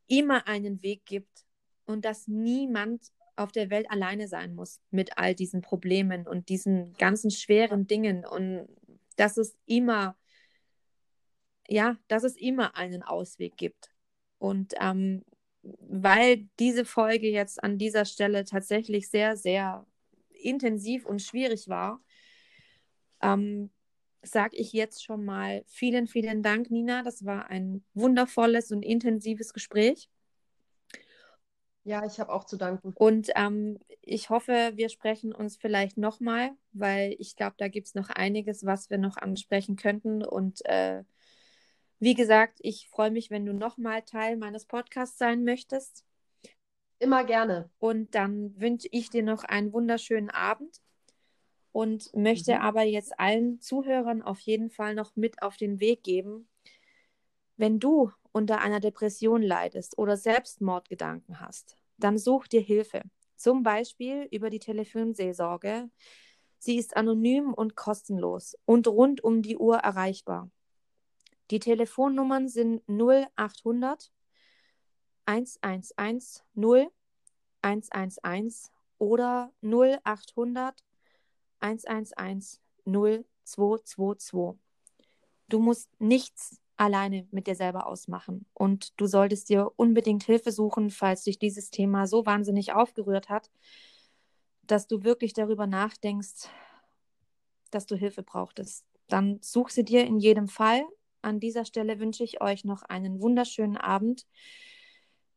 immer 0.08 0.48
einen 0.48 0.82
Weg 0.84 1.06
gibt 1.06 1.46
und 1.86 2.06
dass 2.06 2.28
niemand 2.28 3.12
auf 3.40 3.52
der 3.52 3.70
Welt 3.70 3.90
alleine 3.90 4.28
sein 4.28 4.54
muss 4.54 4.82
mit 4.92 5.18
all 5.18 5.34
diesen 5.34 5.62
Problemen 5.62 6.28
und 6.28 6.50
diesen 6.50 6.94
ganzen 6.96 7.32
schweren 7.32 7.88
Dingen 7.88 8.26
und 8.26 8.68
dass 9.16 9.38
es 9.38 9.58
immer, 9.66 10.18
ja, 11.68 11.98
dass 12.08 12.24
es 12.24 12.36
immer 12.36 12.76
einen 12.76 13.04
Ausweg 13.04 13.58
gibt. 13.58 13.92
Und 14.38 14.74
ähm, 14.80 15.24
weil 15.62 16.48
diese 16.60 16.86
Folge 16.86 17.30
jetzt 17.30 17.64
an 17.64 17.78
dieser 17.78 18.06
Stelle 18.06 18.46
tatsächlich 18.46 19.10
sehr, 19.10 19.36
sehr 19.36 19.86
intensiv 20.30 21.06
und 21.06 21.22
schwierig 21.22 21.68
war, 21.68 22.02
ähm, 23.22 23.70
sage 24.22 24.58
ich 24.58 24.74
jetzt 24.74 25.04
schon 25.04 25.24
mal 25.24 25.64
vielen, 25.68 26.08
vielen 26.08 26.44
Dank, 26.44 26.72
Nina. 26.72 27.04
Das 27.04 27.26
war 27.26 27.48
ein 27.48 27.84
wundervolles 27.94 28.72
und 28.72 28.84
intensives 28.84 29.54
Gespräch. 29.54 30.10
Ja, 31.84 32.06
ich 32.06 32.20
habe 32.20 32.32
auch 32.32 32.44
zu 32.44 32.58
danken. 32.58 32.94
Und 32.96 33.30
ähm, 33.36 33.80
ich 34.02 34.30
hoffe, 34.30 34.74
wir 34.76 34.90
sprechen 34.90 35.34
uns 35.34 35.58
vielleicht 35.58 35.98
nochmal, 35.98 36.52
weil 36.74 37.16
ich 37.20 37.36
glaube, 37.36 37.56
da 37.58 37.68
gibt 37.68 37.88
es 37.88 37.96
noch 37.96 38.10
einiges, 38.10 38.66
was 38.66 38.90
wir 38.90 38.98
noch 38.98 39.18
ansprechen 39.18 39.76
könnten. 39.76 40.24
Und 40.24 40.64
äh, 40.66 41.04
wie 42.00 42.14
gesagt, 42.14 42.60
ich 42.62 42.90
freue 42.90 43.12
mich, 43.12 43.30
wenn 43.30 43.46
du 43.46 43.54
nochmal 43.54 44.02
Teil 44.04 44.38
meines 44.38 44.66
Podcasts 44.66 45.18
sein 45.18 45.44
möchtest. 45.44 46.06
Immer 47.00 47.24
gerne. 47.24 47.70
Und 47.80 48.14
dann 48.14 48.60
wünsche 48.60 48.90
ich 48.92 49.10
dir 49.10 49.24
noch 49.24 49.44
einen 49.44 49.72
wunderschönen 49.72 50.30
Abend 50.30 50.82
und 51.72 52.14
möchte 52.14 52.56
mhm. 52.56 52.62
aber 52.62 52.84
jetzt 52.84 53.18
allen 53.20 53.62
Zuhörern 53.62 54.22
auf 54.22 54.40
jeden 54.42 54.70
Fall 54.70 54.96
noch 54.96 55.16
mit 55.16 55.42
auf 55.42 55.56
den 55.56 55.80
Weg 55.80 56.04
geben, 56.04 56.50
wenn 57.58 57.80
du 57.80 58.12
unter 58.32 58.62
einer 58.62 58.80
Depression 58.80 59.42
leidest 59.42 59.98
oder 59.98 60.18
Selbstmordgedanken 60.18 61.40
hast, 61.40 61.78
dann 61.98 62.18
such 62.18 62.48
dir 62.48 62.62
Hilfe. 62.62 63.02
Zum 63.36 63.64
Beispiel 63.64 64.28
über 64.32 64.50
die 64.50 64.60
Telefonseelsorge. 64.60 65.90
Sie 66.58 66.78
ist 66.78 66.98
anonym 66.98 67.54
und 67.54 67.76
kostenlos 67.76 68.56
und 68.66 68.88
rund 68.88 69.24
um 69.24 69.42
die 69.42 69.58
Uhr 69.58 69.78
erreichbar. 69.78 70.50
Die 71.52 71.60
Telefonnummern 71.60 72.48
sind 72.50 72.84
0800 72.88 74.12
111 75.26 76.44
0 76.54 76.92
111 77.62 78.72
oder 78.98 79.52
0800 79.62 80.84
111 81.60 82.60
0222. 82.86 84.60
Du 85.48 85.60
musst 85.60 85.90
nichts 86.00 86.60
alleine 86.80 87.28
mit 87.32 87.48
dir 87.48 87.56
selber 87.56 87.88
ausmachen 87.88 88.46
und 88.54 89.00
du 89.00 89.06
solltest 89.06 89.50
dir 89.50 89.72
unbedingt 89.76 90.24
Hilfe 90.24 90.52
suchen, 90.52 90.90
falls 90.90 91.24
dich 91.24 91.38
dieses 91.38 91.72
Thema 91.72 92.08
so 92.08 92.26
wahnsinnig 92.26 92.74
aufgerührt 92.74 93.28
hat, 93.28 93.52
dass 94.64 94.88
du 94.88 95.04
wirklich 95.04 95.34
darüber 95.34 95.68
nachdenkst, 95.68 96.50
dass 97.72 97.86
du 97.86 97.96
Hilfe 97.96 98.24
brauchtest. 98.24 98.86
Dann 99.08 99.40
such 99.42 99.70
sie 99.70 99.84
dir 99.84 100.06
in 100.06 100.20
jedem 100.20 100.48
Fall 100.48 100.84
an 101.22 101.42
dieser 101.42 101.66
Stelle 101.66 102.00
wünsche 102.00 102.24
ich 102.24 102.42
euch 102.42 102.64
noch 102.64 102.84
einen 102.84 103.22
wunderschönen 103.22 103.76
Abend. 103.76 104.26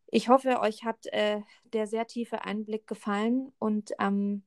Ich 0.07 0.29
hoffe, 0.29 0.61
euch 0.61 0.85
hat 0.85 1.07
äh, 1.07 1.41
der 1.65 1.89
sehr 1.89 2.07
tiefe 2.07 2.45
Einblick 2.45 2.87
gefallen 2.87 3.53
und 3.59 3.93
ähm, 3.99 4.45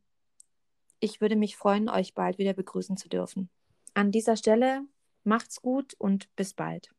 ich 1.02 1.20
würde 1.20 1.36
mich 1.36 1.58
freuen, 1.58 1.90
euch 1.90 2.14
bald 2.14 2.38
wieder 2.38 2.54
begrüßen 2.54 2.96
zu 2.96 3.10
dürfen. 3.10 3.50
An 3.94 4.12
dieser 4.12 4.38
Stelle 4.38 4.84
macht's 5.26 5.62
gut 5.62 5.94
und 5.96 6.34
bis 6.36 6.54
bald. 6.54 6.92